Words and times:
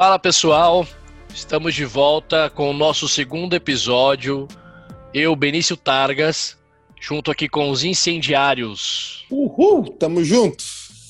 Fala 0.00 0.18
pessoal, 0.18 0.86
estamos 1.28 1.74
de 1.74 1.84
volta 1.84 2.48
com 2.48 2.70
o 2.70 2.72
nosso 2.72 3.06
segundo 3.06 3.52
episódio. 3.52 4.48
Eu, 5.12 5.36
Benício 5.36 5.76
Targas, 5.76 6.56
junto 6.98 7.30
aqui 7.30 7.46
com 7.46 7.68
os 7.68 7.84
incendiários. 7.84 9.26
Uhul, 9.30 9.90
tamo 9.98 10.24
junto, 10.24 10.64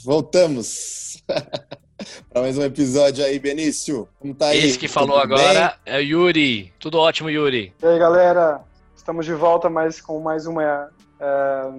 voltamos. 0.05 1.23
para 2.33 2.43
mais 2.43 2.59
um 2.59 2.65
episódio 2.65 3.25
aí, 3.25 3.39
Benício. 3.39 4.09
Como 4.19 4.35
tá 4.35 4.47
aí? 4.47 4.59
Esse 4.59 4.77
que 4.77 4.89
falou 4.89 5.21
Tudo 5.21 5.35
agora 5.35 5.79
bem? 5.85 5.95
é 5.95 5.99
o 5.99 6.03
Yuri. 6.03 6.73
Tudo 6.81 6.99
ótimo, 6.99 7.31
Yuri. 7.31 7.73
E 7.81 7.87
aí, 7.87 7.97
galera? 7.97 8.61
Estamos 8.97 9.25
de 9.25 9.35
volta 9.35 9.71
mais 9.71 10.01
com 10.01 10.19
mais 10.19 10.49
uma 10.49 10.91
é, 11.21 11.71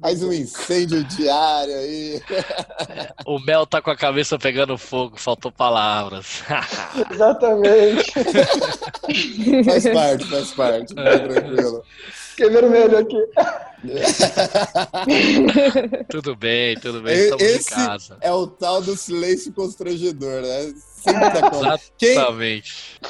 mais 0.00 0.22
um 0.22 0.32
incêndio 0.32 1.02
diário 1.04 1.74
aí. 1.74 2.22
O 3.26 3.38
Mel 3.40 3.66
tá 3.66 3.82
com 3.82 3.90
a 3.90 3.96
cabeça 3.96 4.38
pegando 4.38 4.78
fogo, 4.78 5.18
faltou 5.18 5.50
palavras. 5.50 6.42
Exatamente. 7.12 8.12
faz 9.64 9.88
parte, 9.88 10.24
faz 10.30 10.52
parte. 10.52 10.94
Tá 10.94 11.18
tranquilo. 11.18 11.82
Fiquei 12.30 12.50
vermelho 12.50 12.98
aqui. 12.98 13.18
tudo 16.10 16.34
bem, 16.34 16.76
tudo 16.80 17.00
bem, 17.00 17.16
estamos 17.16 17.42
Esse 17.42 17.72
em 17.72 17.76
casa. 17.76 18.16
É 18.20 18.32
o 18.32 18.46
tal 18.46 18.82
do 18.82 18.96
silêncio 18.96 19.52
constrangedor, 19.52 20.42
né? 20.42 20.74
Exatamente. 21.06 21.92
Quem, 21.96 22.16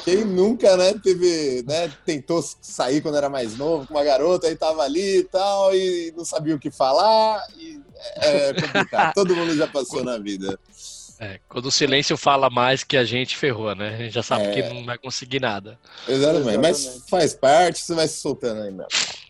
quem, 0.05 0.25
nunca, 0.25 0.77
né, 0.77 0.93
teve, 1.03 1.63
né, 1.67 1.91
tentou 2.05 2.43
sair 2.61 3.01
quando 3.01 3.17
era 3.17 3.29
mais 3.29 3.57
novo 3.57 3.87
com 3.87 3.95
uma 3.95 4.03
garota, 4.03 4.47
aí 4.47 4.55
tava 4.55 4.83
ali 4.83 5.19
e 5.19 5.23
tal, 5.23 5.75
e 5.75 6.13
não 6.15 6.23
sabia 6.23 6.55
o 6.55 6.59
que 6.59 6.69
falar, 6.69 7.43
e 7.57 7.79
é, 8.17 8.49
é 8.49 8.53
complicado. 8.53 9.13
Todo 9.15 9.35
mundo 9.35 9.55
já 9.55 9.67
passou 9.67 10.03
na 10.03 10.17
vida. 10.17 10.59
É, 11.21 11.37
quando 11.49 11.65
o 11.65 11.71
silêncio 11.71 12.15
fala 12.15 12.49
mais 12.49 12.81
que 12.81 12.95
a 12.95 13.03
gente 13.03 13.35
ferrou, 13.35 13.75
né? 13.75 13.93
A 13.93 13.97
gente 13.97 14.13
já 14.13 14.23
sabe 14.23 14.45
é. 14.45 14.51
que 14.51 14.73
não 14.73 14.85
vai 14.85 14.97
conseguir 14.97 15.41
nada. 15.41 15.77
Exatamente. 16.07 16.57
Mas 16.57 17.03
faz 17.09 17.33
parte, 17.33 17.79
você 17.79 17.93
vai 17.93 18.07
se 18.07 18.21
soltando 18.21 18.61
aí 18.61 18.71
mesmo. 18.71 18.87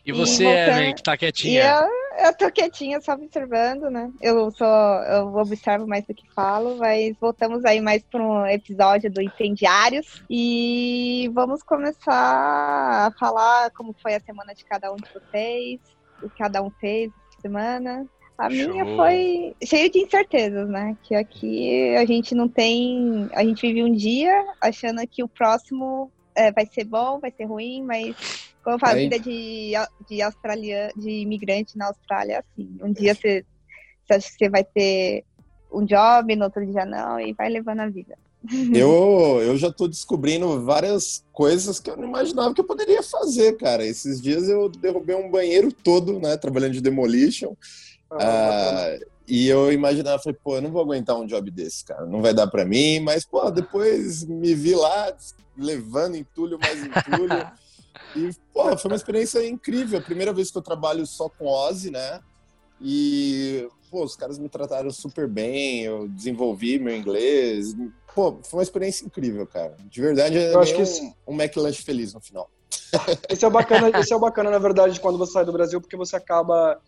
E 0.10 0.12
você, 0.12 0.44
Evelyn, 0.44 0.96
que 0.96 1.04
tá 1.04 1.16
quietinha? 1.16 1.64
Eu, 1.64 2.26
eu 2.26 2.38
tô 2.38 2.52
quietinha, 2.52 3.00
só 3.00 3.14
observando, 3.14 3.92
né? 3.92 4.12
Eu 4.20 4.50
só 4.52 5.04
eu 5.04 5.36
observo 5.36 5.86
mais 5.88 6.04
do 6.06 6.16
que 6.16 6.28
falo, 6.34 6.78
mas 6.78 7.16
voltamos 7.20 7.64
aí 7.64 7.80
mais 7.80 8.04
para 8.04 8.22
um 8.22 8.46
episódio 8.48 9.12
do 9.12 9.22
Incendiários. 9.22 10.24
E 10.28 11.30
vamos 11.34 11.62
começar 11.62 13.08
a 13.08 13.12
falar 13.20 13.70
como 13.72 13.96
foi 14.02 14.16
a 14.16 14.20
semana 14.20 14.56
de 14.56 14.66
cada 14.66 14.92
um 14.92 14.96
de 14.96 15.10
vocês, 15.14 15.80
o 16.24 16.30
que 16.30 16.38
cada 16.40 16.62
um 16.64 16.72
fez 16.72 17.12
essa 17.32 17.42
semana. 17.42 18.08
A 18.36 18.50
Show. 18.50 18.72
minha 18.72 18.86
foi 18.96 19.54
cheia 19.64 19.90
de 19.90 20.00
incertezas, 20.00 20.68
né? 20.70 20.98
Que 21.04 21.14
aqui 21.14 21.96
a 21.96 22.06
gente 22.06 22.34
não 22.34 22.48
tem. 22.48 23.30
A 23.34 23.44
gente 23.44 23.62
vive 23.62 23.84
um 23.84 23.94
dia 23.94 24.44
achando 24.60 25.06
que 25.06 25.22
o 25.22 25.28
próximo 25.28 26.12
é, 26.34 26.52
vai 26.52 26.66
ser 26.66 26.86
bom, 26.86 27.20
vai 27.20 27.32
ser 27.32 27.46
ruim, 27.46 27.84
mas 27.84 28.49
como 28.64 28.76
eu 28.76 28.80
falo, 28.80 28.94
a 28.94 28.96
vida 28.96 29.20
de, 29.20 29.72
de 30.08 30.22
australiano, 30.22 30.94
de 30.96 31.10
imigrante 31.10 31.78
na 31.78 31.88
Austrália 31.88 32.34
é 32.34 32.38
assim. 32.40 32.78
Um 32.82 32.92
dia 32.92 33.16
você, 33.16 33.46
você 34.06 34.14
acha 34.14 34.30
que 34.30 34.38
você 34.38 34.50
vai 34.50 34.64
ter 34.64 35.24
um 35.72 35.86
job, 35.86 36.36
no 36.36 36.46
outro 36.46 36.66
dia 36.66 36.86
não, 36.86 37.20
e 37.20 37.34
vai 37.34 37.50
levando 37.50 37.82
a 37.82 37.90
vida. 37.90 38.18
Eu, 38.74 39.42
eu 39.42 39.58
já 39.58 39.68
estou 39.68 39.86
descobrindo 39.86 40.64
várias 40.64 41.26
coisas 41.34 41.78
que 41.78 41.90
eu 41.90 41.98
não 41.98 42.06
imaginava 42.06 42.54
que 42.54 42.62
eu 42.62 42.66
poderia 42.66 43.04
fazer, 43.04 43.58
cara. 43.58 43.86
Esses 43.86 44.22
dias 44.22 44.48
eu 44.48 44.70
derrubei 44.70 45.14
um 45.14 45.30
banheiro 45.30 45.74
todo, 45.74 46.18
né, 46.22 46.38
trabalhando 46.38 46.72
de 46.72 46.80
demolition. 46.80 47.54
Ah, 48.10 48.98
e 49.28 49.48
eu 49.48 49.72
imaginava, 49.72 50.24
falei, 50.24 50.40
pô, 50.42 50.56
eu 50.56 50.62
não 50.62 50.72
vou 50.72 50.82
aguentar 50.82 51.18
um 51.18 51.26
job 51.26 51.52
desse, 51.52 51.84
cara, 51.84 52.06
não 52.06 52.22
vai 52.22 52.34
dar 52.34 52.48
para 52.48 52.66
mim, 52.66 53.00
mas, 53.02 53.26
pô, 53.26 53.52
depois 53.52 54.24
me 54.24 54.56
vi 54.56 54.74
lá 54.74 55.14
levando 55.58 56.16
entulho 56.16 56.58
mais 56.58 56.82
entulho. 56.84 57.52
e, 58.16 58.32
pô, 58.54 58.78
foi 58.78 58.92
uma 58.92 58.98
experiência 58.98 59.46
incrível. 59.48 60.00
A 60.00 60.02
primeira 60.02 60.34
vez 60.34 60.52
que 60.52 60.58
eu 60.58 60.62
trabalho 60.62 61.06
só 61.06 61.30
com 61.30 61.48
Ozzy, 61.48 61.92
né? 61.92 62.20
E, 62.82 63.68
pô, 63.92 64.04
os 64.04 64.16
caras 64.16 64.38
me 64.38 64.50
trataram 64.50 64.90
super 64.92 65.28
bem, 65.28 65.84
eu 65.84 66.08
desenvolvi 66.08 66.80
meu 66.80 66.96
inglês. 66.96 67.76
Pô, 68.14 68.40
foi 68.44 68.60
uma 68.60 68.64
experiência 68.64 69.06
incrível, 69.06 69.46
cara. 69.46 69.76
De 69.90 70.02
verdade, 70.02 70.38
é 70.38 70.54
eu 70.54 70.60
acho 70.60 70.76
que 70.76 70.82
um, 70.82 71.14
um 71.28 71.42
McLanche 71.42 71.84
feliz 71.84 72.14
no 72.14 72.22
final. 72.22 72.50
Esse 73.30 73.46
é 73.46 73.48
o 73.48 73.52
bacana, 73.52 74.00
esse 74.00 74.12
é 74.12 74.16
o 74.16 74.20
bacana, 74.20 74.50
na 74.50 74.60
verdade, 74.60 75.00
quando 75.00 75.18
você 75.18 75.34
sai 75.34 75.46
do 75.46 75.52
Brasil, 75.52 75.80
porque 75.80 75.96
você 75.96 76.16
acaba 76.16 76.80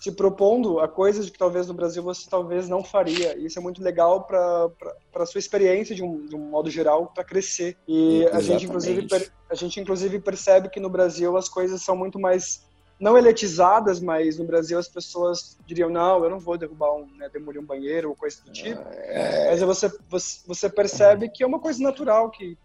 se 0.00 0.10
propondo 0.12 0.80
a 0.80 0.88
coisas 0.88 1.28
que 1.28 1.38
talvez 1.38 1.68
no 1.68 1.74
Brasil 1.74 2.02
você 2.02 2.28
talvez 2.28 2.70
não 2.70 2.82
faria. 2.82 3.36
E 3.36 3.44
isso 3.44 3.58
é 3.58 3.62
muito 3.62 3.82
legal 3.82 4.24
para 4.24 4.70
a 5.14 5.26
sua 5.26 5.38
experiência 5.38 5.94
de 5.94 6.02
um, 6.02 6.24
de 6.24 6.34
um 6.34 6.38
modo 6.38 6.70
geral 6.70 7.12
para 7.14 7.22
crescer. 7.22 7.76
E 7.86 8.26
a 8.32 8.40
gente 8.40 8.64
inclusive 8.64 9.06
a 9.50 9.54
gente 9.54 9.78
inclusive 9.78 10.18
percebe 10.18 10.70
que 10.70 10.80
no 10.80 10.88
Brasil 10.88 11.36
as 11.36 11.50
coisas 11.50 11.82
são 11.82 11.94
muito 11.94 12.18
mais 12.18 12.66
não 12.98 13.16
eletizadas, 13.16 14.00
mas 14.00 14.38
no 14.38 14.44
Brasil 14.46 14.78
as 14.78 14.88
pessoas 14.88 15.58
diriam 15.66 15.90
não, 15.90 16.24
eu 16.24 16.30
não 16.30 16.38
vou 16.38 16.56
derrubar 16.56 16.94
um, 16.94 17.06
né, 17.16 17.28
demolir 17.30 17.60
um 17.60 17.66
banheiro 17.66 18.08
ou 18.08 18.16
coisa 18.16 18.42
do 18.42 18.50
tipo. 18.50 18.80
É... 18.88 19.50
Mas 19.50 19.60
você, 19.60 19.92
você 20.08 20.40
você 20.46 20.70
percebe 20.70 21.28
que 21.28 21.42
é 21.42 21.46
uma 21.46 21.60
coisa 21.60 21.82
natural 21.82 22.30
que 22.30 22.56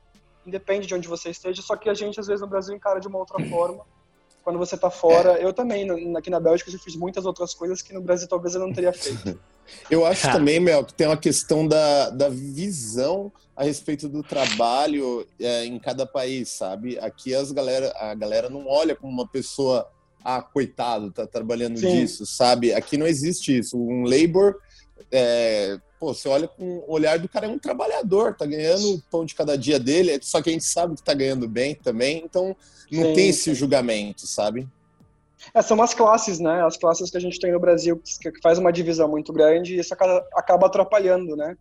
independe 0.46 0.88
de 0.88 0.96
onde 0.96 1.08
você 1.08 1.32
esteja, 1.32 1.62
só 1.62 1.76
que 1.76 1.90
a 1.90 1.94
gente 1.94 2.18
às 2.18 2.28
vezes 2.28 2.42
no 2.42 2.48
Brasil 2.48 2.74
encara 2.74 3.02
de 3.02 3.10
uma 3.10 3.20
outra 3.20 3.44
forma 3.46 3.84
quando 4.46 4.60
você 4.60 4.76
está 4.76 4.92
fora. 4.92 5.40
É. 5.40 5.44
Eu 5.44 5.52
também, 5.52 5.90
aqui 6.16 6.30
na 6.30 6.40
Bélgica, 6.40 6.70
eu 6.70 6.78
fiz 6.78 6.96
muitas 6.96 7.26
outras 7.26 7.56
coisas 7.56 7.82
que 7.82 7.92
no 7.92 8.00
Brasil 8.00 8.28
talvez 8.28 8.54
eu 8.54 8.62
não 8.62 8.72
teria 8.72 8.94
feito. 8.94 9.38
eu 9.90 10.06
acho 10.06 10.32
também, 10.32 10.60
Mel, 10.60 10.86
que 10.86 10.94
tem 10.94 11.08
uma 11.08 11.18
questão 11.18 11.68
da, 11.68 12.12
da 12.12 12.30
visão 12.30 13.32
a 13.56 13.64
respeito 13.64 14.08
do 14.08 14.22
trabalho 14.22 15.26
é, 15.40 15.66
em 15.66 15.80
cada 15.80 16.06
país, 16.06 16.50
sabe? 16.50 17.00
Aqui 17.00 17.34
as 17.34 17.52
galera, 17.52 17.92
a 17.98 18.14
galera 18.14 18.48
não 18.48 18.68
olha 18.68 18.96
como 18.96 19.12
uma 19.12 19.28
pessoa, 19.28 19.90
ah, 20.24 20.44
coitado, 20.44 21.12
tá 21.12 21.26
trabalhando 21.26 21.80
Sim. 21.80 21.90
disso, 21.90 22.24
sabe? 22.28 22.72
Aqui 22.72 22.98
não 22.98 23.08
existe 23.08 23.58
isso. 23.58 23.76
Um 23.76 24.04
labor 24.04 24.58
é, 25.12 25.80
pô, 26.00 26.14
você 26.14 26.28
olha 26.28 26.48
com 26.48 26.84
o 26.88 26.92
olhar 26.92 27.20
do 27.20 27.30
cara, 27.30 27.46
é 27.46 27.50
um 27.50 27.60
trabalhador, 27.60 28.36
tá 28.36 28.46
ganhando 28.46 28.96
o 28.96 29.02
pão 29.10 29.26
de 29.26 29.36
cada 29.36 29.58
dia 29.58 29.80
dele, 29.80 30.20
só 30.22 30.42
que 30.42 30.50
a 30.50 30.54
gente 30.54 30.66
sabe 30.66 30.96
que 30.96 31.04
tá 31.04 31.14
ganhando 31.14 31.48
bem 31.48 31.76
também, 31.76 32.24
então 32.24 32.56
não 32.92 33.04
sim, 33.04 33.14
tem 33.14 33.30
esse 33.30 33.54
julgamento, 33.54 34.28
sabe? 34.28 34.68
É, 35.54 35.62
são 35.62 35.82
as 35.82 35.94
classes, 35.94 36.40
né? 36.40 36.66
As 36.66 36.78
classes 36.78 37.10
que 37.10 37.18
a 37.18 37.22
gente 37.22 37.40
tem 37.40 37.52
no 37.52 37.60
Brasil, 37.60 38.02
que 38.22 38.32
faz 38.42 38.58
uma 38.58 38.72
divisão 38.72 39.08
muito 39.08 39.32
grande 39.32 39.76
e 39.76 39.80
isso 39.80 39.94
acaba 39.94 40.68
atrapalhando, 40.68 41.36
né? 41.36 41.56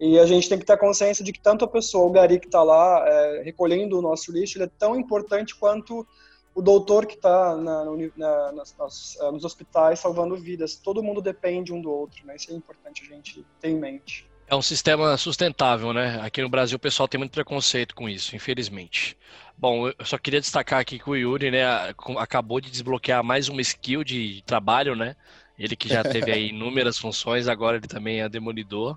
E 0.00 0.18
a 0.18 0.26
gente 0.26 0.48
tem 0.48 0.58
que 0.58 0.64
ter 0.64 0.76
consciência 0.76 1.24
de 1.24 1.32
que 1.32 1.40
tanto 1.40 1.64
a 1.64 1.68
pessoa, 1.68 2.06
o 2.06 2.10
gari 2.10 2.40
que 2.40 2.46
está 2.46 2.62
lá 2.62 3.04
é, 3.06 3.42
recolhendo 3.44 3.98
o 3.98 4.02
nosso 4.02 4.32
lixo, 4.32 4.58
ele 4.58 4.64
é 4.64 4.70
tão 4.78 4.96
importante 4.96 5.54
quanto 5.54 6.06
o 6.54 6.60
doutor 6.60 7.06
que 7.06 7.14
está 7.14 7.56
na, 7.56 7.84
na, 7.84 7.92
eh, 7.92 9.30
nos 9.30 9.44
hospitais 9.44 9.98
salvando 9.98 10.36
vidas. 10.36 10.76
Todo 10.76 11.02
mundo 11.02 11.22
depende 11.22 11.72
um 11.72 11.80
do 11.80 11.90
outro, 11.90 12.26
né? 12.26 12.36
Isso 12.36 12.50
é 12.50 12.54
importante 12.54 13.02
a 13.02 13.14
gente 13.14 13.44
ter 13.60 13.68
em 13.70 13.78
mente. 13.78 14.30
É 14.46 14.54
um 14.54 14.60
sistema 14.60 15.16
sustentável, 15.16 15.94
né? 15.94 16.20
Aqui 16.20 16.42
no 16.42 16.48
Brasil 16.48 16.76
o 16.76 16.80
pessoal 16.80 17.08
tem 17.08 17.18
muito 17.18 17.32
preconceito 17.32 17.94
com 17.94 18.06
isso, 18.08 18.36
infelizmente. 18.36 19.16
Bom, 19.56 19.88
eu 19.88 20.04
só 20.04 20.18
queria 20.18 20.40
destacar 20.40 20.80
aqui 20.80 20.98
que 20.98 21.08
o 21.08 21.16
Yuri, 21.16 21.50
né, 21.50 21.64
acabou 22.18 22.60
de 22.60 22.70
desbloquear 22.70 23.24
mais 23.24 23.48
uma 23.48 23.62
skill 23.62 24.04
de 24.04 24.42
trabalho, 24.44 24.94
né? 24.94 25.16
Ele 25.58 25.76
que 25.76 25.88
já 25.88 26.02
teve 26.02 26.30
aí 26.32 26.48
inúmeras 26.48 26.98
funções, 26.98 27.46
agora 27.46 27.76
ele 27.76 27.86
também 27.86 28.20
é 28.20 28.28
demolidor. 28.28 28.96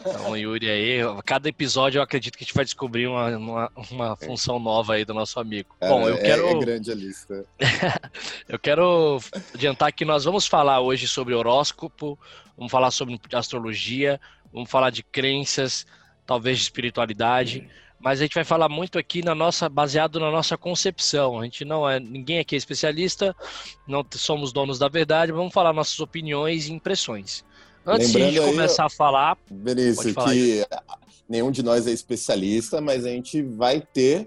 Então, 0.00 0.34
Yuri 0.34 0.70
aí, 0.70 0.98
cada 1.26 1.48
episódio 1.48 1.98
eu 1.98 2.02
acredito 2.02 2.38
que 2.38 2.44
a 2.44 2.46
gente 2.46 2.54
vai 2.54 2.64
descobrir 2.64 3.06
uma, 3.06 3.36
uma, 3.36 3.72
uma 3.90 4.16
função 4.16 4.58
nova 4.58 4.94
aí 4.94 5.04
do 5.04 5.12
nosso 5.12 5.38
amigo. 5.38 5.76
Cara, 5.78 5.92
Bom, 5.92 6.08
eu 6.08 6.14
é, 6.14 6.22
quero. 6.22 6.46
É 6.46 6.58
grande 6.58 6.90
a 6.90 6.94
lista. 6.94 7.44
eu 8.48 8.58
quero 8.58 9.20
adiantar 9.54 9.92
que 9.92 10.04
nós 10.04 10.24
vamos 10.24 10.46
falar 10.46 10.80
hoje 10.80 11.06
sobre 11.06 11.34
horóscopo, 11.34 12.18
vamos 12.56 12.72
falar 12.72 12.90
sobre 12.90 13.20
astrologia, 13.32 14.18
vamos 14.52 14.70
falar 14.70 14.90
de 14.90 15.02
crenças, 15.02 15.86
talvez 16.24 16.56
de 16.56 16.64
espiritualidade. 16.64 17.68
Mas 18.00 18.18
a 18.18 18.22
gente 18.22 18.34
vai 18.34 18.44
falar 18.44 18.68
muito 18.68 18.98
aqui 18.98 19.22
na 19.22 19.34
nossa, 19.34 19.68
baseado 19.68 20.18
na 20.18 20.30
nossa 20.30 20.56
concepção. 20.56 21.38
A 21.38 21.44
gente 21.44 21.64
não 21.64 21.88
é, 21.88 22.00
ninguém 22.00 22.38
aqui 22.38 22.54
é 22.54 22.58
especialista, 22.58 23.36
não 23.86 24.04
somos 24.12 24.52
donos 24.52 24.78
da 24.78 24.88
verdade, 24.88 25.32
vamos 25.32 25.52
falar 25.52 25.72
nossas 25.72 26.00
opiniões 26.00 26.66
e 26.66 26.72
impressões. 26.72 27.44
Antes 27.86 28.12
Lembrando 28.12 28.32
de 28.32 28.40
começar 28.40 28.84
aí, 28.84 28.86
a 28.86 28.90
falar. 28.90 29.38
Benício, 29.50 30.14
falar 30.14 30.32
que 30.32 30.66
nenhum 31.28 31.50
de 31.50 31.62
nós 31.62 31.86
é 31.86 31.90
especialista, 31.90 32.80
mas 32.80 33.04
a 33.04 33.10
gente 33.10 33.42
vai 33.42 33.80
ter 33.80 34.26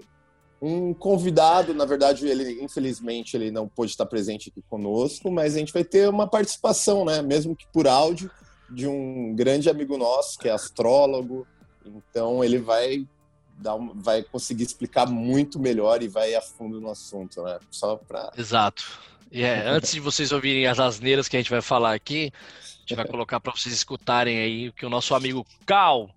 um 0.62 0.94
convidado. 0.94 1.74
Na 1.74 1.84
verdade, 1.84 2.26
ele, 2.26 2.62
infelizmente, 2.62 3.36
ele 3.36 3.50
não 3.50 3.68
pôde 3.68 3.90
estar 3.90 4.06
presente 4.06 4.50
aqui 4.50 4.62
conosco, 4.68 5.30
mas 5.30 5.56
a 5.56 5.58
gente 5.58 5.72
vai 5.72 5.84
ter 5.84 6.08
uma 6.08 6.28
participação, 6.28 7.04
né? 7.04 7.22
Mesmo 7.22 7.54
que 7.54 7.66
por 7.72 7.86
áudio, 7.88 8.30
de 8.70 8.86
um 8.86 9.34
grande 9.34 9.68
amigo 9.68 9.98
nosso, 9.98 10.38
que 10.38 10.48
é 10.48 10.52
astrólogo. 10.52 11.46
Então, 11.84 12.42
ele 12.42 12.58
vai 12.58 13.06
dar 13.58 13.74
um, 13.74 13.92
vai 13.94 14.22
conseguir 14.22 14.64
explicar 14.64 15.06
muito 15.06 15.58
melhor 15.58 16.02
e 16.02 16.08
vai 16.08 16.34
a 16.34 16.42
fundo 16.42 16.80
no 16.80 16.90
assunto, 16.90 17.42
né? 17.42 17.58
Só 17.70 17.96
para. 17.96 18.32
Exato. 18.36 18.84
E 19.30 19.42
é, 19.42 19.62
antes 19.68 19.92
de 19.92 20.00
vocês 20.00 20.32
ouvirem 20.32 20.66
as 20.66 20.78
asneiras 20.78 21.28
que 21.28 21.36
a 21.36 21.40
gente 21.40 21.50
vai 21.50 21.62
falar 21.62 21.94
aqui, 21.94 22.32
a 22.34 22.80
gente 22.80 22.94
vai 22.94 23.06
colocar 23.06 23.40
para 23.40 23.52
vocês 23.52 23.74
escutarem 23.74 24.38
aí 24.38 24.68
o 24.68 24.72
que 24.72 24.84
o 24.84 24.90
nosso 24.90 25.14
amigo 25.14 25.44
Cal 25.66 26.10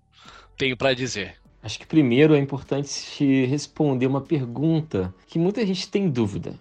tenho 0.56 0.76
para 0.76 0.94
dizer. 0.94 1.36
Acho 1.62 1.78
que 1.78 1.86
primeiro 1.86 2.34
é 2.34 2.38
importante 2.38 3.46
responder 3.46 4.06
uma 4.06 4.20
pergunta 4.20 5.12
que 5.26 5.38
muita 5.38 5.66
gente 5.66 5.88
tem 5.88 6.08
dúvida. 6.08 6.54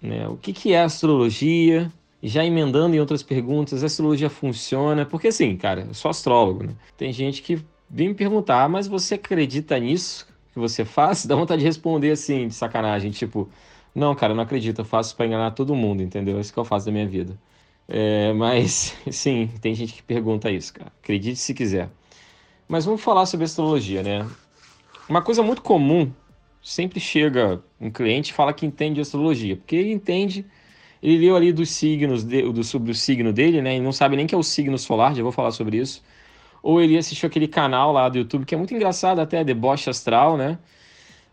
Né? 0.00 0.26
O 0.28 0.36
que, 0.36 0.52
que 0.52 0.72
é 0.72 0.82
astrologia? 0.82 1.90
Já 2.22 2.44
emendando 2.44 2.94
em 2.94 3.00
outras 3.00 3.22
perguntas, 3.22 3.82
a 3.82 3.86
astrologia 3.86 4.30
funciona? 4.30 5.04
Porque 5.04 5.28
assim, 5.28 5.56
cara, 5.56 5.86
eu 5.88 5.94
sou 5.94 6.10
astrólogo, 6.10 6.64
né? 6.64 6.74
Tem 6.96 7.12
gente 7.12 7.42
que 7.42 7.64
vem 7.92 8.08
me 8.08 8.14
perguntar, 8.14 8.64
ah, 8.64 8.68
mas 8.68 8.88
você 8.88 9.14
acredita 9.16 9.78
nisso 9.78 10.26
que 10.52 10.58
você 10.58 10.84
faz? 10.84 11.24
Dá 11.26 11.36
vontade 11.36 11.60
de 11.60 11.66
responder 11.66 12.10
assim, 12.12 12.48
de 12.48 12.54
sacanagem, 12.54 13.10
tipo, 13.10 13.48
não, 13.94 14.14
cara, 14.14 14.32
eu 14.32 14.36
não 14.36 14.42
acredito, 14.44 14.80
eu 14.80 14.84
faço 14.84 15.14
para 15.16 15.26
enganar 15.26 15.50
todo 15.52 15.74
mundo, 15.74 16.02
entendeu? 16.02 16.38
É 16.38 16.40
isso 16.40 16.52
que 16.52 16.58
eu 16.58 16.64
faço 16.64 16.86
da 16.86 16.92
minha 16.92 17.06
vida. 17.06 17.38
É, 17.88 18.32
mas, 18.34 18.96
sim, 19.10 19.50
tem 19.60 19.74
gente 19.74 19.94
que 19.94 20.02
pergunta 20.02 20.50
isso, 20.50 20.72
cara. 20.72 20.92
Acredite 21.02 21.38
se 21.38 21.52
quiser. 21.54 21.90
Mas 22.68 22.84
vamos 22.86 23.02
falar 23.02 23.26
sobre 23.26 23.44
astrologia, 23.44 24.02
né? 24.02 24.26
Uma 25.08 25.22
coisa 25.22 25.42
muito 25.42 25.62
comum, 25.62 26.10
sempre 26.62 27.00
chega 27.00 27.62
um 27.80 27.90
cliente 27.90 28.30
e 28.32 28.34
fala 28.34 28.52
que 28.54 28.64
entende 28.64 29.00
astrologia, 29.00 29.56
porque 29.56 29.76
ele 29.76 29.92
entende, 29.92 30.46
ele 31.02 31.18
leu 31.18 31.36
ali 31.36 31.52
dos 31.52 31.70
signos, 31.70 32.24
de, 32.24 32.42
do, 32.52 32.64
sobre 32.64 32.92
o 32.92 32.94
signo 32.94 33.32
dele, 33.32 33.60
né? 33.60 33.76
E 33.76 33.80
não 33.80 33.92
sabe 33.92 34.16
nem 34.16 34.26
que 34.26 34.34
é 34.34 34.38
o 34.38 34.42
signo 34.42 34.78
solar, 34.78 35.14
já 35.14 35.22
vou 35.22 35.32
falar 35.32 35.50
sobre 35.50 35.78
isso. 35.78 36.02
Ou 36.62 36.80
ele 36.80 36.96
assistiu 36.96 37.26
aquele 37.26 37.48
canal 37.48 37.92
lá 37.92 38.08
do 38.08 38.18
YouTube, 38.18 38.44
que 38.44 38.54
é 38.54 38.58
muito 38.58 38.74
engraçado 38.74 39.20
até, 39.20 39.42
Deboche 39.42 39.90
Astral, 39.90 40.36
né? 40.36 40.58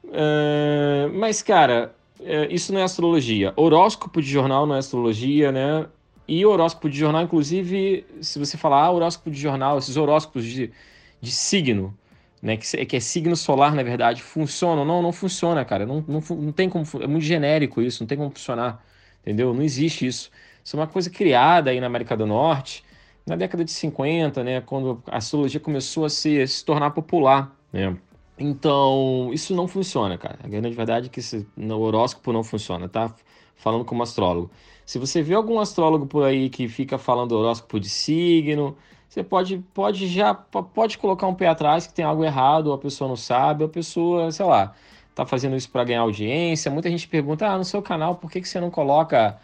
Uh, 0.04 1.14
mas, 1.14 1.42
cara, 1.42 1.94
uh, 2.20 2.52
isso 2.52 2.74
não 2.74 2.80
é 2.80 2.84
astrologia. 2.84 3.54
Horóscopo 3.56 4.22
de 4.22 4.30
jornal 4.30 4.66
não 4.66 4.76
é 4.76 4.80
astrologia, 4.80 5.52
né? 5.52 5.86
E 6.28 6.46
horóscopo 6.46 6.90
de 6.90 6.98
jornal, 6.98 7.24
inclusive, 7.24 8.06
se 8.22 8.38
você 8.38 8.56
falar 8.56 8.84
ah, 8.84 8.92
horóscopo 8.92 9.32
de 9.32 9.40
jornal, 9.40 9.80
esses 9.80 9.98
horóscopos 9.98 10.46
de, 10.46 10.72
de 11.20 11.32
signo, 11.32 11.98
né, 12.42 12.56
que, 12.56 12.86
que 12.86 12.96
é 12.96 13.00
signo 13.00 13.36
solar, 13.36 13.74
na 13.74 13.82
verdade, 13.82 14.22
funcionam? 14.22 14.86
Não, 14.86 15.02
não 15.02 15.12
funciona, 15.12 15.66
cara. 15.66 15.88
Não, 15.88 16.04
não, 16.08 16.22
não 16.38 16.52
tem 16.52 16.70
como. 16.70 16.86
É 17.02 17.08
muito 17.08 17.24
genérico 17.24 17.82
isso, 17.82 18.04
não 18.04 18.08
tem 18.08 18.18
como 18.18 18.30
funcionar. 18.30 18.84
Entendeu? 19.22 19.54
Não 19.54 19.64
existe 19.64 20.06
isso. 20.06 20.30
Isso 20.64 20.76
é 20.76 20.80
uma 20.80 20.88
coisa 20.88 21.10
criada 21.10 21.72
aí 21.72 21.80
na 21.80 21.88
América 21.88 22.16
do 22.16 22.28
Norte, 22.28 22.84
na 23.30 23.36
década 23.36 23.64
de 23.64 23.72
50, 23.72 24.44
né, 24.44 24.62
quando 24.62 25.02
a 25.08 25.18
astrologia 25.18 25.60
começou 25.60 26.04
a 26.04 26.10
se, 26.10 26.42
a 26.42 26.48
se 26.48 26.66
tornar 26.66 26.92
popular, 26.92 27.56
né? 27.72 27.96
Então, 28.38 29.30
isso 29.34 29.54
não 29.54 29.68
funciona, 29.68 30.18
cara. 30.18 30.40
A 30.42 30.48
grande 30.48 30.70
verdade 30.72 31.08
é 31.08 31.10
que 31.10 31.22
no 31.58 31.80
horóscopo 31.80 32.32
não 32.32 32.44
funciona, 32.44 32.88
tá? 32.88 33.14
Falando 33.56 33.84
como 33.84 34.02
astrólogo. 34.02 34.50
Se 34.86 34.98
você 34.98 35.22
vê 35.22 35.34
algum 35.34 35.60
astrólogo 35.60 36.08
por 36.08 36.24
aí 36.24 36.50
que 36.50 36.68
fica 36.68 36.98
falando 36.98 37.34
horóscopo 37.34 37.80
de 37.80 37.90
signo, 37.90 38.78
você 39.10 39.22
pode, 39.24 39.58
pode 39.74 40.08
já 40.08 40.34
pode 40.34 40.98
colocar 40.98 41.28
um 41.28 41.36
pé 41.36 41.48
atrás 41.48 41.86
que 41.86 41.94
tem 41.94 42.06
algo 42.06 42.24
errado, 42.24 42.68
ou 42.68 42.74
a 42.74 42.78
pessoa 42.78 43.08
não 43.10 43.18
sabe, 43.18 43.64
ou 43.64 43.70
a 43.70 43.72
pessoa, 43.72 44.32
sei 44.32 44.46
lá, 44.46 44.74
tá 45.14 45.26
fazendo 45.26 45.56
isso 45.58 45.70
para 45.70 45.84
ganhar 45.84 46.02
audiência. 46.02 46.72
Muita 46.72 46.90
gente 46.90 47.08
pergunta: 47.08 47.46
"Ah, 47.48 47.58
no 47.58 47.66
seu 47.66 47.82
canal, 47.82 48.16
por 48.16 48.32
que 48.32 48.42
que 48.42 48.48
você 48.48 48.60
não 48.60 48.72
coloca 48.72 49.38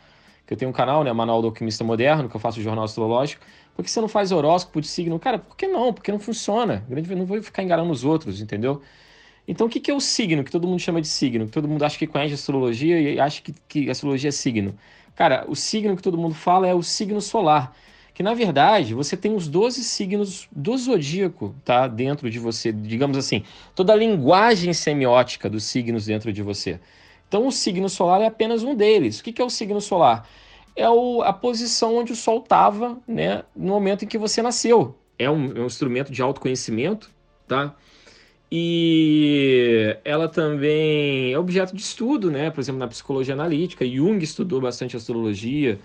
que 0.45 0.53
eu 0.53 0.57
tenho 0.57 0.69
um 0.69 0.73
canal, 0.73 1.03
né, 1.03 1.11
Manual 1.11 1.41
do 1.41 1.47
Alquimista 1.47 1.83
Moderno, 1.83 2.29
que 2.29 2.35
eu 2.35 2.39
faço 2.39 2.61
jornal 2.61 2.85
astrológico. 2.85 3.43
Por 3.75 3.83
que 3.83 3.91
você 3.91 3.99
não 3.99 4.07
faz 4.07 4.31
horóscopo 4.31 4.79
de 4.81 4.87
signo? 4.87 5.19
Cara, 5.19 5.39
por 5.39 5.55
que 5.57 5.67
não? 5.67 5.93
Porque 5.93 6.11
não 6.11 6.19
funciona. 6.19 6.83
Não 6.89 7.25
vou 7.25 7.41
ficar 7.43 7.61
enganando 7.61 7.91
os 7.91 8.03
outros, 8.03 8.41
entendeu? 8.41 8.81
Então, 9.47 9.67
o 9.67 9.69
que, 9.69 9.79
que 9.79 9.91
é 9.91 9.93
o 9.93 9.99
signo, 9.99 10.43
que 10.43 10.51
todo 10.51 10.67
mundo 10.67 10.79
chama 10.79 11.01
de 11.01 11.07
signo? 11.07 11.45
Que 11.45 11.51
todo 11.51 11.67
mundo 11.67 11.83
acha 11.83 11.97
que 11.97 12.07
conhece 12.07 12.33
astrologia 12.33 12.99
e 12.99 13.19
acha 13.19 13.41
que, 13.41 13.53
que 13.67 13.89
astrologia 13.89 14.29
é 14.29 14.31
signo. 14.31 14.75
Cara, 15.13 15.45
o 15.47 15.55
signo 15.55 15.95
que 15.95 16.01
todo 16.01 16.17
mundo 16.17 16.33
fala 16.33 16.67
é 16.67 16.73
o 16.73 16.81
signo 16.81 17.21
solar 17.21 17.75
que 18.15 18.23
na 18.23 18.33
verdade 18.33 18.93
você 18.93 19.17
tem 19.17 19.35
os 19.35 19.45
12 19.45 19.83
signos 19.83 20.47
do 20.49 20.75
zodíaco, 20.77 21.53
tá? 21.65 21.85
Dentro 21.85 22.31
de 22.31 22.39
você, 22.39 22.71
digamos 22.71 23.17
assim, 23.17 23.43
toda 23.75 23.91
a 23.91 23.95
linguagem 23.95 24.73
semiótica 24.73 25.49
dos 25.49 25.65
signos 25.65 26.05
dentro 26.05 26.31
de 26.31 26.41
você. 26.41 26.79
Então 27.27 27.45
o 27.45 27.51
signo 27.51 27.89
solar 27.89 28.21
é 28.21 28.27
apenas 28.27 28.63
um 28.63 28.73
deles. 28.73 29.19
O 29.19 29.23
que, 29.23 29.33
que 29.33 29.41
é 29.41 29.45
o 29.45 29.49
signo 29.49 29.81
solar? 29.81 30.25
É 30.75 30.89
o, 30.89 31.21
a 31.21 31.31
posição 31.31 31.95
onde 31.95 32.11
o 32.11 32.15
Sol 32.15 32.39
estava 32.39 32.97
né, 33.07 33.43
no 33.55 33.67
momento 33.67 34.03
em 34.03 34.07
que 34.07 34.17
você 34.17 34.41
nasceu. 34.41 34.95
É 35.17 35.29
um, 35.29 35.55
é 35.55 35.59
um 35.61 35.65
instrumento 35.65 36.11
de 36.11 36.21
autoconhecimento, 36.21 37.09
tá? 37.47 37.75
E 38.51 39.97
ela 40.03 40.29
também 40.29 41.33
é 41.33 41.39
objeto 41.39 41.75
de 41.75 41.81
estudo, 41.81 42.29
né? 42.29 42.51
Por 42.51 42.59
exemplo, 42.59 42.79
na 42.79 42.87
psicologia 42.87 43.33
analítica, 43.33 43.85
Jung 43.85 44.23
estudou 44.23 44.61
bastante 44.61 44.95
astrologia, 44.95 45.79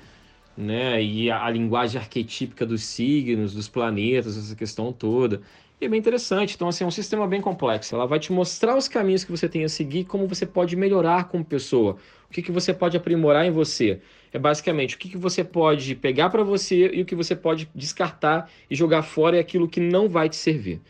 né? 0.56 1.02
E 1.02 1.30
a, 1.30 1.44
a, 1.44 1.50
linguagem 1.50 2.00
arquetípica 2.00 2.66
dos 2.66 2.84
signos, 2.84 3.54
dos 3.54 3.68
planetas, 3.68 4.36
essa 4.36 4.54
questão 4.54 4.92
toda. 4.92 5.40
E 5.80 5.86
é 5.86 5.88
bem 5.88 5.98
interessante. 5.98 6.54
Então, 6.54 6.68
assim, 6.68 6.84
é 6.84 6.86
um 6.86 6.90
sistema 6.90 7.26
bem 7.26 7.40
complexo. 7.40 7.94
Ela 7.94 8.06
vai 8.06 8.18
te 8.18 8.32
mostrar 8.32 8.76
os 8.76 8.86
caminhos 8.86 9.24
que 9.24 9.30
você 9.30 9.48
tem 9.48 9.64
a 9.64 9.68
seguir, 9.68 10.04
como 10.04 10.26
você 10.26 10.44
pode 10.44 10.76
melhorar 10.76 11.24
como 11.28 11.44
pessoa, 11.44 11.96
o 12.28 12.32
que, 12.32 12.42
que 12.42 12.52
você 12.52 12.74
pode 12.74 12.96
aprimorar 12.96 13.46
em 13.46 13.50
você. 13.50 14.00
É 14.32 14.38
basicamente 14.38 14.94
o 14.94 14.98
que, 14.98 15.08
que 15.08 15.16
você 15.16 15.42
pode 15.42 15.94
pegar 15.94 16.28
para 16.28 16.44
você 16.44 16.90
e 16.92 17.00
o 17.00 17.04
que 17.06 17.14
você 17.14 17.34
pode 17.34 17.68
descartar 17.74 18.50
e 18.70 18.74
jogar 18.74 19.02
fora 19.02 19.38
é 19.38 19.40
aquilo 19.40 19.66
que 19.66 19.80
não 19.80 20.08
vai 20.08 20.28
te 20.28 20.36
servir. 20.36 20.80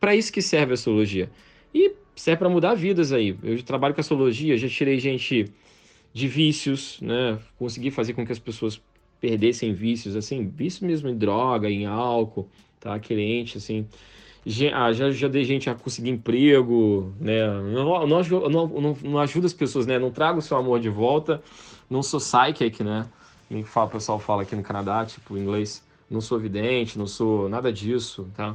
Para 0.00 0.16
isso 0.16 0.32
que 0.32 0.40
serve 0.40 0.72
a 0.72 0.74
astrologia. 0.74 1.30
E 1.74 1.92
serve 2.16 2.38
para 2.38 2.48
mudar 2.48 2.74
vidas 2.74 3.12
aí. 3.12 3.36
Eu 3.42 3.62
trabalho 3.62 3.94
com 3.94 4.00
astrologia, 4.00 4.56
já 4.56 4.68
tirei 4.68 4.98
gente 4.98 5.52
de 6.12 6.26
vícios, 6.26 6.98
né? 7.02 7.38
Consegui 7.58 7.90
fazer 7.90 8.14
com 8.14 8.24
que 8.24 8.32
as 8.32 8.38
pessoas 8.38 8.80
perdessem 9.20 9.74
vícios, 9.74 10.16
assim, 10.16 10.48
vício 10.48 10.86
mesmo 10.86 11.08
em 11.08 11.16
droga, 11.16 11.68
em 11.68 11.86
álcool, 11.86 12.48
tá? 12.80 12.98
Cliente, 12.98 13.58
assim. 13.58 13.86
Ah, 14.72 14.92
já, 14.92 15.10
já 15.10 15.28
dei 15.28 15.44
gente 15.44 15.68
a 15.68 15.74
conseguir 15.74 16.10
emprego, 16.10 17.12
né? 17.20 17.46
Não, 17.46 18.06
não, 18.06 18.48
não, 18.48 18.96
não, 19.02 19.18
ajuda 19.18 19.46
as 19.46 19.52
pessoas, 19.52 19.86
né? 19.86 19.98
Não 19.98 20.10
trago 20.10 20.38
o 20.38 20.42
seu 20.42 20.56
amor 20.56 20.80
de 20.80 20.88
volta. 20.88 21.42
Não 21.90 22.02
sou 22.02 22.20
psychic, 22.20 22.82
né? 22.82 23.06
O 23.50 23.88
pessoal 23.88 24.18
fala 24.18 24.42
aqui 24.42 24.54
no 24.56 24.62
Canadá, 24.62 25.04
tipo, 25.04 25.36
inglês. 25.36 25.82
Não 26.10 26.20
sou 26.20 26.38
vidente, 26.38 26.98
não 26.98 27.06
sou 27.06 27.48
nada 27.48 27.72
disso, 27.72 28.28
tá? 28.34 28.54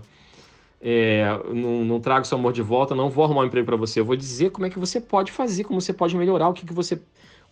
É, 0.81 1.25
não, 1.53 1.85
não 1.85 1.99
trago 1.99 2.25
seu 2.25 2.37
amor 2.37 2.51
de 2.51 2.61
volta, 2.61 2.93
não 2.93 3.09
vou 3.09 3.23
arrumar 3.23 3.41
um 3.41 3.45
emprego 3.45 3.65
para 3.65 3.77
você. 3.77 3.99
Eu 3.99 4.05
vou 4.05 4.15
dizer 4.15 4.51
como 4.51 4.65
é 4.65 4.69
que 4.69 4.79
você 4.79 4.99
pode 4.99 5.31
fazer, 5.31 5.63
como 5.63 5.79
você 5.79 5.93
pode 5.93 6.15
melhorar, 6.17 6.49
o 6.49 6.53
que, 6.53 6.65
que 6.65 6.73
você 6.73 6.99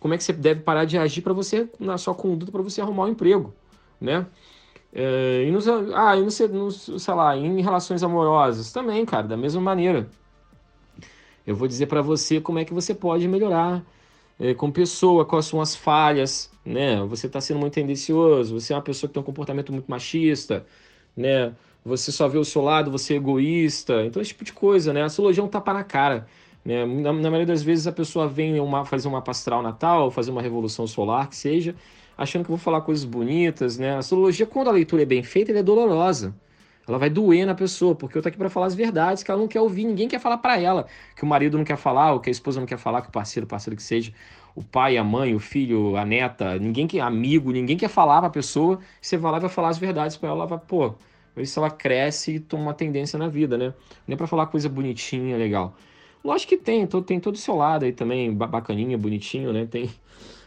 como 0.02 0.14
é 0.14 0.16
que 0.16 0.24
você 0.24 0.32
deve 0.32 0.62
parar 0.62 0.84
de 0.84 0.98
agir 0.98 1.22
para 1.22 1.32
você, 1.32 1.68
na 1.78 1.96
sua 1.96 2.12
conduta, 2.12 2.50
para 2.50 2.60
você 2.60 2.80
arrumar 2.80 3.04
um 3.04 3.10
emprego, 3.10 3.54
né? 4.00 4.26
É, 4.94 5.44
e 5.46 5.50
nos, 5.50 5.66
ah, 5.68 6.16
e 6.16 6.22
no, 6.48 6.70
sei 6.70 7.14
lá, 7.14 7.36
em 7.36 7.60
relações 7.62 8.02
amorosas 8.02 8.72
também, 8.72 9.04
cara, 9.06 9.26
da 9.26 9.36
mesma 9.36 9.60
maneira. 9.60 10.08
Eu 11.46 11.56
vou 11.56 11.66
dizer 11.66 11.86
para 11.86 12.02
você 12.02 12.40
como 12.40 12.58
é 12.58 12.64
que 12.64 12.74
você 12.74 12.94
pode 12.94 13.26
melhorar 13.26 13.82
é, 14.38 14.54
com 14.54 14.70
pessoa, 14.70 15.24
quais 15.24 15.46
são 15.46 15.60
as 15.60 15.74
falhas, 15.74 16.50
né? 16.64 17.02
Você 17.06 17.26
está 17.26 17.40
sendo 17.40 17.60
muito 17.60 17.74
tendencioso, 17.74 18.60
você 18.60 18.72
é 18.72 18.76
uma 18.76 18.82
pessoa 18.82 19.08
que 19.08 19.14
tem 19.14 19.22
um 19.22 19.26
comportamento 19.26 19.72
muito 19.72 19.90
machista, 19.90 20.66
né? 21.16 21.54
Você 21.84 22.12
só 22.12 22.28
vê 22.28 22.38
o 22.38 22.44
seu 22.44 22.62
lado, 22.62 22.90
você 22.90 23.14
é 23.14 23.16
egoísta, 23.16 24.04
então 24.04 24.22
esse 24.22 24.30
tipo 24.30 24.44
de 24.44 24.52
coisa, 24.52 24.92
né? 24.92 25.02
A 25.02 25.06
astrologia 25.06 25.42
é 25.42 25.46
um 25.46 25.48
tapa 25.48 25.72
na 25.72 25.84
cara. 25.84 26.26
Né? 26.64 26.84
Na, 26.86 27.12
na, 27.12 27.30
maioria 27.30 27.46
das 27.46 27.62
vezes 27.62 27.86
a 27.86 27.92
pessoa 27.92 28.28
vem 28.28 28.60
uma, 28.60 28.84
fazer 28.84 29.08
uma 29.08 29.20
pastoral 29.22 29.62
natal, 29.62 30.10
fazer 30.10 30.30
uma 30.30 30.42
revolução 30.42 30.86
solar, 30.86 31.28
que 31.28 31.36
seja, 31.36 31.74
achando 32.16 32.42
que 32.44 32.48
vou 32.48 32.58
falar 32.58 32.80
coisas 32.82 33.04
bonitas. 33.04 33.78
Né? 33.78 33.94
A 33.94 33.98
astrologia, 33.98 34.46
quando 34.46 34.68
a 34.68 34.72
leitura 34.72 35.02
é 35.02 35.06
bem 35.06 35.22
feita, 35.22 35.50
ela 35.50 35.60
é 35.60 35.62
dolorosa. 35.62 36.34
Ela 36.86 36.98
vai 36.98 37.08
doer 37.08 37.46
na 37.46 37.54
pessoa, 37.54 37.94
porque 37.94 38.18
eu 38.18 38.22
tô 38.22 38.28
aqui 38.28 38.36
para 38.36 38.50
falar 38.50 38.66
as 38.66 38.74
verdades 38.74 39.22
que 39.22 39.30
ela 39.30 39.40
não 39.40 39.46
quer 39.46 39.60
ouvir, 39.60 39.84
ninguém 39.84 40.08
quer 40.08 40.18
falar 40.18 40.38
para 40.38 40.60
ela, 40.60 40.86
que 41.14 41.22
o 41.22 41.26
marido 41.26 41.56
não 41.56 41.64
quer 41.64 41.76
falar, 41.76 42.12
ou 42.12 42.18
que 42.18 42.28
a 42.28 42.32
esposa 42.32 42.58
não 42.58 42.66
quer 42.66 42.76
falar, 42.76 43.02
que 43.02 43.08
o 43.08 43.12
parceiro, 43.12 43.46
parceiro 43.46 43.76
que 43.76 43.82
seja, 43.82 44.12
o 44.54 44.62
pai, 44.62 44.96
a 44.96 45.04
mãe, 45.04 45.34
o 45.34 45.38
filho, 45.38 45.96
a 45.96 46.04
neta, 46.04 46.58
ninguém 46.58 46.88
quer 46.88 47.00
amigo, 47.00 47.52
ninguém 47.52 47.76
quer 47.76 47.88
falar 47.88 48.18
para 48.18 48.26
a 48.26 48.30
pessoa. 48.30 48.80
Você 49.00 49.16
vai 49.16 49.30
lá 49.32 49.38
e 49.38 49.40
vai 49.42 49.50
falar 49.50 49.68
as 49.68 49.78
verdades 49.78 50.16
para 50.16 50.28
ela, 50.28 50.38
ela 50.38 50.46
vai, 50.46 50.58
pô, 50.58 50.94
se 51.44 51.58
ela 51.58 51.70
cresce 51.70 52.34
e 52.34 52.40
toma 52.40 52.64
uma 52.64 52.74
tendência 52.74 53.18
na 53.18 53.28
vida, 53.28 53.56
né? 53.56 53.72
Nem 54.06 54.16
para 54.16 54.26
falar 54.26 54.46
coisa 54.46 54.68
bonitinha, 54.68 55.36
legal. 55.36 55.76
Lógico 56.24 56.50
que 56.50 56.56
tem, 56.56 56.86
tem 56.86 57.18
todo 57.18 57.34
o 57.34 57.38
seu 57.38 57.56
lado 57.56 57.84
aí 57.84 57.92
também, 57.92 58.32
bacaninha, 58.34 58.98
bonitinho, 58.98 59.52
né? 59.52 59.66
Tem. 59.66 59.90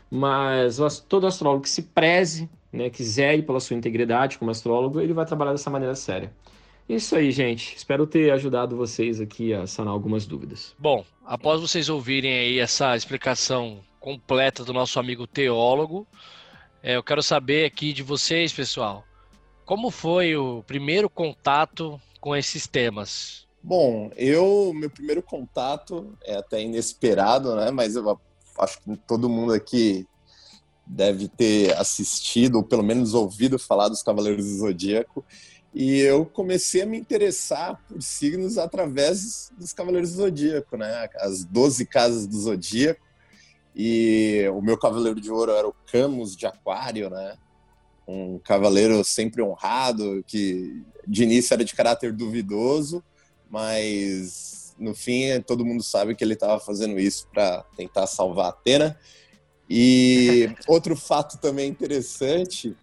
Mas 0.09 0.77
todo 1.07 1.27
astrólogo 1.27 1.63
que 1.63 1.69
se 1.69 1.83
preze, 1.83 2.49
né, 2.71 2.89
quiser 2.89 3.37
ir 3.37 3.43
pela 3.43 3.59
sua 3.59 3.75
integridade 3.75 4.37
como 4.37 4.51
astrólogo, 4.51 5.01
ele 5.01 5.13
vai 5.13 5.25
trabalhar 5.25 5.51
dessa 5.51 5.69
maneira 5.69 5.95
séria. 5.95 6.31
Isso 6.87 7.15
aí, 7.15 7.31
gente. 7.31 7.75
Espero 7.75 8.05
ter 8.05 8.31
ajudado 8.31 8.77
vocês 8.77 9.19
aqui 9.19 9.53
a 9.53 9.65
sanar 9.65 9.91
algumas 9.91 10.25
dúvidas. 10.25 10.75
Bom, 10.77 11.03
após 11.25 11.59
vocês 11.59 11.89
ouvirem 11.89 12.31
aí 12.31 12.59
essa 12.59 12.95
explicação 12.95 13.79
completa 13.99 14.63
do 14.63 14.71
nosso 14.71 14.99
amigo 14.99 15.25
teólogo, 15.25 16.05
é, 16.83 16.95
eu 16.95 17.01
quero 17.01 17.23
saber 17.23 17.65
aqui 17.65 17.91
de 17.91 18.03
vocês, 18.03 18.53
pessoal, 18.53 19.03
como 19.65 19.89
foi 19.89 20.35
o 20.35 20.61
primeiro 20.67 21.09
contato 21.09 21.99
com 22.21 22.35
esses 22.35 22.67
temas? 22.67 23.47
Bom, 23.63 24.11
eu, 24.15 24.71
meu 24.75 24.91
primeiro 24.91 25.23
contato 25.23 26.15
é 26.23 26.35
até 26.35 26.61
inesperado, 26.61 27.55
né? 27.55 27.71
Mas 27.71 27.95
eu 27.95 28.03
acho 28.59 28.81
que 28.81 28.97
todo 29.07 29.29
mundo 29.29 29.53
aqui 29.53 30.07
deve 30.85 31.27
ter 31.27 31.75
assistido, 31.77 32.57
ou 32.57 32.63
pelo 32.63 32.83
menos 32.83 33.13
ouvido 33.13 33.57
falar 33.57 33.89
dos 33.89 34.03
Cavaleiros 34.03 34.45
do 34.45 34.57
Zodíaco. 34.57 35.25
E 35.73 35.99
eu 35.99 36.25
comecei 36.25 36.83
a 36.83 36.85
me 36.85 36.97
interessar 36.97 37.81
por 37.87 38.01
signos 38.01 38.57
através 38.57 39.51
dos 39.57 39.73
Cavaleiros 39.73 40.11
do 40.11 40.17
Zodíaco, 40.17 40.77
né? 40.77 41.09
As 41.17 41.43
12 41.43 41.85
casas 41.85 42.27
do 42.27 42.39
Zodíaco. 42.39 43.01
E 43.75 44.47
o 44.53 44.61
meu 44.61 44.77
Cavaleiro 44.77 45.19
de 45.19 45.29
Ouro 45.29 45.51
era 45.51 45.67
o 45.67 45.75
Camus 45.91 46.35
de 46.35 46.45
Aquário, 46.45 47.09
né? 47.09 47.35
Um 48.07 48.39
cavaleiro 48.39 49.03
sempre 49.03 49.41
honrado, 49.41 50.23
que 50.25 50.81
de 51.05 51.23
início 51.23 51.53
era 51.53 51.65
de 51.65 51.75
caráter 51.75 52.13
duvidoso, 52.13 53.03
mas 53.49 54.64
no 54.77 54.93
fim 54.93 55.41
todo 55.41 55.65
mundo 55.65 55.83
sabe 55.83 56.15
que 56.15 56.23
ele 56.23 56.33
estava 56.33 56.59
fazendo 56.59 56.99
isso 56.99 57.27
para 57.33 57.63
tentar 57.75 58.07
salvar 58.07 58.47
a 58.47 58.49
Atena. 58.49 58.99
E 59.69 60.49
outro 60.67 60.95
fato 60.95 61.37
também 61.39 61.69
interessante 61.69 62.75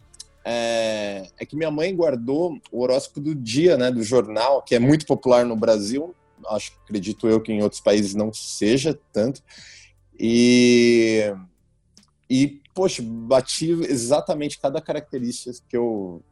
é, 0.45 1.29
é, 1.39 1.47
que 1.47 1.57
minha 1.57 1.71
mãe 1.71 1.95
guardou 1.95 2.59
o 2.71 2.83
horóscopo 2.83 3.21
do 3.21 3.35
dia, 3.35 3.77
né, 3.77 3.91
do 3.91 4.03
jornal, 4.03 4.63
que 4.63 4.75
é 4.75 4.79
muito 4.79 5.07
popular 5.07 5.45
no 5.45 5.57
Brasil. 5.57 6.15
Acho, 6.49 6.73
acredito 6.85 7.29
eu 7.29 7.41
que 7.41 7.53
em 7.53 7.63
outros 7.63 7.81
países 7.81 8.15
não 8.15 8.33
seja 8.33 8.99
tanto. 9.13 9.43
E, 10.19 11.33
e 12.29 12.61
poxa, 12.75 13.03
bati 13.05 13.71
exatamente 13.71 14.59
cada 14.59 14.81
característica 14.81 15.57
que 15.69 15.77
eu 15.77 16.23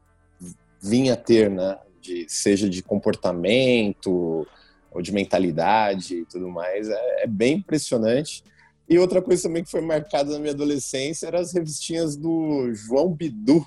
vinha 0.81 1.17
ter, 1.17 1.49
né, 1.49 1.79
de, 2.01 2.27
seja 2.29 2.69
de 2.69 2.83
comportamento 2.83 4.47
ou 4.91 5.01
de 5.01 5.13
mentalidade 5.13 6.17
e 6.17 6.25
tudo 6.27 6.49
mais. 6.49 6.89
É, 6.89 7.25
é 7.25 7.27
bem 7.27 7.59
impressionante. 7.59 8.43
E 8.89 8.99
outra 8.99 9.23
coisa 9.23 9.45
também 9.45 9.63
que 9.63 9.71
foi 9.71 9.81
marcada 9.81 10.33
na 10.33 10.39
minha 10.39 10.53
adolescência 10.53 11.29
eram 11.29 11.39
as 11.39 11.53
revistinhas 11.53 12.17
do 12.17 12.75
João 12.75 13.13
Bidu, 13.13 13.65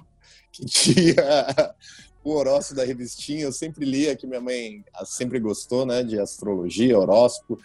que 0.52 0.66
tinha 0.68 1.76
o 2.24 2.32
horóscopo 2.32 2.76
da 2.76 2.86
revistinha. 2.86 3.46
Eu 3.46 3.54
sempre 3.54 3.86
lia, 3.86 4.16
que 4.16 4.28
minha 4.28 4.42
mãe 4.42 4.84
sempre 5.06 5.40
gostou, 5.40 5.86
né, 5.86 6.04
de 6.04 6.20
astrologia, 6.20 7.00
horóscopo. 7.00 7.58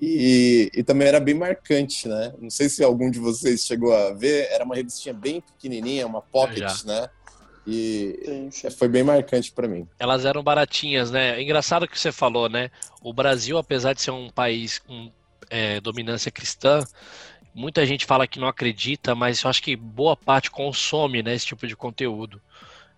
E, 0.00 0.70
e, 0.74 0.82
também 0.82 1.08
era 1.08 1.18
bem 1.18 1.34
marcante, 1.34 2.06
né? 2.06 2.34
Não 2.38 2.50
sei 2.50 2.68
se 2.68 2.84
algum 2.84 3.10
de 3.10 3.18
vocês 3.18 3.64
chegou 3.64 3.94
a 3.94 4.12
ver, 4.12 4.46
era 4.50 4.62
uma 4.62 4.74
revistinha 4.74 5.14
bem 5.14 5.40
pequenininha, 5.40 6.06
uma 6.06 6.20
pocket, 6.20 6.84
né? 6.84 7.08
E 7.66 8.20
sim, 8.24 8.50
sim. 8.50 8.70
foi 8.70 8.88
bem 8.88 9.02
marcante 9.02 9.50
para 9.50 9.66
mim. 9.66 9.88
Elas 9.98 10.24
eram 10.24 10.42
baratinhas, 10.42 11.10
né? 11.10 11.38
É 11.38 11.42
engraçado 11.42 11.88
que 11.88 11.98
você 11.98 12.12
falou, 12.12 12.48
né? 12.48 12.70
O 13.02 13.12
Brasil, 13.12 13.58
apesar 13.58 13.92
de 13.92 14.02
ser 14.02 14.12
um 14.12 14.30
país 14.30 14.78
com 14.78 15.10
é, 15.50 15.80
dominância 15.80 16.30
cristã, 16.30 16.84
muita 17.54 17.84
gente 17.84 18.04
fala 18.04 18.26
que 18.26 18.38
não 18.38 18.46
acredita, 18.46 19.14
mas 19.14 19.42
eu 19.42 19.50
acho 19.50 19.62
que 19.62 19.74
boa 19.74 20.16
parte 20.16 20.50
consome 20.50 21.22
né, 21.22 21.34
esse 21.34 21.46
tipo 21.46 21.66
de 21.66 21.74
conteúdo. 21.74 22.40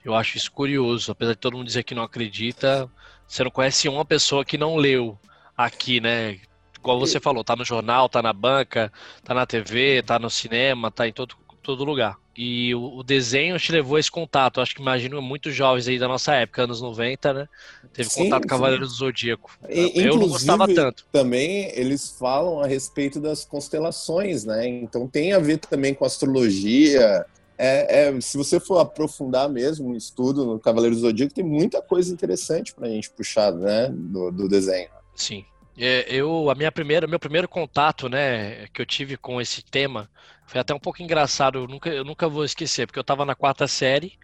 Eu 0.04 0.14
acho 0.14 0.36
isso 0.36 0.50
curioso, 0.50 1.12
apesar 1.12 1.32
de 1.32 1.38
todo 1.38 1.56
mundo 1.56 1.66
dizer 1.66 1.84
que 1.84 1.94
não 1.94 2.02
acredita, 2.02 2.90
você 3.26 3.44
não 3.44 3.50
conhece 3.50 3.88
uma 3.88 4.04
pessoa 4.04 4.44
que 4.44 4.58
não 4.58 4.76
leu 4.76 5.18
aqui, 5.56 6.00
né? 6.00 6.38
Igual 6.78 7.00
você 7.00 7.18
falou, 7.20 7.44
tá 7.44 7.56
no 7.56 7.64
jornal, 7.64 8.08
tá 8.08 8.22
na 8.22 8.32
banca, 8.32 8.92
tá 9.24 9.34
na 9.34 9.44
TV, 9.46 10.02
tá 10.02 10.18
no 10.18 10.30
cinema, 10.30 10.90
tá 10.90 11.06
em 11.06 11.12
todo, 11.12 11.34
todo 11.62 11.84
lugar. 11.84 12.16
E 12.40 12.72
o, 12.72 12.98
o 12.98 13.02
desenho 13.02 13.58
te 13.58 13.72
levou 13.72 13.96
a 13.96 14.00
esse 14.00 14.12
contato. 14.12 14.60
Acho 14.60 14.72
que 14.72 14.80
imagino 14.80 15.20
muitos 15.20 15.52
jovens 15.52 15.88
aí 15.88 15.98
da 15.98 16.06
nossa 16.06 16.36
época, 16.36 16.62
anos 16.62 16.80
90, 16.80 17.34
né? 17.34 17.48
Teve 17.92 18.08
sim, 18.08 18.22
contato 18.22 18.42
com 18.42 18.48
Cavaleiros 18.48 18.90
do 18.90 18.94
Zodíaco. 18.94 19.58
E, 19.68 19.92
eu 19.96 20.16
não 20.16 20.28
gostava 20.28 20.72
tanto. 20.72 21.04
Também 21.10 21.68
eles 21.74 22.14
falam 22.16 22.60
a 22.60 22.66
respeito 22.68 23.18
das 23.18 23.44
constelações, 23.44 24.44
né? 24.44 24.68
Então 24.68 25.08
tem 25.08 25.32
a 25.32 25.40
ver 25.40 25.58
também 25.58 25.92
com 25.92 26.04
astrologia. 26.04 27.26
É, 27.58 28.06
é, 28.06 28.20
se 28.20 28.38
você 28.38 28.60
for 28.60 28.78
aprofundar 28.78 29.48
mesmo 29.48 29.90
o 29.90 29.96
estudo 29.96 30.46
no 30.46 30.60
Cavaleiros 30.60 31.00
do 31.00 31.08
Zodíaco, 31.08 31.34
tem 31.34 31.42
muita 31.42 31.82
coisa 31.82 32.12
interessante 32.12 32.72
para 32.72 32.86
a 32.86 32.90
gente 32.90 33.10
puxar, 33.10 33.50
né? 33.50 33.88
Do, 33.92 34.30
do 34.30 34.48
desenho. 34.48 34.90
Sim. 35.12 35.44
É, 35.76 36.06
eu, 36.08 36.50
a 36.50 36.54
minha 36.54 36.70
primeira, 36.70 37.08
meu 37.08 37.18
primeiro 37.18 37.48
contato, 37.48 38.08
né, 38.08 38.66
que 38.72 38.82
eu 38.82 38.86
tive 38.86 39.16
com 39.16 39.40
esse 39.40 39.64
tema, 39.64 40.10
foi 40.48 40.60
até 40.60 40.74
um 40.74 40.80
pouco 40.80 41.02
engraçado. 41.02 41.58
Eu 41.58 41.68
nunca, 41.68 41.90
eu 41.90 42.04
nunca 42.04 42.26
vou 42.26 42.44
esquecer, 42.44 42.86
porque 42.86 42.98
eu 42.98 43.02
estava 43.02 43.24
na 43.24 43.34
quarta 43.34 43.68
série 43.68 44.18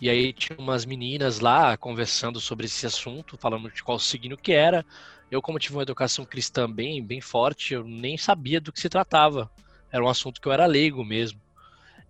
e 0.00 0.10
aí 0.10 0.32
tinha 0.32 0.58
umas 0.58 0.84
meninas 0.84 1.40
lá 1.40 1.76
conversando 1.76 2.38
sobre 2.38 2.66
esse 2.66 2.84
assunto, 2.84 3.38
falando 3.38 3.70
de 3.70 3.82
qual 3.82 3.98
signo 3.98 4.36
que 4.36 4.52
era. 4.52 4.84
Eu, 5.30 5.40
como 5.40 5.58
tive 5.58 5.74
uma 5.74 5.82
educação 5.82 6.26
cristã 6.26 6.70
bem, 6.70 7.02
bem 7.02 7.20
forte, 7.20 7.72
eu 7.72 7.82
nem 7.82 8.18
sabia 8.18 8.60
do 8.60 8.70
que 8.70 8.80
se 8.80 8.90
tratava. 8.90 9.50
Era 9.90 10.04
um 10.04 10.08
assunto 10.08 10.38
que 10.38 10.46
eu 10.46 10.52
era 10.52 10.66
leigo 10.66 11.02
mesmo. 11.02 11.40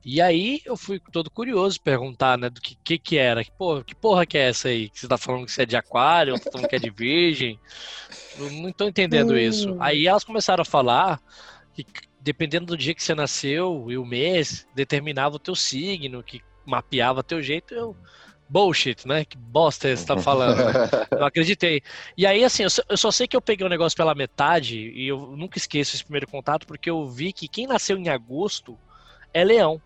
E 0.05 0.21
aí 0.21 0.61
eu 0.65 0.77
fui 0.77 1.01
todo 1.13 1.31
curioso 1.31 1.81
perguntar, 1.81 2.37
né, 2.37 2.51
do 2.51 2.61
que 2.61 2.75
que, 2.75 2.99
que 2.99 3.17
era. 3.17 3.45
Que 3.45 3.53
porra, 3.53 3.85
que 3.85 3.95
porra 3.95 4.27
que 4.27 4.37
é 4.37 4.49
essa 4.49 4.69
aí? 4.69 4.91
Que 4.91 4.99
você 4.99 5.09
tá 5.09 5.17
falando 5.17 5.47
que 5.47 5.53
você 5.53 5.63
é 5.63 5.67
de 5.67 5.77
aquário, 5.77 6.39
tá 6.41 6.51
falando 6.51 6.69
que 6.69 6.77
é 6.77 6.81
de 6.81 6.91
virgem. 6.91 7.59
Eu 8.37 8.51
não 8.51 8.73
tô 8.73 8.87
entendendo 8.87 9.33
hum. 9.33 9.39
isso. 9.39 9.77
Aí 9.81 10.07
elas 10.09 10.25
começaram 10.25 10.63
a 10.63 10.67
falar 10.67 11.21
que 11.73 11.87
dependendo 12.25 12.65
do 12.65 12.77
dia 12.77 12.95
que 12.95 13.03
você 13.03 13.15
nasceu 13.15 13.87
e 13.91 13.99
o 13.99 14.07
mês, 14.07 14.67
determinava 14.75 15.37
o 15.37 15.39
teu 15.39 15.55
signo, 15.55 16.23
que 16.23 16.41
mapeava 16.65 17.23
teu 17.23 17.43
jeito. 17.43 17.75
Eu, 17.75 17.95
bullshit, 18.49 19.07
né? 19.07 19.27
Que 19.27 19.37
bosta 19.37 19.95
você 19.95 20.07
tá 20.07 20.17
falando. 20.17 20.57
Não 21.13 21.27
acreditei. 21.27 21.83
E 22.17 22.27
aí, 22.27 22.43
assim, 22.43 22.63
eu 22.63 22.97
só 22.97 23.11
sei 23.11 23.29
que 23.29 23.37
eu 23.37 23.43
peguei 23.43 23.67
o 23.67 23.71
negócio 23.71 23.97
pela 23.97 24.15
metade 24.15 24.91
e 24.91 25.07
eu 25.07 25.37
nunca 25.37 25.59
esqueço 25.59 25.95
esse 25.95 26.03
primeiro 26.03 26.27
contato 26.27 26.67
porque 26.67 26.89
eu 26.89 27.07
vi 27.07 27.31
que 27.31 27.47
quem 27.47 27.67
nasceu 27.67 27.99
em 27.99 28.09
agosto 28.09 28.79
é 29.35 29.45
leão. 29.45 29.81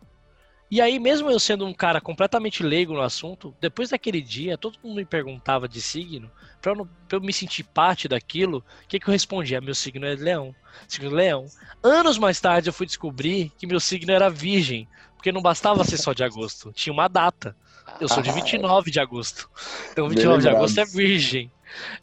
E 0.71 0.83
aí, 0.83 0.99
mesmo 0.99 1.31
eu 1.31 1.41
sendo 1.41 1.65
um 1.65 1.73
cara 1.73 2.01
completamente 2.01 2.63
leigo 2.63 2.93
no 2.93 3.01
assunto, 3.01 3.55
depois 3.61 3.89
daquele 3.89 4.21
dia, 4.21 4.59
todo 4.59 4.79
mundo 4.85 4.97
me 4.97 5.05
perguntava 5.05 5.67
de 5.67 5.81
signo, 5.81 6.31
pra 6.61 6.73
eu, 6.73 6.77
não, 6.77 6.87
pra 7.09 7.17
eu 7.17 7.23
me 7.23 7.33
sentir 7.33 7.65
parte 7.65 8.07
daquilo, 8.07 8.59
o 8.59 8.89
que, 8.89 9.01
que 9.01 9.09
eu 9.09 9.13
respondia? 9.13 9.61
Meu 9.61 9.75
signo 9.75 10.05
é 10.05 10.15
leão. 10.15 10.55
Signo 10.87 11.11
leão. 11.11 11.47
Anos 11.83 12.19
mais 12.19 12.39
tarde 12.39 12.69
eu 12.69 12.73
fui 12.73 12.85
descobrir 12.85 13.51
que 13.57 13.67
meu 13.67 13.81
signo 13.81 14.13
era 14.13 14.29
virgem, 14.29 14.87
porque 15.17 15.33
não 15.33 15.41
bastava 15.41 15.85
ser 15.85 15.97
só 15.97 16.13
de 16.13 16.23
agosto, 16.23 16.73
tinha 16.73 16.93
uma 16.93 17.09
data. 17.09 17.57
Eu 17.99 18.09
sou 18.09 18.23
de 18.23 18.31
29 18.31 18.91
de 18.91 19.01
agosto. 19.01 19.51
Então 19.91 20.09
29 20.09 20.43
de 20.43 20.49
agosto 20.49 20.79
é 20.79 20.85
virgem. 20.85 21.51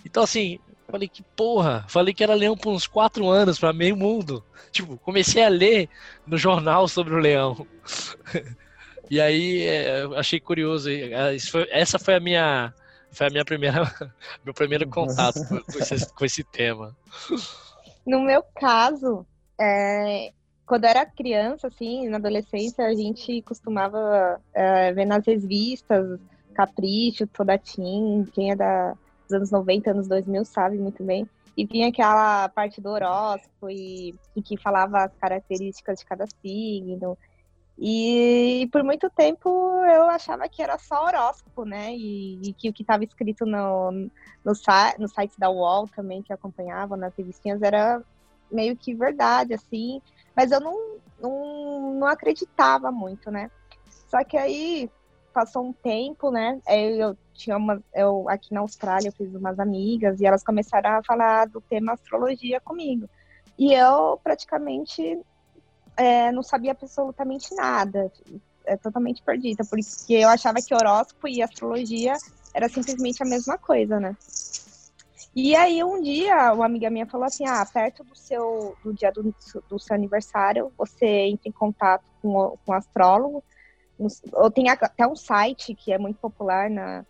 Então 0.03 0.23
assim, 0.23 0.59
falei 0.95 1.09
que 1.09 1.23
porra, 1.35 1.85
falei 1.89 2.13
que 2.13 2.23
era 2.23 2.33
leão 2.33 2.55
por 2.55 2.71
uns 2.71 2.87
4 2.87 3.27
anos 3.27 3.59
para 3.59 3.73
meio 3.73 3.97
mundo. 3.97 4.43
Tipo, 4.71 4.97
comecei 4.97 5.43
a 5.43 5.49
ler 5.49 5.89
no 6.25 6.37
jornal 6.37 6.87
sobre 6.87 7.13
o 7.13 7.19
leão. 7.19 7.67
e 9.11 9.19
aí 9.19 9.65
é, 9.67 10.03
achei 10.15 10.39
curioso. 10.39 10.89
É, 10.89 11.37
foi, 11.39 11.67
essa 11.69 11.99
foi 11.99 12.15
a 12.15 12.19
minha 12.19 12.73
foi 13.11 13.27
a 13.27 13.29
minha 13.29 13.45
primeira 13.45 13.81
meu 14.43 14.53
primeiro 14.53 14.87
contato 14.87 15.39
com 15.47 15.79
esse, 15.79 16.13
com 16.13 16.25
esse 16.25 16.43
tema. 16.45 16.95
No 18.07 18.21
meu 18.21 18.41
caso, 18.55 19.25
é, 19.59 20.31
quando 20.65 20.85
eu 20.85 20.91
era 20.91 21.05
criança, 21.05 21.67
assim, 21.67 22.07
na 22.07 22.17
adolescência, 22.17 22.85
a 22.85 22.93
gente 22.93 23.41
costumava 23.41 24.39
é, 24.53 24.93
ver 24.93 25.05
nas 25.05 25.25
revistas 25.25 26.19
Capricho, 26.53 27.27
Todatim, 27.27 28.25
quem 28.33 28.51
é 28.51 28.55
da, 28.55 28.95
dos 29.25 29.33
anos 29.33 29.51
90, 29.51 29.91
anos 29.91 30.07
2000 30.07 30.45
sabe 30.45 30.77
muito 30.77 31.03
bem 31.03 31.27
e 31.57 31.65
vinha 31.65 31.87
aquela 31.87 32.49
parte 32.49 32.81
do 32.81 32.89
horóscopo 32.89 33.69
e, 33.69 34.13
e 34.35 34.41
que 34.41 34.57
falava 34.57 35.05
as 35.05 35.15
características 35.15 35.99
de 35.99 36.05
cada 36.05 36.25
signo. 36.27 37.17
E 37.77 38.69
por 38.71 38.83
muito 38.83 39.09
tempo 39.09 39.49
eu 39.85 40.03
achava 40.03 40.47
que 40.49 40.61
era 40.61 40.77
só 40.77 41.05
horóscopo, 41.05 41.65
né? 41.65 41.93
E, 41.93 42.39
e 42.41 42.53
que 42.53 42.69
o 42.69 42.73
que 42.73 42.83
estava 42.83 43.03
escrito 43.03 43.45
no, 43.45 43.91
no, 43.91 44.09
no 44.99 45.07
site 45.07 45.37
da 45.37 45.49
UOL 45.49 45.87
também, 45.87 46.21
que 46.21 46.33
acompanhava 46.33 46.97
nas 46.97 47.13
revistinhas, 47.15 47.61
era 47.61 48.01
meio 48.51 48.75
que 48.75 48.93
verdade, 48.93 49.53
assim. 49.53 50.01
Mas 50.35 50.51
eu 50.51 50.59
não, 50.59 50.97
não, 51.21 51.93
não 51.95 52.07
acreditava 52.07 52.91
muito, 52.91 53.31
né? 53.31 53.49
Só 54.09 54.23
que 54.23 54.37
aí 54.37 54.89
passou 55.35 55.65
um 55.65 55.73
tempo, 55.73 56.31
né? 56.31 56.61
Eu 56.65 57.17
tinha 57.33 57.57
uma, 57.57 57.83
eu 57.93 58.29
aqui 58.29 58.53
na 58.53 58.61
Austrália 58.61 59.09
eu 59.09 59.11
fiz 59.11 59.35
umas 59.35 59.59
amigas 59.59 60.21
e 60.21 60.25
elas 60.25 60.41
começaram 60.41 60.91
a 60.91 61.03
falar 61.03 61.47
do 61.47 61.59
tema 61.59 61.91
astrologia 61.91 62.61
comigo. 62.61 63.09
E 63.59 63.73
eu 63.73 64.17
praticamente 64.23 65.19
é, 65.97 66.31
não 66.31 66.41
sabia 66.41 66.71
absolutamente 66.71 67.53
nada, 67.53 68.09
é 68.65 68.77
totalmente 68.77 69.21
perdida, 69.21 69.63
porque 69.69 70.13
eu 70.13 70.29
achava 70.29 70.59
que 70.65 70.73
horóscopo 70.73 71.27
e 71.27 71.41
astrologia 71.41 72.13
era 72.53 72.69
simplesmente 72.69 73.21
a 73.21 73.25
mesma 73.25 73.57
coisa, 73.57 73.99
né? 73.99 74.15
E 75.35 75.53
aí 75.53 75.83
um 75.83 76.01
dia 76.01 76.53
uma 76.53 76.65
amiga 76.65 76.89
minha 76.89 77.05
falou 77.05 77.25
assim, 77.25 77.45
ah, 77.45 77.65
perto 77.65 78.05
do 78.05 78.15
seu 78.15 78.73
do 78.81 78.93
dia 78.93 79.11
do, 79.11 79.35
do 79.67 79.77
seu 79.77 79.93
aniversário, 79.93 80.71
você 80.77 81.05
entra 81.05 81.49
em 81.49 81.51
contato 81.51 82.05
com 82.21 82.37
o, 82.37 82.57
com 82.65 82.71
o 82.71 82.73
astrólogo 82.75 83.43
ou 84.33 84.51
tem 84.51 84.69
até 84.69 85.07
um 85.07 85.15
site 85.15 85.73
que 85.73 85.91
é 85.91 85.97
muito 85.97 86.19
popular 86.19 86.69
na, 86.69 87.05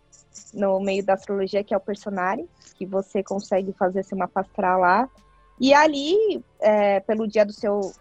no 0.54 0.80
meio 0.80 1.04
da 1.04 1.14
astrologia, 1.14 1.64
que 1.64 1.74
é 1.74 1.76
o 1.76 1.80
Personari, 1.80 2.48
que 2.76 2.86
você 2.86 3.22
consegue 3.22 3.72
fazer 3.72 4.04
seu 4.04 4.16
mapa 4.16 4.40
astral 4.40 4.80
lá. 4.80 5.08
E 5.58 5.74
ali, 5.74 6.44
é, 6.60 7.00
pelo 7.00 7.26
dia 7.26 7.44
do 7.44 7.52
seu 7.52 7.92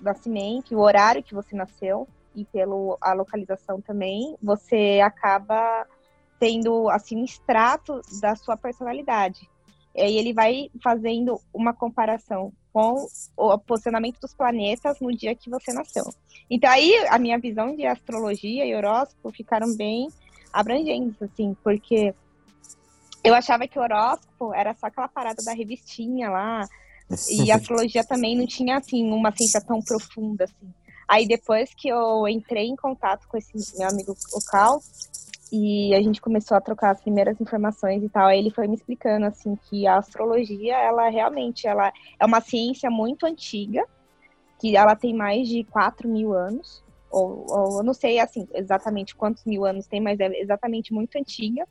nascimento, 0.00 0.76
o 0.76 0.80
horário 0.80 1.22
que 1.22 1.34
você 1.34 1.56
nasceu, 1.56 2.06
e 2.34 2.44
pela 2.44 2.96
a 3.00 3.12
localização 3.12 3.80
também, 3.80 4.36
você 4.42 5.00
acaba 5.02 5.86
tendo 6.38 6.90
assim 6.90 7.16
um 7.16 7.24
extrato 7.24 8.00
da 8.20 8.34
sua 8.34 8.56
personalidade. 8.56 9.48
E 9.94 10.02
aí 10.02 10.18
ele 10.18 10.32
vai 10.32 10.70
fazendo 10.82 11.40
uma 11.52 11.72
comparação 11.72 12.52
com 12.72 13.06
o 13.36 13.58
posicionamento 13.58 14.18
dos 14.20 14.34
planetas 14.34 14.98
no 15.00 15.16
dia 15.16 15.34
que 15.34 15.48
você 15.48 15.72
nasceu. 15.72 16.04
Então 16.50 16.70
aí 16.70 16.92
a 17.08 17.18
minha 17.18 17.38
visão 17.38 17.76
de 17.76 17.86
astrologia 17.86 18.66
e 18.66 18.74
horóscopo 18.74 19.30
ficaram 19.30 19.76
bem 19.76 20.08
abrangentes, 20.52 21.20
assim, 21.22 21.56
porque 21.62 22.14
eu 23.22 23.34
achava 23.34 23.66
que 23.66 23.78
o 23.78 23.82
horóscopo 23.82 24.52
era 24.52 24.74
só 24.74 24.86
aquela 24.86 25.08
parada 25.08 25.42
da 25.42 25.52
revistinha 25.52 26.30
lá, 26.30 26.68
e 27.30 27.50
a 27.50 27.56
astrologia 27.56 28.04
também 28.04 28.36
não 28.36 28.46
tinha, 28.46 28.76
assim, 28.76 29.10
uma 29.10 29.34
ciência 29.34 29.60
tão 29.60 29.80
profunda, 29.80 30.44
assim. 30.44 30.72
Aí 31.08 31.26
depois 31.26 31.70
que 31.74 31.88
eu 31.88 32.26
entrei 32.28 32.66
em 32.66 32.76
contato 32.76 33.26
com 33.28 33.36
esse 33.36 33.78
meu 33.78 33.88
amigo 33.88 34.16
local, 34.32 34.80
e 35.54 35.94
a 35.94 36.02
gente 36.02 36.20
começou 36.20 36.56
a 36.56 36.60
trocar 36.60 36.90
as 36.90 37.00
primeiras 37.00 37.40
informações 37.40 38.02
e 38.02 38.08
tal. 38.08 38.26
Aí 38.26 38.38
ele 38.38 38.50
foi 38.50 38.66
me 38.66 38.74
explicando 38.74 39.26
assim 39.26 39.54
que 39.54 39.86
a 39.86 39.98
astrologia, 39.98 40.76
ela 40.76 41.08
realmente, 41.08 41.66
ela 41.68 41.92
é 42.18 42.26
uma 42.26 42.40
ciência 42.40 42.90
muito 42.90 43.24
antiga, 43.24 43.86
que 44.60 44.76
ela 44.76 44.96
tem 44.96 45.14
mais 45.14 45.48
de 45.48 45.62
4 45.64 46.08
mil 46.08 46.32
anos, 46.32 46.82
ou, 47.08 47.46
ou 47.48 47.78
eu 47.78 47.84
não 47.84 47.94
sei 47.94 48.18
assim 48.18 48.48
exatamente 48.52 49.14
quantos 49.14 49.44
mil 49.44 49.64
anos 49.64 49.86
tem, 49.86 50.00
mas 50.00 50.18
é 50.18 50.26
exatamente 50.40 50.92
muito 50.92 51.16
antiga 51.16 51.64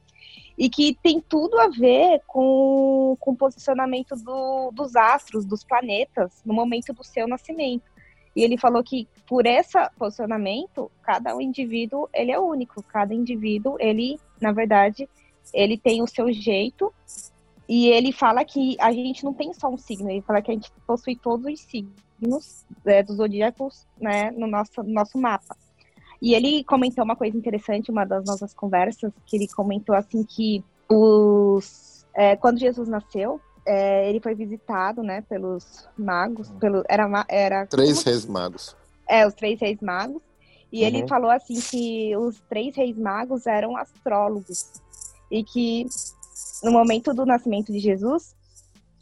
e 0.57 0.69
que 0.69 0.97
tem 1.03 1.19
tudo 1.19 1.59
a 1.59 1.67
ver 1.67 2.21
com, 2.25 3.17
com 3.19 3.31
o 3.31 3.35
posicionamento 3.35 4.15
do, 4.15 4.71
dos 4.71 4.95
astros, 4.95 5.45
dos 5.45 5.63
planetas, 5.63 6.41
no 6.45 6.53
momento 6.53 6.93
do 6.93 7.03
seu 7.03 7.27
nascimento. 7.27 7.91
E 8.35 8.43
ele 8.43 8.57
falou 8.57 8.83
que 8.83 9.07
por 9.27 9.45
esse 9.45 9.77
posicionamento, 9.97 10.91
cada 11.01 11.31
indivíduo, 11.41 12.09
ele 12.13 12.31
é 12.31 12.39
único. 12.39 12.81
Cada 12.83 13.13
indivíduo, 13.13 13.77
ele, 13.79 14.19
na 14.41 14.51
verdade, 14.51 15.07
ele 15.53 15.77
tem 15.77 16.01
o 16.01 16.07
seu 16.07 16.31
jeito. 16.31 16.93
E 17.67 17.87
ele 17.87 18.11
fala 18.11 18.43
que 18.43 18.75
a 18.79 18.91
gente 18.91 19.23
não 19.23 19.33
tem 19.33 19.53
só 19.53 19.69
um 19.69 19.77
signo, 19.77 20.09
ele 20.09 20.21
fala 20.21 20.41
que 20.41 20.51
a 20.51 20.53
gente 20.53 20.71
possui 20.85 21.15
todos 21.15 21.45
os 21.45 21.61
signos 21.61 22.65
é, 22.85 23.01
dos 23.01 23.15
zodíacos 23.15 23.87
né, 23.99 24.31
no 24.31 24.47
nosso, 24.47 24.83
no 24.83 24.91
nosso 24.91 25.17
mapa. 25.17 25.55
E 26.21 26.33
ele 26.33 26.63
comentou 26.63 27.03
uma 27.03 27.15
coisa 27.15 27.37
interessante, 27.37 27.91
uma 27.91 28.05
das 28.05 28.25
nossas 28.25 28.53
conversas, 28.53 29.11
que 29.25 29.37
ele 29.37 29.47
comentou 29.47 29.95
assim 29.95 30.23
que 30.23 30.63
os, 30.89 32.05
é, 32.13 32.35
quando 32.35 32.59
Jesus 32.59 32.87
nasceu, 32.87 33.41
é, 33.65 34.09
ele 34.09 34.19
foi 34.19 34.35
visitado, 34.35 35.01
né, 35.01 35.21
pelos 35.27 35.87
magos, 35.97 36.49
hum. 36.49 36.59
pelo, 36.59 36.83
era, 36.87 37.25
era 37.29 37.65
três 37.67 38.03
reis 38.03 38.25
magos. 38.25 38.75
É, 39.07 39.25
os 39.27 39.33
três 39.33 39.59
reis 39.59 39.79
magos. 39.81 40.21
E 40.71 40.81
uhum. 40.81 40.87
ele 40.87 41.07
falou 41.07 41.29
assim 41.29 41.59
que 41.59 42.15
os 42.17 42.39
três 42.49 42.75
reis 42.75 42.97
magos 42.97 43.45
eram 43.45 43.77
astrólogos 43.77 44.71
e 45.29 45.43
que 45.43 45.85
no 46.63 46.71
momento 46.71 47.13
do 47.13 47.25
nascimento 47.25 47.71
de 47.71 47.79
Jesus, 47.79 48.35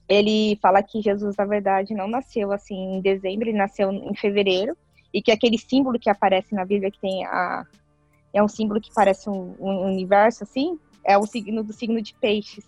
ele 0.08 0.58
fala 0.62 0.84
que 0.84 1.02
Jesus 1.02 1.36
na 1.38 1.46
verdade 1.46 1.94
não 1.94 2.08
nasceu 2.08 2.52
assim 2.52 2.98
em 2.98 3.02
dezembro, 3.02 3.48
ele 3.48 3.58
nasceu 3.58 3.92
em 3.92 4.14
fevereiro 4.16 4.76
e 5.14 5.22
que 5.22 5.32
aquele 5.32 5.58
símbolo 5.58 6.00
que 6.00 6.10
aparece 6.10 6.54
na 6.54 6.66
Bíblia 6.66 6.92
que 6.92 7.00
tem 7.00 7.26
a 7.26 7.66
é 8.34 8.42
um 8.42 8.48
símbolo 8.48 8.80
que 8.80 8.94
parece 8.94 9.30
um, 9.30 9.56
um 9.60 9.86
universo 9.86 10.44
assim, 10.44 10.80
é 11.04 11.18
o 11.18 11.26
signo 11.26 11.64
do 11.64 11.74
signo 11.74 12.02
de 12.02 12.14
peixes. 12.14 12.66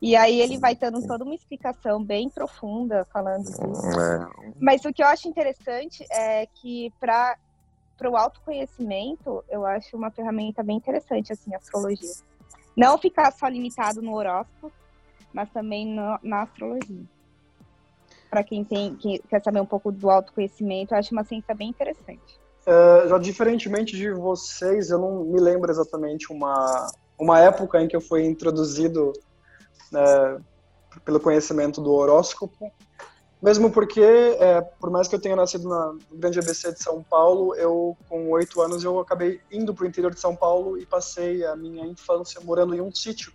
E 0.00 0.14
aí 0.14 0.40
ele 0.40 0.58
vai 0.58 0.76
dando 0.76 1.04
toda 1.06 1.24
uma 1.24 1.34
explicação 1.34 2.02
bem 2.02 2.30
profunda 2.30 3.04
falando 3.12 3.44
disso. 3.44 3.62
É. 4.00 4.52
Mas 4.60 4.84
o 4.84 4.92
que 4.92 5.02
eu 5.02 5.06
acho 5.06 5.28
interessante 5.28 6.06
é 6.10 6.46
que 6.46 6.92
para 7.00 7.36
para 7.96 8.08
o 8.08 8.16
autoconhecimento, 8.16 9.44
eu 9.50 9.66
acho 9.66 9.96
uma 9.96 10.08
ferramenta 10.08 10.62
bem 10.62 10.76
interessante 10.76 11.32
assim, 11.32 11.52
a 11.52 11.58
astrologia. 11.58 12.12
Não 12.76 12.96
ficar 12.96 13.32
só 13.32 13.48
limitado 13.48 14.00
no 14.00 14.14
horóscopo, 14.14 14.70
mas 15.32 15.50
também 15.50 15.84
no, 15.84 16.16
na 16.22 16.42
astrologia. 16.42 17.02
Para 18.30 18.44
quem 18.44 18.62
tem 18.62 18.94
que 18.94 19.18
quer 19.28 19.42
saber 19.42 19.60
um 19.60 19.66
pouco 19.66 19.90
do 19.90 20.08
autoconhecimento, 20.08 20.94
eu 20.94 20.98
acho 20.98 21.12
uma 21.12 21.24
ciência 21.24 21.52
bem 21.56 21.70
interessante. 21.70 22.38
É, 22.64 23.08
já 23.08 23.18
diferentemente 23.18 23.96
de 23.96 24.12
vocês, 24.12 24.90
eu 24.90 24.98
não 24.98 25.24
me 25.24 25.40
lembro 25.40 25.68
exatamente 25.68 26.32
uma 26.32 26.88
uma 27.18 27.40
época 27.40 27.82
em 27.82 27.88
que 27.88 27.96
eu 27.96 28.00
fui 28.00 28.24
introduzido 28.24 29.12
né, 29.90 30.40
pelo 31.04 31.20
conhecimento 31.20 31.80
do 31.80 31.92
horóscopo. 31.92 32.72
Mesmo 33.40 33.70
porque, 33.70 34.02
é, 34.02 34.60
por 34.60 34.90
mais 34.90 35.06
que 35.06 35.14
eu 35.14 35.20
tenha 35.20 35.36
nascido 35.36 35.68
na, 35.68 35.94
grande 36.12 36.40
ABC 36.40 36.72
de 36.72 36.82
São 36.82 37.02
Paulo, 37.04 37.54
eu, 37.54 37.96
com 38.08 38.28
oito 38.30 38.60
anos, 38.60 38.82
eu 38.82 38.98
acabei 38.98 39.40
indo 39.50 39.72
para 39.72 39.84
o 39.84 39.86
interior 39.86 40.12
de 40.12 40.18
São 40.20 40.34
Paulo 40.34 40.76
e 40.76 40.84
passei 40.84 41.44
a 41.44 41.54
minha 41.54 41.86
infância 41.86 42.40
morando 42.40 42.74
em 42.74 42.80
um 42.80 42.92
sítio. 42.92 43.32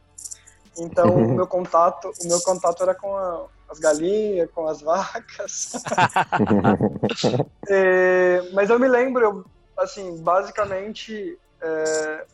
Então, 0.77 1.07
o 1.15 1.33
meu 1.33 1.47
contato, 1.47 2.11
o 2.21 2.27
meu 2.27 2.41
contato 2.41 2.83
era 2.83 2.93
com 2.93 3.15
a, 3.15 3.45
as 3.69 3.79
galinhas, 3.79 4.49
com 4.51 4.67
as 4.67 4.81
vacas. 4.81 5.71
é, 7.69 8.49
mas 8.51 8.69
eu 8.69 8.77
me 8.77 8.89
lembro, 8.89 9.23
eu, 9.23 9.45
assim, 9.77 10.17
basicamente, 10.17 11.39
é, 11.61 12.25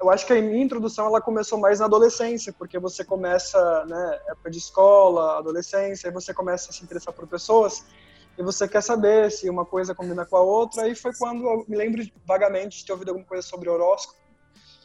eu 0.00 0.10
acho 0.10 0.26
que 0.26 0.32
a 0.32 0.42
minha 0.42 0.62
introdução 0.62 1.06
ela 1.06 1.20
começou 1.20 1.58
mais 1.58 1.80
na 1.80 1.86
adolescência, 1.86 2.52
porque 2.52 2.78
você 2.78 3.04
começa, 3.04 3.84
né, 3.86 4.20
época 4.28 4.50
de 4.50 4.58
escola, 4.58 5.38
adolescência, 5.38 6.08
e 6.08 6.10
você 6.10 6.34
começa 6.34 6.70
a 6.70 6.72
se 6.72 6.84
interessar 6.84 7.14
por 7.14 7.26
pessoas 7.26 7.84
e 8.38 8.42
você 8.42 8.68
quer 8.68 8.82
saber 8.82 9.30
se 9.30 9.48
uma 9.48 9.64
coisa 9.64 9.94
combina 9.94 10.26
com 10.26 10.36
a 10.36 10.42
outra. 10.42 10.86
E 10.88 10.94
foi 10.94 11.12
quando 11.14 11.44
eu 11.44 11.64
me 11.66 11.76
lembro 11.76 12.02
vagamente 12.26 12.78
de 12.78 12.84
ter 12.84 12.92
ouvido 12.92 13.08
alguma 13.08 13.26
coisa 13.26 13.46
sobre 13.46 13.70
horóscopo. 13.70 14.20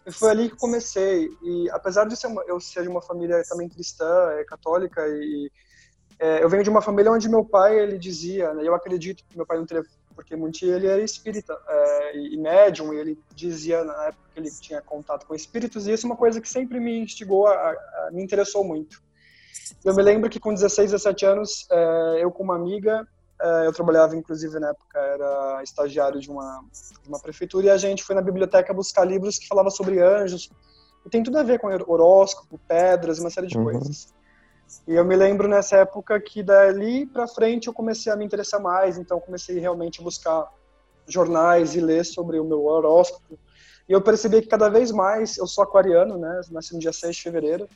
E 0.06 0.12
foi 0.12 0.30
ali 0.32 0.50
que 0.50 0.56
comecei. 0.56 1.30
E 1.43 1.69
apesar 1.71 2.06
de 2.06 2.15
ser 2.15 2.28
uma, 2.28 2.43
eu 2.47 2.60
ser 2.60 2.84
de 2.84 2.89
uma 2.89 3.02
família 3.02 3.43
também 3.47 3.67
cristã, 3.67 4.32
é, 4.32 4.43
católica, 4.45 5.06
e 5.08 5.52
é, 6.17 6.43
eu 6.43 6.50
venho 6.50 6.63
de 6.63 6.69
uma 6.69 6.82
família 6.82 7.12
onde 7.12 7.30
meu 7.30 7.43
pai 7.43 7.78
ele 7.78 7.97
dizia, 7.97 8.54
né, 8.54 8.63
eu 8.65 8.74
acredito 8.74 9.24
que 9.28 9.36
meu 9.36 9.45
pai 9.45 9.58
não 9.58 9.65
teria 9.65 9.84
porque 10.12 10.36
Munti 10.36 10.65
ele 10.65 10.88
era 10.88 11.02
espírita 11.02 11.58
é, 11.67 12.17
e 12.17 12.38
médium, 12.38 12.93
e 12.93 12.97
ele 12.97 13.19
dizia 13.34 13.84
na 13.84 14.06
época 14.06 14.24
que 14.34 14.39
ele 14.39 14.52
tinha 14.52 14.82
contato 14.82 15.26
com 15.26 15.34
espíritos, 15.34 15.88
e 15.88 15.93
isso 15.93 16.06
é 16.06 16.10
uma 16.10 16.15
coisa 16.15 16.39
que 16.39 16.50
sempre 16.50 16.80
me 16.80 17.00
instigou, 17.00 17.47
a, 17.47 17.54
a, 17.54 18.10
me 18.12 18.24
interessou 18.24 18.63
muito. 18.63 19.02
Eu 19.84 19.95
me 19.95 20.04
lembro 20.04 20.30
que 20.30 20.39
com 20.39 20.54
16, 20.54 20.91
17 20.91 21.26
anos, 21.26 21.67
é, 21.71 22.19
eu 22.24 22.32
com 22.32 22.43
uma 22.43 22.56
amiga, 22.56 23.08
é, 23.41 23.67
eu 23.67 23.74
trabalhava 23.74 24.15
inclusive 24.15 24.60
na 24.60 24.69
época, 24.69 25.00
era 25.00 25.62
estagiário 25.63 26.19
de 26.19 26.30
uma, 26.30 26.63
de 27.02 27.10
uma 27.10 27.19
prefeitura, 27.19 27.67
e 27.67 27.69
a 27.69 27.78
gente 27.78 28.04
foi 28.04 28.15
na 28.15 28.21
biblioteca 28.21 28.74
buscar 28.74 29.06
livros 29.06 29.38
que 29.38 29.47
falavam 29.47 29.71
sobre 29.71 30.02
anjos, 30.02 30.50
e 31.06 31.10
tem 31.10 31.24
tudo 31.24 31.38
a 31.38 31.43
ver 31.43 31.60
com 31.60 31.67
horóscopo, 31.67 32.60
pedras, 32.67 33.19
uma 33.19 33.30
série 33.30 33.47
de 33.47 33.58
uhum. 33.58 33.63
coisas. 33.63 34.13
E 34.88 34.96
eu 34.96 35.06
me 35.06 35.16
lembro 35.16 35.48
nessa 35.48 35.78
época 35.78 36.20
que 36.20 36.42
dali 36.42 37.06
para 37.06 37.28
frente 37.28 37.68
eu 37.68 37.74
comecei 37.74 38.12
a 38.12 38.16
me 38.16 38.26
interessar 38.26 38.62
mais, 38.62 38.98
então 38.98 39.20
comecei 39.20 39.60
realmente 39.60 40.00
a 40.00 40.04
buscar 40.04 40.48
jornais 41.08 41.76
e 41.76 41.82
ler 41.82 42.06
sobre 42.06 42.40
o 42.40 42.44
meu 42.44 42.66
horóscopo. 42.66 43.38
E 43.88 43.94
eu 43.94 44.02
percebi 44.02 44.42
que 44.42 44.48
cada 44.48 44.70
vez 44.70 44.92
mais, 44.92 45.38
eu 45.38 45.48
sou 45.48 45.64
aquariano, 45.64 46.18
né, 46.18 46.42
nasci 46.52 46.74
no 46.74 46.80
dia 46.80 46.94
6 46.94 47.16
de 47.16 47.22
fevereiro, 47.22 47.68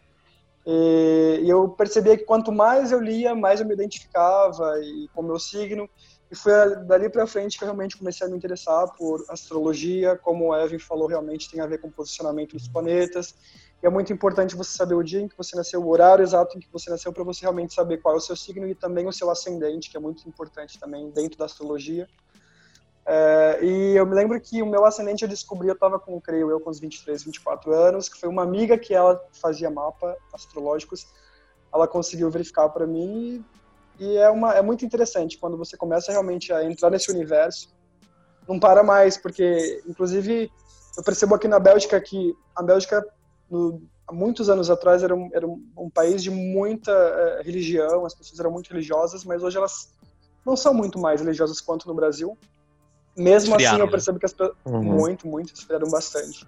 e, 0.66 1.44
eu 1.48 1.70
percebi 1.70 2.18
que 2.18 2.24
quanto 2.24 2.52
mais 2.52 2.92
eu 2.92 3.00
lia, 3.00 3.36
mais 3.36 3.60
eu 3.60 3.68
me 3.68 3.74
identificava 3.74 4.80
e 4.80 5.08
com 5.14 5.22
o 5.22 5.26
meu 5.26 5.38
signo. 5.38 5.88
E 6.32 6.36
foi 6.36 6.52
dali 6.86 7.08
para 7.08 7.28
frente 7.28 7.56
que 7.56 7.64
eu 7.64 7.68
realmente 7.68 7.96
comecei 7.96 8.26
a 8.26 8.30
me 8.30 8.36
interessar 8.36 8.92
por 8.98 9.24
astrologia, 9.30 10.18
como 10.18 10.50
o 10.50 10.56
Evan 10.56 10.80
falou, 10.80 11.08
realmente 11.08 11.52
tem 11.52 11.62
a 11.62 11.68
ver 11.68 11.78
com 11.78 11.88
o 11.88 11.92
posicionamento 11.92 12.54
dos 12.54 12.68
planetas 12.68 13.36
é 13.86 13.90
muito 13.90 14.12
importante 14.12 14.56
você 14.56 14.76
saber 14.76 14.96
o 14.96 15.04
dia 15.04 15.22
em 15.22 15.28
que 15.28 15.38
você 15.38 15.56
nasceu, 15.56 15.84
o 15.84 15.90
horário 15.90 16.24
exato 16.24 16.58
em 16.58 16.60
que 16.60 16.68
você 16.72 16.90
nasceu, 16.90 17.14
para 17.14 17.24
você 17.24 17.42
realmente 17.42 17.74
saber 17.74 17.98
qual 17.98 18.16
é 18.16 18.18
o 18.18 18.22
seu 18.22 18.36
signo 18.36 18.68
e 18.68 18.74
também 18.74 19.08
o 19.08 19.14
seu 19.14 19.30
ascendente, 19.30 19.90
que 19.90 19.98
é 19.98 20.00
muito 20.00 20.28
importante 20.28 20.80
também 20.80 21.10
dentro 21.12 21.38
da 21.38 21.46
astrologia. 21.46 22.08
É, 23.06 23.60
e 23.64 23.96
eu 23.96 24.06
me 24.06 24.16
lembro 24.16 24.40
que 24.42 24.64
o 24.64 24.66
meu 24.66 24.84
ascendente 24.84 25.24
eu 25.24 25.30
descobri, 25.30 25.68
eu 25.68 25.76
estava 25.76 26.00
com, 26.00 26.20
creio 26.20 26.50
eu, 26.50 26.60
com 26.60 26.72
uns 26.72 26.80
23, 26.80 27.24
24 27.24 27.74
anos, 27.74 28.10
que 28.10 28.20
foi 28.20 28.28
uma 28.28 28.42
amiga 28.42 28.78
que 28.78 28.94
ela 28.94 29.24
fazia 29.40 29.70
mapa 29.70 30.18
astrológicos, 30.34 31.08
ela 31.72 31.88
conseguiu 31.88 32.32
verificar 32.32 32.70
para 32.70 32.88
mim 32.88 33.46
e 34.00 34.18
é, 34.18 34.30
uma, 34.30 34.54
é 34.54 34.62
muito 34.62 34.84
interessante 34.84 35.38
quando 35.38 35.58
você 35.58 35.78
começa 35.78 36.12
realmente 36.12 36.52
a 36.52 36.64
entrar 36.64 36.90
nesse 36.90 37.12
universo, 37.12 37.70
não 38.48 38.60
para 38.60 38.84
mais, 38.84 39.18
porque 39.18 39.84
inclusive 39.88 40.52
eu 40.98 41.04
percebo 41.04 41.36
aqui 41.36 41.48
na 41.48 41.60
Bélgica 41.60 42.00
que 42.02 42.36
a 42.56 42.64
Bélgica 42.64 43.06
no, 43.50 43.82
há 44.08 44.14
muitos 44.14 44.50
anos 44.50 44.70
atrás 44.70 45.04
era 45.04 45.16
um, 45.16 45.30
era 45.34 45.48
um 45.48 45.90
país 45.90 46.22
de 46.22 46.30
muita 46.30 46.92
uh, 46.92 47.44
religião, 47.44 48.06
as 48.06 48.14
pessoas 48.14 48.40
eram 48.40 48.52
muito 48.52 48.70
religiosas, 48.70 49.24
mas 49.24 49.44
hoje 49.44 49.58
elas 49.58 49.94
não 50.46 50.56
são 50.56 50.74
muito 50.74 51.00
mais 51.00 51.22
religiosas 51.22 51.60
quanto 51.60 51.88
no 51.88 51.96
Brasil. 51.96 52.38
Mesmo 53.18 53.56
assim, 53.56 53.80
eu 53.80 53.86
né? 53.86 53.92
percebo 53.92 54.20
que 54.20 54.26
as 54.26 54.34
pessoas. 54.34 54.58
Uhum. 54.66 54.84
Muito, 54.84 55.28
muito, 55.28 55.54
esfriaram 55.54 55.90
bastante. 55.90 56.46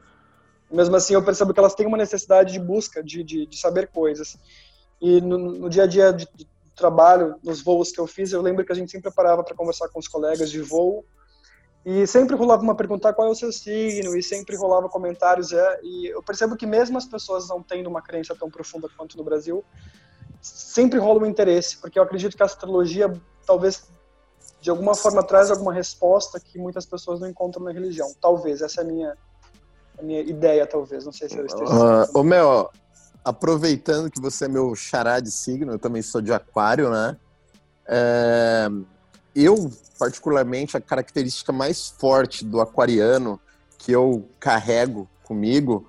Mesmo 0.69 0.95
assim, 0.97 1.13
eu 1.13 1.23
percebo 1.23 1.53
que 1.53 1.59
elas 1.59 1.73
têm 1.73 1.87
uma 1.87 1.97
necessidade 1.97 2.51
de 2.51 2.59
busca, 2.59 3.01
de, 3.01 3.23
de, 3.23 3.45
de 3.45 3.57
saber 3.57 3.87
coisas. 3.87 4.37
E 5.01 5.21
no, 5.21 5.37
no, 5.37 5.69
dia 5.69 5.83
a 5.83 5.87
dia 5.87 6.11
de, 6.11 6.27
de, 6.35 6.45
trabalho, 6.75 7.37
nos 7.43 7.61
voos 7.61 7.91
que 7.91 7.99
eu 7.99 8.05
fiz, 8.05 8.31
eu 8.31 8.41
lembro 8.41 8.63
que 8.63 8.71
a 8.71 8.75
gente 8.75 8.91
sempre 8.91 9.09
parava 9.11 9.43
para 9.43 9.55
conversar 9.55 9.87
com 9.89 9.99
os 9.99 10.07
colegas 10.07 10.51
de 10.51 10.61
voo 10.61 11.03
E 11.89 12.05
sempre 12.05 12.35
rolava 12.35 12.61
uma 12.61 12.75
perguntar 12.75 13.13
qual 13.13 13.29
é 13.29 13.31
o 13.31 13.35
seu 13.35 13.49
signo, 13.49 14.17
e 14.17 14.21
sempre 14.21 14.57
rolava 14.57 14.89
comentários. 14.89 15.53
É, 15.53 15.79
e 15.81 16.07
eu 16.07 16.21
percebo 16.21 16.57
que 16.57 16.65
mesmo 16.65 16.97
as 16.97 17.05
pessoas 17.05 17.47
não 17.47 17.63
tendo 17.63 17.87
uma 17.87 18.01
crença 18.01 18.35
tão 18.35 18.51
profunda 18.51 18.89
quanto 18.97 19.15
no 19.15 19.23
Brasil, 19.23 19.63
sempre 20.41 20.99
rola 20.99 21.21
um 21.21 21.25
interesse, 21.25 21.77
porque 21.77 21.97
eu 21.97 22.03
acredito 22.03 22.35
que 22.35 22.43
a 22.43 22.45
astrologia 22.45 23.09
talvez 23.45 23.87
de 24.59 24.69
alguma 24.69 24.95
forma 24.95 25.23
traz 25.23 25.49
alguma 25.49 25.71
resposta 25.71 26.41
que 26.41 26.59
muitas 26.59 26.85
pessoas 26.85 27.21
não 27.21 27.29
encontram 27.29 27.63
na 27.63 27.71
religião. 27.71 28.13
Talvez, 28.19 28.61
essa 28.61 28.81
é 28.81 28.83
a 28.83 28.87
minha, 28.87 29.17
a 29.97 30.01
minha 30.01 30.19
ideia, 30.19 30.67
talvez. 30.67 31.05
Não 31.05 31.13
sei 31.13 31.29
se 31.29 31.37
eu 31.37 31.45
esteja. 31.45 31.71
Uh, 31.71 32.19
ô, 32.19 32.21
Mel, 32.21 32.69
aproveitando 33.23 34.11
que 34.11 34.19
você 34.19 34.43
é 34.43 34.49
meu 34.49 34.75
xará 34.75 35.21
de 35.21 35.31
signo, 35.31 35.71
eu 35.71 35.79
também 35.79 36.01
sou 36.01 36.19
de 36.19 36.33
aquário, 36.33 36.89
né? 36.89 37.15
É, 37.87 38.67
eu, 39.43 39.71
particularmente, 39.99 40.75
a 40.75 40.81
característica 40.81 41.51
mais 41.51 41.89
forte 41.89 42.43
do 42.43 42.59
aquariano 42.59 43.39
que 43.77 43.91
eu 43.91 44.27
carrego 44.39 45.07
comigo 45.23 45.85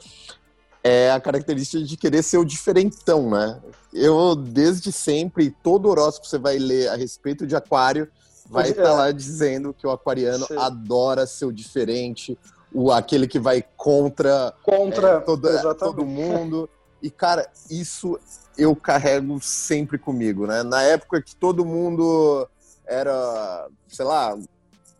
é 0.82 1.10
a 1.10 1.20
característica 1.20 1.82
de 1.82 1.96
querer 1.96 2.22
ser 2.22 2.38
o 2.38 2.44
diferentão, 2.44 3.30
né? 3.30 3.60
Eu, 3.92 4.34
desde 4.34 4.92
sempre, 4.92 5.50
todo 5.62 5.88
horóscopo 5.88 6.24
que 6.24 6.30
você 6.30 6.38
vai 6.38 6.58
ler 6.58 6.88
a 6.88 6.96
respeito 6.96 7.46
de 7.46 7.56
aquário 7.56 8.08
vai 8.48 8.70
estar 8.70 8.82
tá 8.82 8.92
lá 8.92 9.10
dizendo 9.10 9.74
que 9.74 9.86
o 9.86 9.90
aquariano 9.90 10.46
Sim. 10.46 10.56
adora 10.56 11.26
ser 11.26 11.44
o 11.46 11.52
diferente, 11.52 12.38
o, 12.72 12.90
aquele 12.90 13.26
que 13.26 13.38
vai 13.38 13.64
contra, 13.76 14.54
contra 14.62 15.08
é, 15.08 15.20
todo, 15.20 15.48
é, 15.48 15.74
todo 15.74 16.04
mundo. 16.04 16.68
E, 17.02 17.10
cara, 17.10 17.48
isso 17.70 18.18
eu 18.56 18.74
carrego 18.74 19.40
sempre 19.40 19.98
comigo, 19.98 20.46
né? 20.46 20.62
Na 20.62 20.82
época 20.82 21.22
que 21.22 21.34
todo 21.34 21.64
mundo 21.64 22.48
era, 22.88 23.68
sei 23.86 24.04
lá, 24.04 24.36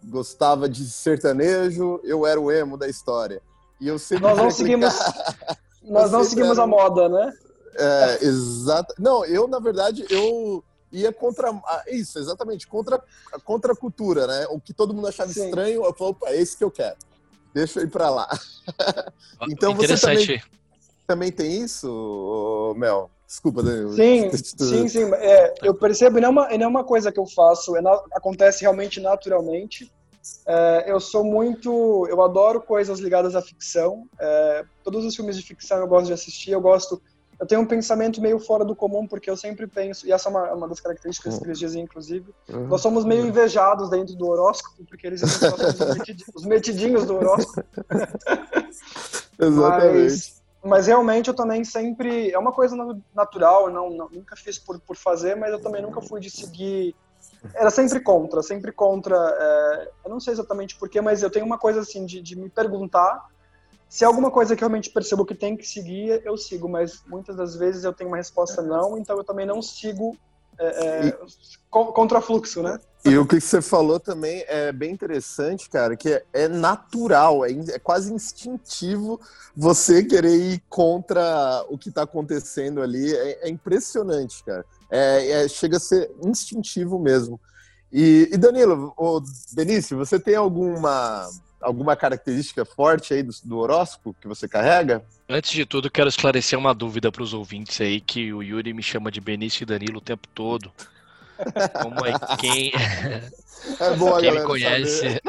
gostava 0.04 0.68
de 0.68 0.84
sertanejo, 0.88 2.00
eu 2.04 2.26
era 2.26 2.40
o 2.40 2.52
emo 2.52 2.76
da 2.76 2.88
história. 2.88 3.42
E 3.80 3.88
eu 3.88 3.98
sempre 3.98 4.24
nós 4.24 4.36
não 4.36 4.50
seguimos, 4.50 4.94
nós 5.82 6.12
não 6.12 6.24
seguimos 6.24 6.58
a 6.58 6.66
moda, 6.66 7.08
né? 7.08 7.32
É, 7.76 8.24
exato. 8.24 8.94
Não, 8.98 9.24
eu 9.24 9.48
na 9.48 9.58
verdade 9.58 10.04
eu 10.10 10.62
ia 10.90 11.12
contra 11.12 11.50
isso, 11.88 12.18
exatamente, 12.18 12.66
contra 12.66 13.02
contra 13.44 13.72
a 13.72 13.76
cultura, 13.76 14.26
né? 14.26 14.46
O 14.50 14.60
que 14.60 14.72
todo 14.72 14.92
mundo 14.92 15.08
achava 15.08 15.32
Sim. 15.32 15.46
estranho, 15.46 15.84
eu 15.84 15.94
falei, 15.94 16.12
opa, 16.12 16.28
é 16.28 16.40
esse 16.40 16.56
que 16.56 16.64
eu 16.64 16.70
quero. 16.70 16.96
Deixa 17.54 17.80
eu 17.80 17.84
ir 17.84 17.90
para 17.90 18.10
lá. 18.10 18.28
então 19.50 19.74
você 19.74 19.96
também, 19.96 20.42
também 21.06 21.32
tem 21.32 21.62
isso, 21.62 22.74
Mel? 22.76 23.10
Desculpa, 23.28 23.62
Daniel. 23.62 23.92
Sim, 23.92 24.30
sim, 24.32 24.88
sim. 24.88 25.14
É, 25.16 25.52
eu 25.62 25.74
percebo, 25.74 26.18
não 26.18 26.28
é, 26.28 26.30
uma, 26.30 26.48
não 26.48 26.64
é 26.64 26.66
uma 26.66 26.82
coisa 26.82 27.12
que 27.12 27.20
eu 27.20 27.26
faço, 27.26 27.76
é 27.76 27.82
na, 27.82 27.92
acontece 28.12 28.62
realmente 28.62 29.00
naturalmente. 29.00 29.92
É, 30.46 30.86
eu 30.90 30.98
sou 30.98 31.22
muito. 31.22 32.06
Eu 32.08 32.22
adoro 32.22 32.62
coisas 32.62 32.98
ligadas 32.98 33.36
à 33.36 33.42
ficção. 33.42 34.06
É, 34.18 34.64
todos 34.82 35.04
os 35.04 35.14
filmes 35.14 35.36
de 35.36 35.42
ficção 35.42 35.76
eu 35.76 35.86
gosto 35.86 36.06
de 36.06 36.14
assistir. 36.14 36.52
Eu 36.52 36.60
gosto. 36.62 37.02
Eu 37.38 37.46
tenho 37.46 37.60
um 37.60 37.66
pensamento 37.66 38.20
meio 38.20 38.40
fora 38.40 38.64
do 38.64 38.74
comum, 38.74 39.06
porque 39.06 39.30
eu 39.30 39.36
sempre 39.36 39.66
penso, 39.66 40.06
e 40.06 40.10
essa 40.10 40.28
é 40.28 40.30
uma, 40.30 40.52
uma 40.54 40.66
das 40.66 40.80
características 40.80 41.38
que 41.38 41.44
eles 41.44 41.58
dizem, 41.58 41.82
inclusive. 41.84 42.34
Uhum. 42.48 42.66
Nós 42.66 42.80
somos 42.80 43.04
meio 43.04 43.24
invejados 43.26 43.90
dentro 43.90 44.16
do 44.16 44.26
horóscopo, 44.26 44.84
porque 44.86 45.06
eles 45.06 45.20
dizem 45.20 45.38
que 45.38 45.62
nós 45.62 45.76
somos 45.76 46.24
os 46.34 46.46
metidinhos 46.46 47.04
do 47.04 47.14
horóscopo. 47.14 47.62
Exatamente. 49.38 50.02
Mas, 50.02 50.37
mas 50.68 50.86
realmente 50.86 51.28
eu 51.28 51.34
também 51.34 51.64
sempre. 51.64 52.30
É 52.30 52.38
uma 52.38 52.52
coisa 52.52 52.76
natural, 53.14 53.70
não, 53.70 53.90
não, 53.90 54.08
nunca 54.08 54.36
fiz 54.36 54.58
por, 54.58 54.78
por 54.80 54.96
fazer, 54.96 55.34
mas 55.34 55.50
eu 55.50 55.60
também 55.60 55.82
nunca 55.82 56.00
fui 56.00 56.20
de 56.20 56.30
seguir. 56.30 56.94
Era 57.54 57.70
sempre 57.70 58.00
contra, 58.00 58.42
sempre 58.42 58.70
contra. 58.70 59.16
É, 59.16 59.90
eu 60.04 60.10
não 60.10 60.20
sei 60.20 60.34
exatamente 60.34 60.76
porquê, 60.76 61.00
mas 61.00 61.22
eu 61.22 61.30
tenho 61.30 61.46
uma 61.46 61.58
coisa 61.58 61.80
assim 61.80 62.04
de, 62.04 62.20
de 62.20 62.36
me 62.36 62.48
perguntar. 62.48 63.26
Se 63.88 64.04
é 64.04 64.06
alguma 64.06 64.30
coisa 64.30 64.54
que 64.54 64.60
realmente 64.60 64.90
percebo 64.90 65.24
que 65.24 65.34
tem 65.34 65.56
que 65.56 65.66
seguir, 65.66 66.20
eu 66.24 66.36
sigo, 66.36 66.68
mas 66.68 67.02
muitas 67.06 67.34
das 67.36 67.56
vezes 67.56 67.84
eu 67.84 67.92
tenho 67.92 68.10
uma 68.10 68.18
resposta 68.18 68.60
não, 68.60 68.98
então 68.98 69.16
eu 69.16 69.24
também 69.24 69.46
não 69.46 69.62
sigo 69.62 70.14
é, 70.58 71.08
é, 71.08 71.18
contra 71.70 72.20
fluxo, 72.20 72.62
né? 72.62 72.78
E 73.04 73.16
o 73.16 73.24
que 73.24 73.40
você 73.40 73.62
falou 73.62 74.00
também 74.00 74.44
é 74.48 74.72
bem 74.72 74.92
interessante, 74.92 75.70
cara, 75.70 75.96
que 75.96 76.10
é, 76.10 76.24
é 76.32 76.48
natural, 76.48 77.44
é, 77.44 77.52
é, 77.52 77.78
quase 77.78 78.12
instintivo 78.12 79.20
você 79.56 80.02
querer 80.02 80.34
ir 80.34 80.62
contra 80.68 81.64
o 81.68 81.78
que 81.78 81.90
está 81.90 82.02
acontecendo 82.02 82.82
ali. 82.82 83.14
É, 83.14 83.46
é, 83.46 83.48
impressionante, 83.48 84.42
cara. 84.44 84.64
É, 84.90 85.46
chega 85.48 85.76
a 85.76 85.80
ser 85.80 86.10
instintivo 86.22 86.98
mesmo. 86.98 87.40
E, 87.92 88.28
e 88.32 88.36
Danilo, 88.36 88.92
o 88.96 89.22
Benício, 89.52 89.96
você 89.96 90.18
tem 90.18 90.34
alguma 90.34 91.28
alguma 91.60 91.96
característica 91.96 92.64
forte 92.64 93.14
aí 93.14 93.22
do, 93.22 93.32
do, 93.44 93.58
horóscopo 93.58 94.14
que 94.20 94.28
você 94.28 94.48
carrega? 94.48 95.02
Antes 95.28 95.50
de 95.50 95.66
tudo, 95.66 95.90
quero 95.90 96.08
esclarecer 96.08 96.58
uma 96.58 96.74
dúvida 96.74 97.10
para 97.10 97.22
os 97.22 97.34
ouvintes 97.34 97.80
aí, 97.80 98.00
que 98.00 98.32
o 98.32 98.42
Yuri 98.42 98.72
me 98.72 98.82
chama 98.82 99.10
de 99.10 99.20
Benício 99.20 99.62
e 99.62 99.66
Danilo 99.66 99.98
o 99.98 100.02
tempo 100.02 100.26
todo. 100.34 100.72
Como 101.82 102.06
é 102.06 102.12
quem. 102.38 102.72
É 103.80 103.94
boa, 103.96 104.20
quem 104.20 104.32
me 104.32 104.42
conhece, 104.42 105.20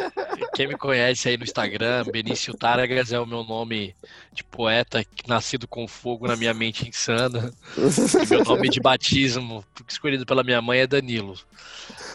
quem 0.53 0.67
me 0.67 0.77
conhece 0.77 1.29
aí 1.29 1.35
no 1.37 1.43
Instagram, 1.43 2.05
Benício 2.11 2.53
Taragas 2.53 3.11
é 3.11 3.19
o 3.19 3.25
meu 3.25 3.43
nome 3.43 3.95
de 4.31 4.43
poeta 4.43 5.03
nascido 5.27 5.67
com 5.67 5.87
fogo 5.87 6.27
na 6.27 6.35
minha 6.35 6.53
mente 6.53 6.87
insana. 6.87 7.51
E 7.75 8.27
meu 8.29 8.43
nome 8.43 8.69
de 8.69 8.79
batismo, 8.79 9.65
escolhido 9.87 10.25
pela 10.27 10.43
minha 10.43 10.61
mãe, 10.61 10.81
é 10.81 10.87
Danilo. 10.87 11.35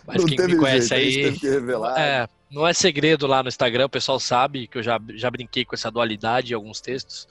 Mas 0.07 0.18
não 0.18 0.27
quem 0.27 0.46
me 0.46 0.57
conhece 0.57 0.88
jeito, 0.88 1.46
aí. 1.46 1.98
É, 1.98 2.29
não 2.54 2.66
é 2.66 2.72
segredo 2.72 3.26
lá 3.26 3.42
no 3.42 3.48
Instagram, 3.48 3.86
o 3.86 3.90
pessoal 3.90 4.20
sabe 4.20 4.68
que 4.68 4.78
eu 4.78 4.82
já, 4.82 5.00
já 5.14 5.28
brinquei 5.28 5.64
com 5.64 5.74
essa 5.74 5.90
dualidade 5.90 6.52
em 6.52 6.54
alguns 6.54 6.80
textos. 6.80 7.26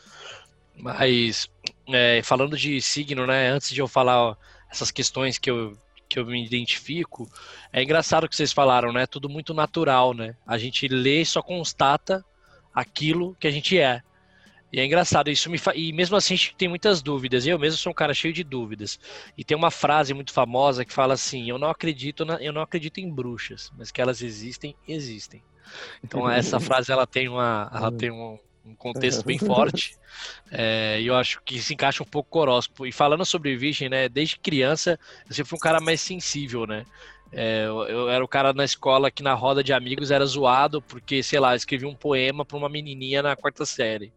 Mas 0.76 1.50
é, 1.88 2.22
falando 2.24 2.58
de 2.58 2.82
signo, 2.82 3.26
né? 3.26 3.50
Antes 3.50 3.70
de 3.70 3.80
eu 3.80 3.88
falar 3.88 4.38
essas 4.70 4.92
questões 4.92 5.38
que 5.38 5.50
eu, 5.50 5.78
que 6.10 6.20
eu 6.20 6.26
me 6.26 6.46
identifico, 6.46 7.30
é 7.72 7.82
engraçado 7.82 8.28
que 8.28 8.36
vocês 8.36 8.52
falaram, 8.52 8.92
né? 8.92 9.08
Tudo 9.08 9.30
muito 9.30 9.54
natural, 9.54 10.14
né? 10.14 10.36
A 10.46 10.58
gente 10.58 10.88
lê 10.90 11.22
e 11.22 11.26
só 11.26 11.42
constata 11.42 12.24
aquilo 12.76 13.36
que 13.40 13.48
a 13.48 13.52
gente 13.52 13.80
é. 13.80 14.02
E 14.74 14.80
é 14.80 14.86
engraçado, 14.86 15.30
isso 15.30 15.52
me 15.52 15.60
fa... 15.60 15.76
e 15.76 15.94
mesmo 15.94 16.16
assim 16.16 16.34
a 16.34 16.38
gente 16.38 16.56
tem 16.56 16.68
muitas 16.68 17.04
dúvidas. 17.04 17.46
Eu 17.46 17.60
mesmo 17.60 17.78
sou 17.78 17.92
um 17.92 17.96
cara 17.96 18.12
cheio 18.12 18.34
de 18.34 18.44
dúvidas. 18.44 19.00
E 19.38 19.44
tem 19.44 19.56
uma 19.56 19.70
frase 19.70 20.16
muito 20.16 20.34
famosa 20.34 20.84
que 20.84 20.92
fala 20.92 21.14
assim: 21.14 21.48
"Eu 21.48 21.60
não 21.60 21.70
acredito, 21.70 22.26
na... 22.26 22.42
eu 22.42 22.52
não 22.52 22.64
acredito 22.64 22.98
em 22.98 23.08
bruxas, 23.08 23.72
mas 23.78 23.92
que 23.92 24.02
elas 24.02 24.24
existem, 24.24 24.76
existem". 24.88 25.44
Então 26.04 26.28
essa 26.28 26.60
frase 26.60 26.92
ela 26.92 27.06
tem 27.06 27.30
uma, 27.30 27.70
ela 27.72 27.92
tem 27.92 28.10
um, 28.10 28.40
um 28.66 28.76
contexto 28.76 29.24
bem 29.24 29.38
forte. 29.38 29.96
É, 30.52 31.00
e 31.00 31.06
eu 31.06 31.16
acho 31.16 31.40
que 31.46 31.62
se 31.62 31.76
encaixa 31.76 32.02
um 32.02 32.08
pouco 32.08 32.32
com 32.32 32.40
o 32.40 32.42
horóscopo. 32.42 32.88
E 32.88 32.92
falando 32.92 33.24
sobre 33.24 33.56
virgem, 33.56 33.90
né? 33.90 34.10
Desde 34.10 34.40
criança 34.40 35.00
eu 35.30 35.36
sempre 35.36 35.50
fui 35.52 35.58
um 35.58 35.62
cara 35.62 35.80
mais 35.80 36.02
sensível, 36.02 36.66
né? 36.66 36.84
É, 37.36 37.66
eu, 37.66 37.84
eu, 37.84 38.10
era 38.10 38.24
o 38.24 38.28
cara 38.28 38.54
na 38.54 38.64
escola 38.64 39.10
que 39.10 39.24
na 39.24 39.34
roda 39.34 39.64
de 39.64 39.74
amigos 39.74 40.12
era 40.12 40.24
zoado 40.24 40.82
porque, 40.84 41.24
sei 41.24 41.40
lá, 41.40 41.56
escrevi 41.56 41.86
um 41.86 41.96
poema 41.96 42.46
para 42.46 42.58
uma 42.58 42.70
menininha 42.70 43.24
na 43.24 43.36
quarta 43.36 43.66
série. 43.66 44.14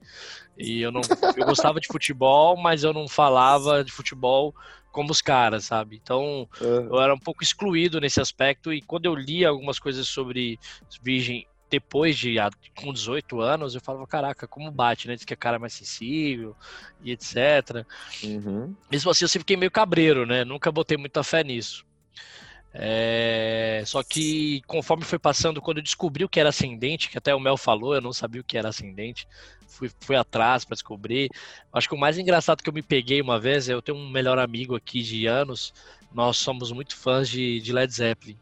E 0.59 0.81
eu 0.81 0.91
não 0.91 1.03
eu 1.37 1.45
gostava 1.45 1.81
de 1.81 1.87
futebol, 1.87 2.57
mas 2.57 2.83
eu 2.83 2.93
não 2.93 3.09
falava 3.09 3.85
de 3.85 3.93
futebol 3.93 4.55
como 4.91 5.11
os 5.11 5.21
caras, 5.21 5.65
sabe? 5.65 6.01
Então, 6.03 6.49
uhum. 6.61 6.89
eu 6.89 7.01
era 7.01 7.15
um 7.15 7.19
pouco 7.19 7.43
excluído 7.43 8.01
nesse 8.01 8.21
aspecto 8.21 8.73
e 8.73 8.81
quando 8.81 9.05
eu 9.05 9.15
li 9.15 9.45
algumas 9.45 9.79
coisas 9.79 10.09
sobre 10.09 10.59
virgem 11.03 11.47
depois 11.69 12.17
de 12.17 12.37
com 12.75 12.93
18 12.93 13.41
anos, 13.41 13.75
eu 13.75 13.81
falava, 13.81 14.07
caraca, 14.07 14.47
como 14.47 14.71
bate, 14.71 15.09
né? 15.09 15.15
Diz 15.15 15.25
que 15.25 15.35
a 15.35 15.37
cara 15.37 15.57
é 15.57 15.59
mais 15.59 15.75
sensível 15.75 16.57
e 17.03 17.13
etc. 17.13 17.85
Uhum. 18.23 18.75
Mesmo 18.91 19.11
assim, 19.11 19.25
eu 19.25 19.29
sempre 19.29 19.43
fiquei 19.43 19.57
meio 19.57 19.71
cabreiro, 19.71 20.25
né? 20.25 20.45
Nunca 20.45 20.73
botei 20.73 20.97
muita 20.97 21.23
fé 21.23 21.43
nisso. 21.43 21.85
É... 22.79 23.83
Só 23.87 24.03
que 24.03 24.61
conforme 24.67 25.05
foi 25.05 25.19
passando, 25.19 25.63
quando 25.63 25.79
eu 25.79 25.83
descobri 25.83 26.25
o 26.25 26.29
que 26.29 26.39
era 26.39 26.51
ascendente, 26.51 27.09
que 27.09 27.17
até 27.17 27.35
o 27.35 27.41
Mel 27.41 27.57
falou, 27.57 27.95
eu 27.95 28.01
não 28.03 28.13
sabia 28.13 28.41
o 28.41 28.45
que 28.45 28.59
era 28.59 28.69
ascendente, 28.69 29.27
fui, 29.67 29.91
fui 30.01 30.15
atrás 30.15 30.65
para 30.65 30.75
descobrir. 30.75 31.31
Acho 31.73 31.89
que 31.89 31.95
o 31.95 31.99
mais 31.99 32.19
engraçado 32.19 32.63
que 32.63 32.69
eu 32.69 32.75
me 32.75 32.83
peguei 32.83 33.21
uma 33.23 33.41
vez, 33.41 33.69
eu 33.69 33.81
tenho 33.81 33.97
um 33.97 34.11
melhor 34.11 34.39
amigo 34.39 34.77
aqui 34.77 35.03
de 35.03 35.27
anos, 35.27 35.73
nós 36.13 36.37
somos 36.37 36.71
muito 36.71 36.95
fãs 36.97 37.29
de, 37.29 37.61
de 37.61 37.73
Led 37.73 37.93
Zeppelin. 37.93 38.39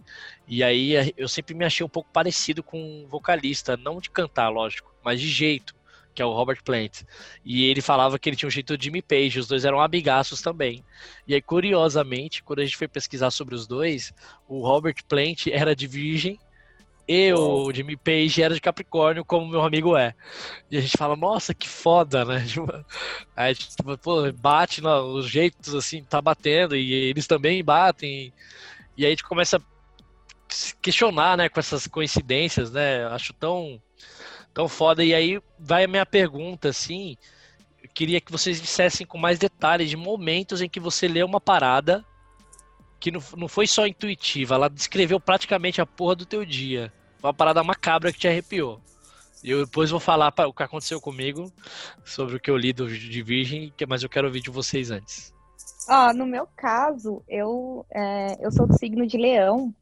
E 0.48 0.62
aí 0.64 1.12
eu 1.16 1.28
sempre 1.28 1.54
me 1.54 1.64
achei 1.64 1.86
um 1.86 1.88
pouco 1.88 2.10
parecido 2.12 2.62
com 2.62 2.80
um 2.80 3.06
vocalista, 3.06 3.76
não 3.76 4.00
de 4.00 4.10
cantar, 4.10 4.48
lógico, 4.48 4.92
mas 5.04 5.20
de 5.20 5.28
jeito 5.28 5.74
que 6.14 6.22
é 6.22 6.24
o 6.24 6.32
Robert 6.32 6.62
Plant. 6.62 7.02
E 7.44 7.64
ele 7.66 7.80
falava 7.80 8.18
que 8.18 8.28
ele 8.28 8.36
tinha 8.36 8.46
um 8.46 8.50
jeito 8.50 8.76
de 8.78 8.84
Jimmy 8.84 9.02
Page, 9.02 9.40
os 9.40 9.48
dois 9.48 9.64
eram 9.64 9.80
amigaços 9.80 10.40
também. 10.40 10.84
E 11.26 11.34
aí, 11.34 11.42
curiosamente, 11.42 12.42
quando 12.42 12.60
a 12.60 12.64
gente 12.64 12.76
foi 12.76 12.88
pesquisar 12.88 13.30
sobre 13.30 13.54
os 13.54 13.66
dois, 13.66 14.12
o 14.48 14.60
Robert 14.60 14.96
Plant 15.08 15.48
era 15.48 15.74
de 15.74 15.86
Virgem 15.86 16.38
e 17.06 17.32
o 17.34 17.70
Jimmy 17.70 17.96
Page 17.96 18.42
era 18.42 18.54
de 18.54 18.60
Capricórnio, 18.60 19.24
como 19.24 19.46
meu 19.46 19.62
amigo 19.62 19.96
é. 19.96 20.14
E 20.70 20.78
a 20.78 20.80
gente 20.80 20.96
fala, 20.96 21.14
nossa, 21.14 21.52
que 21.52 21.68
foda, 21.68 22.24
né? 22.24 22.44
Tipo, 22.48 22.84
aí, 23.36 23.54
tipo, 23.54 23.98
pô, 23.98 24.32
bate 24.32 24.80
os 24.86 25.28
jeitos 25.28 25.74
assim, 25.74 26.02
tá 26.02 26.22
batendo, 26.22 26.74
e 26.74 26.92
eles 26.92 27.26
também 27.26 27.62
batem. 27.62 28.32
E 28.96 29.04
aí 29.04 29.08
a 29.08 29.10
gente 29.10 29.24
começa 29.24 29.60
se 30.48 30.74
questionar, 30.76 31.36
né, 31.36 31.48
com 31.48 31.60
essas 31.60 31.86
coincidências, 31.86 32.70
né? 32.70 33.04
Acho 33.06 33.32
tão, 33.34 33.80
tão 34.54 34.68
foda. 34.68 35.04
E 35.04 35.12
aí 35.12 35.40
vai 35.58 35.84
a 35.84 35.88
minha 35.88 36.06
pergunta, 36.06 36.68
assim. 36.68 37.18
Eu 37.82 37.90
queria 37.92 38.20
que 38.20 38.32
vocês 38.32 38.60
dissessem 38.60 39.06
com 39.06 39.18
mais 39.18 39.38
detalhes 39.38 39.90
de 39.90 39.96
momentos 39.96 40.62
em 40.62 40.68
que 40.68 40.80
você 40.80 41.06
lê 41.06 41.22
uma 41.22 41.40
parada 41.40 42.04
que 43.04 43.10
não, 43.10 43.20
não 43.36 43.48
foi 43.48 43.66
só 43.66 43.86
intuitiva, 43.86 44.54
ela 44.54 44.70
descreveu 44.70 45.20
praticamente 45.20 45.78
a 45.78 45.84
porra 45.84 46.16
do 46.16 46.24
teu 46.24 46.42
dia. 46.42 46.90
Uma 47.22 47.34
parada 47.34 47.62
macabra 47.62 48.10
que 48.10 48.18
te 48.18 48.26
arrepiou. 48.26 48.80
Eu 49.42 49.66
depois 49.66 49.90
vou 49.90 50.00
falar 50.00 50.32
o 50.46 50.54
que 50.54 50.62
aconteceu 50.62 50.98
comigo 51.02 51.52
sobre 52.02 52.36
o 52.36 52.40
que 52.40 52.50
eu 52.50 52.56
li 52.56 52.72
do 52.72 52.88
de 52.88 53.22
Virgem, 53.22 53.70
mas 53.86 54.02
eu 54.02 54.08
quero 54.08 54.26
ouvir 54.26 54.40
de 54.40 54.48
vocês 54.48 54.90
antes. 54.90 55.34
Ó, 55.86 56.14
no 56.14 56.24
meu 56.24 56.48
caso, 56.56 57.22
eu, 57.28 57.84
é, 57.90 58.38
eu 58.40 58.50
sou 58.50 58.66
do 58.66 58.78
signo 58.78 59.06
de 59.06 59.18
leão. 59.18 59.74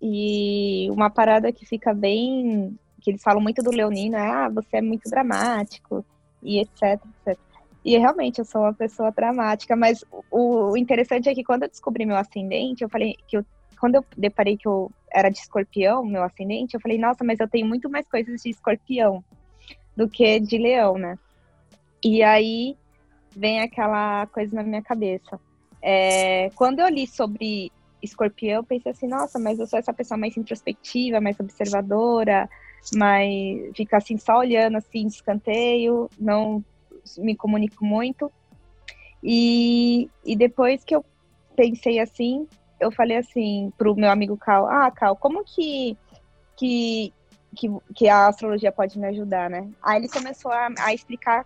E 0.00 0.88
uma 0.92 1.10
parada 1.10 1.52
que 1.52 1.66
fica 1.66 1.92
bem. 1.92 2.78
Que 3.00 3.10
eles 3.10 3.22
falam 3.22 3.40
muito 3.40 3.62
do 3.62 3.70
Leonino 3.70 4.16
é: 4.16 4.26
ah, 4.26 4.48
você 4.48 4.78
é 4.78 4.82
muito 4.82 5.08
dramático, 5.08 6.04
e 6.42 6.60
etc, 6.60 7.00
etc. 7.26 7.38
E 7.84 7.96
realmente 7.96 8.38
eu 8.38 8.44
sou 8.44 8.62
uma 8.62 8.74
pessoa 8.74 9.10
dramática, 9.10 9.74
mas 9.76 10.04
o, 10.30 10.72
o 10.72 10.76
interessante 10.76 11.28
é 11.28 11.34
que 11.34 11.44
quando 11.44 11.62
eu 11.62 11.68
descobri 11.68 12.04
meu 12.04 12.16
ascendente, 12.16 12.82
eu 12.82 12.88
falei 12.88 13.16
que 13.26 13.36
eu, 13.36 13.44
quando 13.80 13.94
eu 13.94 14.04
deparei 14.16 14.56
que 14.56 14.66
eu 14.66 14.90
era 15.10 15.30
de 15.30 15.38
escorpião, 15.38 16.04
meu 16.04 16.22
ascendente, 16.22 16.74
eu 16.74 16.80
falei, 16.80 16.98
nossa, 16.98 17.24
mas 17.24 17.40
eu 17.40 17.48
tenho 17.48 17.66
muito 17.66 17.88
mais 17.88 18.06
coisas 18.08 18.42
de 18.42 18.50
escorpião 18.50 19.24
do 19.96 20.08
que 20.08 20.38
de 20.38 20.58
leão, 20.58 20.98
né? 20.98 21.18
E 22.04 22.22
aí 22.22 22.76
vem 23.34 23.60
aquela 23.60 24.26
coisa 24.26 24.54
na 24.54 24.62
minha 24.62 24.82
cabeça. 24.82 25.40
É, 25.80 26.50
quando 26.50 26.80
eu 26.80 26.88
li 26.88 27.06
sobre 27.06 27.72
escorpião, 28.02 28.56
eu 28.56 28.64
pensei 28.64 28.92
assim, 28.92 29.08
nossa, 29.08 29.38
mas 29.38 29.58
eu 29.58 29.66
sou 29.66 29.78
essa 29.78 29.92
pessoa 29.92 30.18
mais 30.18 30.36
introspectiva, 30.36 31.20
mais 31.20 31.38
observadora, 31.40 32.48
mas 32.94 33.76
fica 33.76 33.96
assim 33.96 34.16
só 34.16 34.38
olhando 34.38 34.76
assim 34.76 35.06
de 35.06 35.14
escanteio, 35.14 36.08
não 36.18 36.64
me 37.18 37.36
comunico 37.36 37.84
muito. 37.84 38.30
E, 39.22 40.08
e 40.24 40.36
depois 40.36 40.84
que 40.84 40.94
eu 40.94 41.04
pensei 41.56 41.98
assim, 41.98 42.46
eu 42.78 42.90
falei 42.90 43.16
assim 43.16 43.72
pro 43.76 43.96
meu 43.96 44.10
amigo 44.10 44.36
Cal, 44.36 44.68
ah, 44.68 44.90
Cal, 44.90 45.16
como 45.16 45.44
que, 45.44 45.96
que, 46.56 47.12
que, 47.56 47.68
que 47.94 48.08
a 48.08 48.28
astrologia 48.28 48.70
pode 48.70 48.98
me 48.98 49.06
ajudar, 49.08 49.50
né? 49.50 49.68
Aí 49.82 49.98
ele 49.98 50.08
começou 50.08 50.52
a, 50.52 50.68
a 50.78 50.94
explicar 50.94 51.44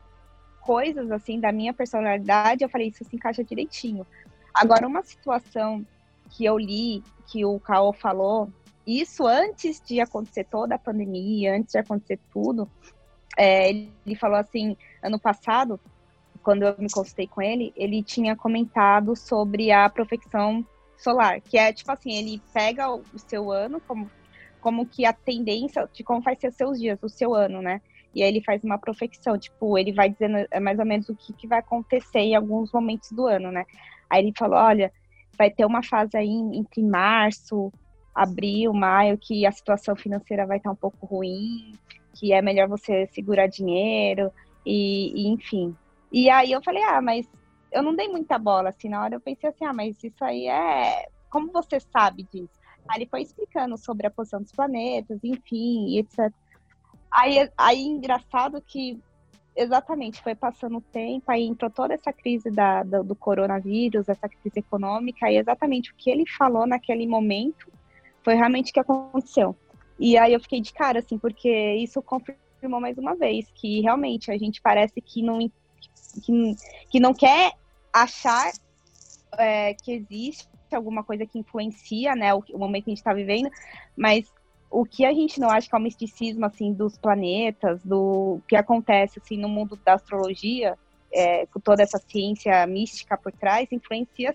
coisas 0.61 1.11
assim 1.11 1.41
da 1.41 1.51
minha 1.51 1.73
personalidade, 1.73 2.63
eu 2.63 2.69
falei, 2.69 2.89
isso 2.89 3.05
se 3.05 3.17
encaixa 3.17 3.43
direitinho. 3.43 4.07
Agora, 4.55 4.87
uma 4.87 5.03
situação 5.03 5.85
que 6.31 6.45
eu 6.45 6.59
li, 6.59 7.03
que 7.27 7.45
o 7.45 7.59
Cal 7.59 7.93
falou, 7.93 8.51
isso 8.87 9.27
antes 9.27 9.81
de 9.81 10.01
acontecer 10.01 10.45
toda 10.45 10.75
a 10.75 10.79
pandemia, 10.79 11.57
antes 11.57 11.73
de 11.73 11.79
acontecer 11.79 12.19
tudo, 12.33 12.69
é, 13.39 13.71
ele 13.71 14.17
falou 14.19 14.37
assim, 14.37 14.77
ano 15.03 15.19
passado, 15.19 15.81
quando 16.43 16.65
eu 16.65 16.75
me 16.79 16.91
consultei 16.91 17.27
com 17.27 17.41
ele, 17.41 17.73
ele 17.77 18.03
tinha 18.03 18.37
comentado 18.37 19.15
sobre 19.17 19.71
a 19.71 19.89
profecção 19.89 20.67
solar, 20.97 21.41
que 21.41 21.57
é 21.59 21.73
tipo 21.73 21.91
assim, 21.91 22.13
ele 22.13 22.43
pega 22.53 22.93
o 22.93 23.03
seu 23.19 23.51
ano 23.51 23.81
como 23.81 24.11
como 24.61 24.87
que 24.87 25.05
a 25.05 25.13
tendência 25.13 25.89
de 25.93 26.05
como 26.05 26.21
vai 26.21 26.37
ser 26.37 26.49
os 26.49 26.55
seus 26.55 26.79
dias, 26.79 27.03
o 27.03 27.09
seu 27.09 27.35
ano, 27.35 27.61
né? 27.61 27.83
E 28.15 28.23
aí 28.23 28.29
ele 28.29 28.41
faz 28.41 28.63
uma 28.63 28.79
profecção, 28.79 29.37
tipo, 29.37 29.77
ele 29.77 29.93
vai 29.93 30.09
dizendo 30.09 30.47
é 30.51 30.61
mais 30.61 30.79
ou 30.79 30.87
menos 30.87 31.09
o 31.09 31.17
que, 31.17 31.33
que 31.33 31.49
vai 31.49 31.59
acontecer 31.59 32.21
em 32.21 32.37
alguns 32.37 32.71
momentos 32.73 33.11
do 33.11 33.27
ano, 33.27 33.51
né? 33.51 33.65
Aí 34.09 34.23
ele 34.23 34.33
falou, 34.39 34.59
olha, 34.59 34.93
vai 35.37 35.51
ter 35.51 35.65
uma 35.65 35.83
fase 35.83 36.17
aí 36.17 36.29
entre 36.29 36.81
março, 36.81 37.73
abril, 38.15 38.73
maio, 38.73 39.19
que 39.19 39.47
a 39.47 39.53
situação 39.53 39.97
financeira 39.97 40.47
vai 40.47 40.59
estar 40.59 40.71
um 40.71 40.77
pouco 40.77 41.07
ruim, 41.07 41.75
que 42.15 42.33
é 42.33 42.43
melhor 42.43 42.69
você 42.69 43.07
segurar 43.07 43.47
dinheiro, 43.47 44.31
e, 44.65 45.13
e 45.15 45.29
enfim. 45.29 45.77
E 46.11 46.29
aí 46.29 46.53
eu 46.53 46.63
falei, 46.63 46.83
ah, 46.83 47.01
mas 47.01 47.27
eu 47.71 47.83
não 47.83 47.95
dei 47.95 48.09
muita 48.09 48.39
bola, 48.39 48.69
assim, 48.69 48.89
na 48.89 49.03
hora 49.03 49.15
eu 49.15 49.21
pensei 49.21 49.49
assim, 49.49 49.65
ah, 49.65 49.73
mas 49.73 50.03
isso 50.03 50.23
aí 50.25 50.47
é. 50.47 51.09
Como 51.31 51.51
você 51.51 51.81
sabe 51.81 52.25
disso? 52.25 52.61
Aí 52.87 52.99
ele 52.99 53.07
foi 53.07 53.23
explicando 53.23 53.79
sobre 53.79 54.07
a 54.07 54.11
posição 54.11 54.43
dos 54.43 54.53
planetas, 54.53 55.19
enfim, 55.25 55.97
etc. 55.97 56.31
Aí, 57.11 57.49
aí 57.57 57.83
engraçado 57.83 58.61
que 58.61 59.01
exatamente 59.57 60.23
foi 60.23 60.35
passando 60.35 60.79
o 60.79 60.81
tempo, 60.81 61.31
aí 61.31 61.45
entrou 61.45 61.71
toda 61.71 61.95
essa 61.95 62.13
crise 62.13 62.51
da, 62.51 62.83
do, 62.83 63.05
do 63.05 63.15
coronavírus, 63.15 64.09
essa 64.09 64.29
crise 64.29 64.59
econômica, 64.59 65.31
e 65.31 65.37
exatamente 65.37 65.93
o 65.93 65.95
que 65.95 66.11
ele 66.11 66.27
falou 66.27 66.67
naquele 66.67 67.07
momento 67.07 67.72
foi 68.25 68.35
realmente 68.35 68.71
o 68.71 68.75
que 68.75 68.81
aconteceu. 68.81 69.57
E 69.99 70.17
aí 70.17 70.33
eu 70.33 70.41
fiquei 70.41 70.61
de 70.61 70.73
cara, 70.73 70.99
assim, 70.99 71.19
porque 71.19 71.75
isso 71.75 72.03
confirmou 72.03 72.81
mais 72.81 72.99
uma 72.99 73.15
vez 73.15 73.47
que 73.55 73.81
realmente 73.81 74.31
a 74.31 74.39
gente 74.39 74.61
parece 74.61 75.01
que 75.01 75.23
não, 75.23 75.39
que, 76.23 76.57
que 76.91 77.01
não 77.01 77.13
quer 77.13 77.53
achar 77.93 78.51
é, 79.39 79.75
que 79.75 79.93
existe 79.93 80.49
alguma 80.73 81.05
coisa 81.05 81.27
que 81.27 81.39
influencia, 81.39 82.15
né, 82.15 82.33
o, 82.35 82.43
o 82.53 82.59
momento 82.59 82.85
que 82.85 82.91
a 82.91 82.93
gente 82.93 82.99
está 82.99 83.13
vivendo, 83.13 83.51
mas 83.97 84.33
o 84.71 84.87
que 84.87 85.05
a 85.05 85.13
gente 85.13 85.39
não 85.39 85.51
acha 85.51 85.69
que 85.69 85.75
é 85.75 85.79
o 85.79 85.83
misticismo, 85.83 86.47
assim, 86.47 86.73
dos 86.73 86.97
planetas, 86.97 87.83
do 87.85 88.41
que 88.49 88.57
acontece, 88.57 89.21
assim, 89.23 89.37
no 89.37 89.49
mundo 89.49 89.79
da 89.85 89.95
astrologia, 89.95 90.79
é, 91.13 91.45
com 91.47 91.61
toda 91.61 91.83
essa 91.83 91.99
ciência 91.99 92.67
mística 92.67 93.19
por 93.19 93.31
trás, 93.33 93.71
influencia 93.71 94.35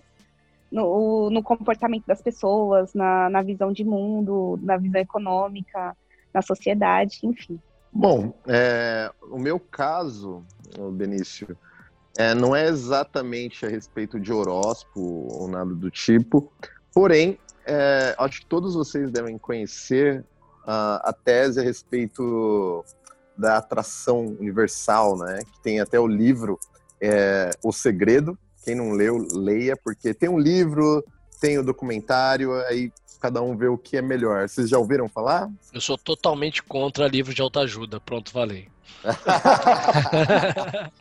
no, 0.70 1.30
no 1.30 1.42
comportamento 1.42 2.06
das 2.06 2.20
pessoas, 2.20 2.92
na, 2.94 3.30
na 3.30 3.42
visão 3.42 3.72
de 3.72 3.84
mundo, 3.84 4.58
na 4.62 4.76
visão 4.76 5.00
econômica, 5.00 5.96
na 6.32 6.42
sociedade, 6.42 7.20
enfim. 7.22 7.58
Bom, 7.92 8.34
é, 8.46 9.10
o 9.30 9.38
meu 9.38 9.58
caso, 9.58 10.44
Benício, 10.92 11.56
é, 12.18 12.34
não 12.34 12.54
é 12.54 12.66
exatamente 12.66 13.64
a 13.64 13.68
respeito 13.68 14.20
de 14.20 14.32
horóscopo 14.32 15.00
ou 15.00 15.48
nada 15.48 15.74
do 15.74 15.90
tipo, 15.90 16.52
porém, 16.92 17.38
é, 17.64 18.14
acho 18.18 18.40
que 18.40 18.46
todos 18.46 18.74
vocês 18.74 19.10
devem 19.10 19.38
conhecer 19.38 20.24
uh, 20.68 21.00
a 21.02 21.12
tese 21.12 21.60
a 21.60 21.62
respeito 21.62 22.84
da 23.36 23.58
atração 23.58 24.26
universal, 24.26 25.16
né? 25.16 25.40
Que 25.44 25.60
tem 25.62 25.80
até 25.80 25.98
o 25.98 26.06
livro 26.06 26.58
é, 27.00 27.50
O 27.62 27.72
Segredo. 27.72 28.38
Quem 28.68 28.74
não 28.74 28.92
leu, 28.92 29.26
leia, 29.32 29.74
porque 29.82 30.12
tem 30.12 30.28
um 30.28 30.38
livro, 30.38 31.02
tem 31.40 31.56
o 31.56 31.64
documentário, 31.64 32.52
aí 32.66 32.92
cada 33.18 33.40
um 33.40 33.56
vê 33.56 33.66
o 33.66 33.78
que 33.78 33.96
é 33.96 34.02
melhor. 34.02 34.46
Vocês 34.46 34.68
já 34.68 34.78
ouviram 34.78 35.08
falar? 35.08 35.50
Eu 35.72 35.80
sou 35.80 35.96
totalmente 35.96 36.62
contra 36.62 37.08
livro 37.08 37.32
de 37.32 37.40
autoajuda. 37.40 37.98
Pronto, 37.98 38.30
falei. 38.30 38.68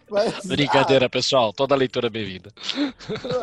Mas, 0.10 0.40
Brincadeira, 0.48 1.08
ah, 1.08 1.10
pessoal. 1.10 1.52
Toda 1.52 1.76
leitura 1.76 2.08
é 2.08 2.10
bem-vinda. 2.10 2.54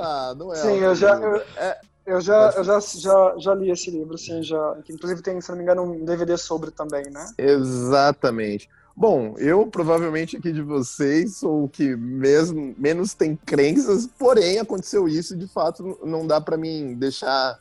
Ah, 0.00 0.34
não 0.34 0.54
é. 0.54 0.56
Sim, 0.56 0.78
eu 0.78 0.94
já, 0.94 1.16
eu, 1.16 1.36
é, 1.58 1.80
eu, 2.06 2.20
já, 2.22 2.50
eu 2.56 2.64
já, 2.64 2.80
já, 2.80 3.34
já 3.36 3.54
li 3.54 3.70
esse 3.70 3.90
livro, 3.90 4.16
sim, 4.16 4.42
já. 4.42 4.78
Inclusive 4.88 5.20
tem, 5.20 5.38
se 5.38 5.50
não 5.50 5.58
me 5.58 5.64
engano, 5.64 5.82
um 5.82 6.02
DVD 6.02 6.38
sobre 6.38 6.70
também, 6.70 7.10
né? 7.10 7.26
Exatamente. 7.36 8.70
Bom, 8.96 9.34
eu 9.38 9.66
provavelmente 9.66 10.36
aqui 10.36 10.52
de 10.52 10.62
vocês 10.62 11.38
sou 11.38 11.64
o 11.64 11.68
que 11.68 11.96
mesmo 11.96 12.74
menos 12.78 13.12
tem 13.12 13.34
crenças, 13.34 14.06
porém 14.06 14.60
aconteceu 14.60 15.08
isso 15.08 15.34
e 15.34 15.38
de 15.38 15.48
fato 15.48 15.98
não 16.04 16.24
dá 16.24 16.40
para 16.40 16.56
mim 16.56 16.94
deixar 16.94 17.58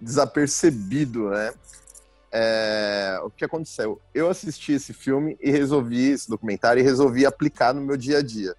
desapercebido, 0.00 1.30
né? 1.30 1.52
É, 2.32 3.20
o 3.22 3.30
que 3.30 3.44
aconteceu? 3.44 4.00
Eu 4.12 4.28
assisti 4.28 4.72
esse 4.72 4.92
filme 4.92 5.38
e 5.40 5.52
resolvi, 5.52 6.10
esse 6.10 6.28
documentário, 6.28 6.80
e 6.80 6.84
resolvi 6.84 7.24
aplicar 7.24 7.72
no 7.72 7.80
meu 7.80 7.96
dia 7.96 8.18
a 8.18 8.22
dia. 8.22 8.54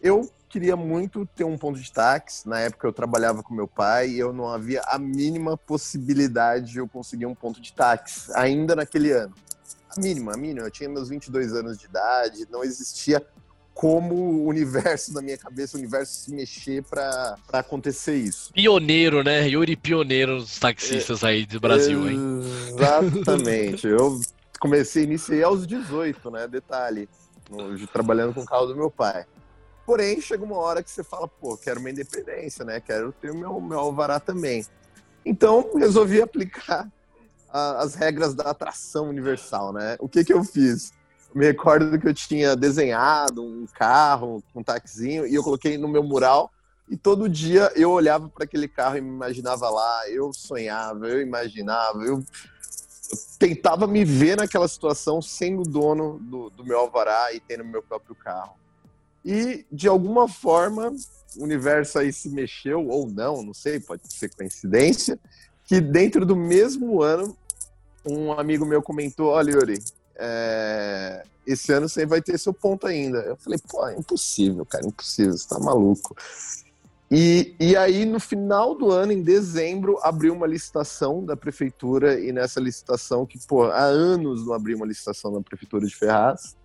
Eu 0.00 0.30
queria 0.48 0.76
muito 0.76 1.26
ter 1.26 1.44
um 1.44 1.58
ponto 1.58 1.78
de 1.78 1.92
táxi. 1.92 2.48
Na 2.48 2.60
época 2.60 2.88
eu 2.88 2.92
trabalhava 2.92 3.42
com 3.42 3.54
meu 3.54 3.68
pai 3.68 4.08
e 4.08 4.18
eu 4.18 4.32
não 4.32 4.48
havia 4.48 4.80
a 4.86 4.98
mínima 4.98 5.58
possibilidade 5.58 6.72
de 6.72 6.78
eu 6.78 6.88
conseguir 6.88 7.26
um 7.26 7.34
ponto 7.34 7.60
de 7.60 7.72
táxi, 7.72 8.32
ainda 8.34 8.74
naquele 8.74 9.12
ano. 9.12 9.34
Mínima, 9.98 10.34
a 10.34 10.36
mínima. 10.36 10.66
Eu 10.66 10.70
tinha 10.70 10.88
meus 10.88 11.08
22 11.08 11.52
anos 11.52 11.78
de 11.78 11.86
idade, 11.86 12.46
não 12.50 12.62
existia 12.64 13.24
como 13.78 14.14
o 14.14 14.46
universo 14.48 15.14
na 15.14 15.22
minha 15.22 15.38
cabeça, 15.38 15.76
o 15.76 15.80
universo 15.80 16.24
se 16.24 16.32
mexer 16.32 16.82
para 16.82 17.38
acontecer 17.52 18.16
isso. 18.16 18.52
Pioneiro, 18.52 19.22
né? 19.22 19.46
Yuri 19.48 19.76
pioneiro 19.76 20.38
dos 20.38 20.58
taxistas 20.58 21.22
é, 21.22 21.28
aí 21.28 21.46
do 21.46 21.60
Brasil, 21.60 22.10
hein? 22.10 22.18
Exatamente. 22.70 23.86
eu 23.86 24.20
comecei, 24.58 25.04
iniciei 25.04 25.44
aos 25.44 25.64
18, 25.64 26.28
né? 26.28 26.48
Detalhe, 26.48 27.08
no, 27.48 27.86
trabalhando 27.86 28.34
com 28.34 28.40
o 28.40 28.44
carro 28.44 28.66
do 28.66 28.74
meu 28.74 28.90
pai. 28.90 29.24
Porém, 29.86 30.20
chega 30.20 30.44
uma 30.44 30.58
hora 30.58 30.82
que 30.82 30.90
você 30.90 31.04
fala, 31.04 31.28
pô, 31.28 31.56
quero 31.56 31.80
minha 31.80 31.92
independência, 31.92 32.64
né? 32.64 32.80
Quero 32.80 33.12
ter 33.12 33.30
o 33.30 33.36
meu, 33.36 33.60
meu 33.60 33.78
alvará 33.78 34.18
também. 34.18 34.66
Então, 35.24 35.70
resolvi 35.76 36.20
aplicar 36.20 36.90
a, 37.52 37.82
as 37.82 37.94
regras 37.94 38.34
da 38.34 38.44
atração 38.44 39.08
universal, 39.08 39.72
né? 39.72 39.96
O 39.98 40.08
que 40.08 40.24
que 40.24 40.32
eu 40.32 40.44
fiz? 40.44 40.92
me 41.34 41.46
recordo 41.46 41.98
que 41.98 42.08
eu 42.08 42.14
tinha 42.14 42.56
desenhado 42.56 43.44
um 43.44 43.66
carro, 43.66 44.42
um 44.54 44.62
taxizinho, 44.62 45.26
e 45.26 45.34
eu 45.34 45.42
coloquei 45.42 45.76
no 45.76 45.88
meu 45.88 46.02
mural 46.02 46.50
E 46.88 46.96
todo 46.96 47.28
dia 47.28 47.70
eu 47.76 47.90
olhava 47.90 48.28
para 48.28 48.44
aquele 48.44 48.66
carro 48.66 48.96
e 48.96 49.00
me 49.00 49.10
imaginava 49.10 49.68
lá, 49.68 50.08
eu 50.08 50.32
sonhava, 50.32 51.06
eu 51.06 51.20
imaginava, 51.20 52.02
eu, 52.02 52.16
eu 52.16 53.18
tentava 53.38 53.86
me 53.86 54.04
ver 54.04 54.36
naquela 54.36 54.66
situação 54.66 55.20
sendo 55.20 55.62
dono 55.62 56.18
do, 56.18 56.50
do 56.50 56.64
meu 56.64 56.78
alvará 56.78 57.32
e 57.34 57.40
tendo 57.40 57.64
meu 57.64 57.82
próprio 57.82 58.14
carro. 58.14 58.56
E 59.24 59.66
de 59.70 59.86
alguma 59.86 60.26
forma 60.26 60.94
o 61.36 61.44
universo 61.44 61.98
aí 61.98 62.10
se 62.10 62.30
mexeu 62.30 62.88
ou 62.88 63.06
não, 63.06 63.42
não 63.42 63.52
sei, 63.52 63.78
pode 63.78 64.10
ser 64.10 64.34
coincidência, 64.34 65.18
que 65.68 65.80
dentro 65.80 66.26
do 66.26 66.34
mesmo 66.34 67.02
ano 67.02 67.36
um 68.04 68.32
amigo 68.32 68.64
meu 68.64 68.82
comentou, 68.82 69.28
olha 69.28 69.52
Yuri, 69.52 69.78
é, 70.16 71.22
esse 71.46 71.70
ano 71.72 71.88
você 71.88 72.06
vai 72.06 72.22
ter 72.22 72.38
seu 72.38 72.54
ponto 72.54 72.86
ainda. 72.86 73.18
Eu 73.18 73.36
falei, 73.36 73.58
pô, 73.68 73.86
é 73.86 73.94
impossível, 73.94 74.64
cara, 74.64 74.86
impossível, 74.86 75.36
você 75.36 75.46
tá 75.46 75.58
maluco. 75.58 76.16
E, 77.10 77.54
e 77.60 77.76
aí, 77.76 78.04
no 78.04 78.18
final 78.18 78.74
do 78.74 78.90
ano, 78.90 79.12
em 79.12 79.22
dezembro, 79.22 79.98
abriu 80.02 80.34
uma 80.34 80.46
licitação 80.46 81.24
da 81.24 81.36
prefeitura, 81.36 82.18
e 82.20 82.32
nessa 82.32 82.60
licitação, 82.60 83.24
que 83.24 83.38
pô, 83.46 83.64
há 83.64 83.84
anos 83.84 84.46
não 84.46 84.52
abriu 84.52 84.76
uma 84.76 84.86
licitação 84.86 85.30
na 85.30 85.40
prefeitura 85.40 85.86
de 85.86 85.94
Ferraz, 85.94 86.56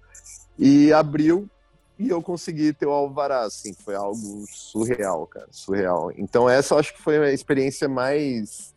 e 0.57 0.91
abriu, 0.91 1.49
e 1.97 2.09
eu 2.09 2.21
consegui 2.21 2.73
ter 2.73 2.85
o 2.85 2.91
alvará, 2.91 3.43
assim, 3.43 3.73
foi 3.73 3.95
algo 3.95 4.45
surreal, 4.49 5.25
cara, 5.27 5.47
surreal. 5.51 6.11
Então 6.17 6.49
essa 6.49 6.73
eu 6.73 6.79
acho 6.79 6.93
que 6.93 7.01
foi 7.01 7.17
a 7.17 7.31
experiência 7.31 7.87
mais, 7.87 8.72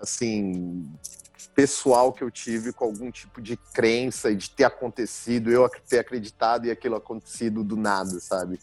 assim, 0.00 0.86
pessoal 1.58 2.12
que 2.12 2.22
eu 2.22 2.30
tive 2.30 2.72
com 2.72 2.84
algum 2.84 3.10
tipo 3.10 3.42
de 3.42 3.56
crença 3.56 4.30
e 4.30 4.36
de 4.36 4.48
ter 4.48 4.62
acontecido, 4.62 5.50
eu 5.50 5.68
ter 5.88 5.98
acreditado 5.98 6.66
e 6.66 6.70
aquilo 6.70 6.94
acontecido 6.94 7.64
do 7.64 7.76
nada, 7.76 8.20
sabe? 8.20 8.60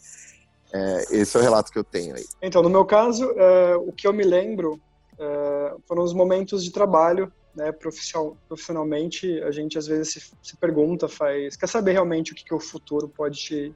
É, 0.72 1.18
esse 1.18 1.36
é 1.36 1.40
o 1.40 1.42
relato 1.42 1.70
que 1.70 1.78
eu 1.78 1.84
tenho 1.84 2.16
aí. 2.16 2.24
Então, 2.40 2.62
no 2.62 2.70
meu 2.70 2.86
caso, 2.86 3.30
é, 3.32 3.76
o 3.76 3.92
que 3.92 4.06
eu 4.06 4.14
me 4.14 4.24
lembro 4.24 4.80
é, 5.18 5.74
foram 5.86 6.02
os 6.02 6.14
momentos 6.14 6.64
de 6.64 6.72
trabalho, 6.72 7.30
né, 7.54 7.70
profissional, 7.70 8.34
profissionalmente, 8.48 9.42
a 9.42 9.50
gente 9.50 9.76
às 9.76 9.86
vezes 9.86 10.14
se, 10.14 10.32
se, 10.42 10.56
pergunta, 10.56 11.06
faz, 11.06 11.54
quer 11.54 11.68
saber 11.68 11.92
realmente 11.92 12.32
o 12.32 12.34
que, 12.34 12.44
que 12.44 12.54
o 12.54 12.60
futuro 12.60 13.08
pode 13.08 13.38
te, 13.38 13.74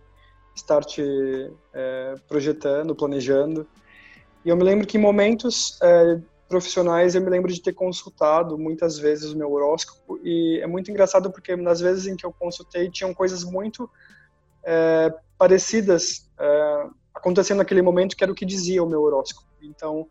estar 0.57 0.83
te 0.83 1.03
é, 1.75 2.15
projetando, 2.27 2.95
planejando. 2.95 3.67
E 4.45 4.49
eu 4.49 4.57
me 4.57 4.65
lembro 4.65 4.87
que 4.87 4.97
em 4.97 5.01
momentos 5.01 5.79
é, 5.83 6.21
profissionais 6.51 7.15
eu 7.15 7.23
me 7.23 7.31
lembro 7.31 7.53
de 7.53 7.63
ter 7.63 7.73
consultado 7.73 8.59
muitas 8.59 8.99
vezes 8.99 9.31
o 9.31 9.39
meu 9.39 9.53
horóscopo 9.53 10.19
e 10.25 10.59
é 10.61 10.67
muito 10.67 10.91
engraçado 10.91 11.31
porque 11.31 11.55
nas 11.55 11.81
vezes 11.81 12.09
em 12.09 12.17
que 12.17 12.27
eu 12.27 12.33
consultei 12.33 12.91
tinham 12.91 13.15
coisas 13.15 13.45
muito 13.45 13.89
é, 14.65 15.15
parecidas 15.39 16.29
é, 16.39 16.87
acontecendo 17.15 17.59
naquele 17.59 17.83
momento 17.83 18.17
que 18.17 18.25
era 18.25 18.33
o 18.33 18.35
que 18.35 18.45
dizia 18.45 18.83
o 18.83 18.89
meu 18.89 19.01
horóscopo. 19.01 19.49
Então, 19.63 20.09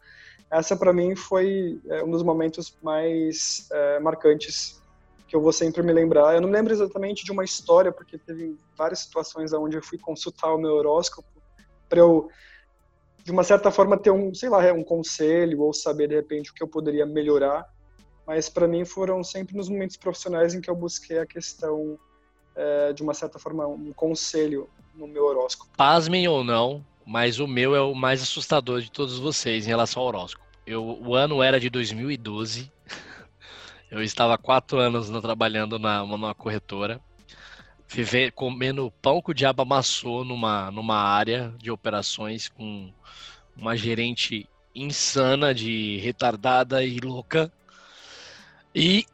essa 0.50 0.78
para 0.78 0.94
mim 0.94 1.14
foi 1.14 1.82
é, 1.90 2.04
um 2.04 2.10
dos 2.10 2.24
momentos 2.24 2.74
mais 2.82 3.68
é, 3.72 4.00
marcantes 4.00 4.82
que 5.28 5.36
eu 5.36 5.42
vou 5.42 5.52
sempre 5.52 5.84
me 5.84 5.92
lembrar. 5.92 6.34
Eu 6.36 6.42
não 6.42 6.50
lembro 6.50 6.72
exatamente 6.72 7.26
de 7.26 7.32
uma 7.34 7.44
história, 7.44 7.92
porque 7.92 8.18
teve 8.18 8.58
várias 8.78 9.00
situações 9.00 9.52
onde 9.52 9.76
eu 9.78 9.84
fui 9.84 9.98
consultar 9.98 10.54
o 10.54 10.58
meu 10.58 10.72
horóscopo 10.72 11.28
para 11.90 12.00
eu, 12.00 12.30
de 13.30 13.32
uma 13.34 13.44
certa 13.44 13.70
forma, 13.70 13.96
ter 13.96 14.10
um, 14.10 14.34
sei 14.34 14.50
lá, 14.50 14.74
um 14.74 14.84
conselho 14.84 15.62
ou 15.62 15.72
saber 15.72 16.08
de 16.08 16.16
repente 16.16 16.50
o 16.50 16.54
que 16.54 16.64
eu 16.64 16.68
poderia 16.68 17.06
melhorar. 17.06 17.64
Mas 18.26 18.50
para 18.50 18.68
mim 18.68 18.84
foram 18.84 19.24
sempre 19.24 19.56
nos 19.56 19.70
momentos 19.70 19.98
profissionais 19.98 20.56
em 20.56 20.62
que 20.62 20.68
eu 20.68 20.76
busquei 20.76 21.20
a 21.20 21.28
questão 21.28 22.00
é, 22.56 22.92
de 22.92 23.04
uma 23.04 23.14
certa 23.14 23.38
forma, 23.38 23.68
um 23.68 23.94
conselho 23.94 24.68
no 24.96 25.08
meu 25.08 25.26
horóscopo. 25.26 25.70
Pasmem 25.78 26.28
ou 26.28 26.44
não, 26.44 26.84
mas 27.06 27.40
o 27.40 27.46
meu 27.46 27.76
é 27.76 27.82
o 27.82 27.94
mais 27.94 28.20
assustador 28.24 28.82
de 28.82 28.92
todos 28.92 29.20
vocês 29.20 29.68
em 29.68 29.70
relação 29.70 30.02
ao 30.02 30.08
horóscopo. 30.08 30.44
Eu, 30.66 30.84
o 30.84 31.14
ano 31.14 31.44
era 31.44 31.60
de 31.60 31.70
2012. 31.70 32.72
Eu 33.92 34.02
estava 34.02 34.34
há 34.34 34.38
quatro 34.40 34.80
anos 34.80 35.08
trabalhando 35.22 35.78
na, 35.78 36.04
numa 36.04 36.34
corretora, 36.34 37.00
viver, 37.90 38.32
comendo 38.32 38.94
pão 39.02 39.22
que 39.22 39.32
o 39.32 39.34
diabo 39.34 39.64
amassou 39.64 40.24
numa, 40.24 40.70
numa 40.70 40.96
área 40.96 41.54
de 41.58 41.72
operações 41.72 42.48
com 42.48 42.94
uma 43.58 43.76
gerente 43.76 44.48
insana, 44.76 45.54
de 45.54 45.98
retardada 45.98 46.84
e 46.84 47.00
louca. 47.00 47.52
E 48.74 49.06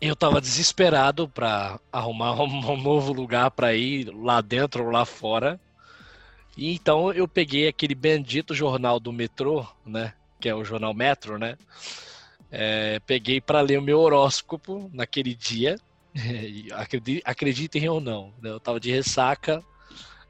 eu 0.00 0.14
tava 0.14 0.40
desesperado 0.40 1.28
para 1.28 1.80
arrumar 1.92 2.32
um 2.40 2.80
novo 2.80 3.12
lugar 3.12 3.50
para 3.50 3.74
ir 3.74 4.08
lá 4.14 4.40
dentro 4.40 4.84
ou 4.84 4.90
lá 4.90 5.04
fora. 5.04 5.60
E 6.56 6.72
então 6.72 7.12
eu 7.12 7.26
peguei 7.26 7.66
aquele 7.66 7.94
bendito 7.94 8.54
jornal 8.54 9.00
do 9.00 9.12
metrô, 9.12 9.66
né? 9.84 10.14
Que 10.40 10.48
é 10.48 10.54
o 10.54 10.64
jornal 10.64 10.94
Metro, 10.94 11.36
né? 11.38 11.58
É, 12.50 13.00
peguei 13.00 13.40
para 13.40 13.60
ler 13.60 13.78
o 13.78 13.82
meu 13.82 13.98
horóscopo 14.00 14.88
naquele 14.92 15.34
dia. 15.34 15.76
Acreditem 17.24 17.88
ou 17.88 18.00
não, 18.00 18.34
né? 18.42 18.50
eu 18.50 18.60
tava 18.60 18.80
de 18.80 18.90
ressaca. 18.90 19.64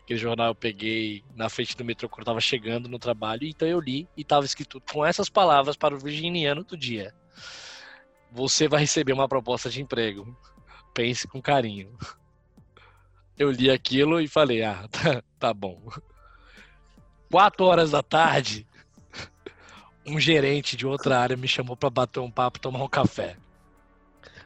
Aquele 0.02 0.18
jornal 0.18 0.48
eu 0.48 0.54
peguei 0.54 1.22
na 1.36 1.48
frente 1.48 1.76
do 1.76 1.84
metrô 1.84 2.08
quando 2.08 2.20
eu 2.20 2.26
tava 2.26 2.40
chegando 2.40 2.88
no 2.88 2.98
trabalho. 2.98 3.44
Então 3.44 3.66
eu 3.68 3.80
li 3.80 4.08
e 4.16 4.24
tava 4.24 4.44
escrito 4.44 4.80
com 4.92 5.06
essas 5.06 5.28
palavras 5.28 5.76
para 5.76 5.94
o 5.94 5.98
virginiano 5.98 6.64
do 6.64 6.76
dia 6.76 7.14
você 8.30 8.68
vai 8.68 8.80
receber 8.80 9.12
uma 9.12 9.28
proposta 9.28 9.68
de 9.68 9.82
emprego. 9.82 10.36
Pense 10.94 11.26
com 11.26 11.42
carinho. 11.42 11.96
Eu 13.36 13.50
li 13.50 13.70
aquilo 13.70 14.20
e 14.20 14.28
falei, 14.28 14.62
ah, 14.62 14.86
tá, 14.90 15.22
tá 15.38 15.54
bom. 15.54 15.80
Quatro 17.30 17.64
horas 17.64 17.90
da 17.92 18.02
tarde, 18.02 18.66
um 20.06 20.18
gerente 20.18 20.76
de 20.76 20.86
outra 20.86 21.18
área 21.18 21.36
me 21.36 21.48
chamou 21.48 21.76
para 21.76 21.90
bater 21.90 22.20
um 22.20 22.30
papo, 22.30 22.58
tomar 22.58 22.82
um 22.82 22.88
café. 22.88 23.36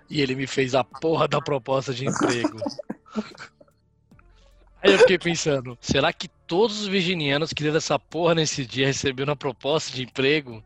E 0.08 0.20
ele 0.20 0.34
me 0.34 0.46
fez 0.46 0.74
a 0.74 0.84
porra 0.84 1.26
da 1.26 1.40
proposta 1.40 1.92
de 1.94 2.06
emprego. 2.06 2.58
Aí 4.82 4.92
eu 4.92 4.98
fiquei 4.98 5.18
pensando, 5.18 5.78
será 5.80 6.12
que 6.12 6.28
todos 6.46 6.82
os 6.82 6.86
virginianos 6.86 7.54
que 7.54 7.62
leram 7.64 7.78
essa 7.78 7.98
porra 7.98 8.34
nesse 8.34 8.66
dia 8.66 8.86
receberam 8.86 9.30
uma 9.30 9.36
proposta 9.36 9.90
de 9.90 10.02
emprego? 10.02 10.62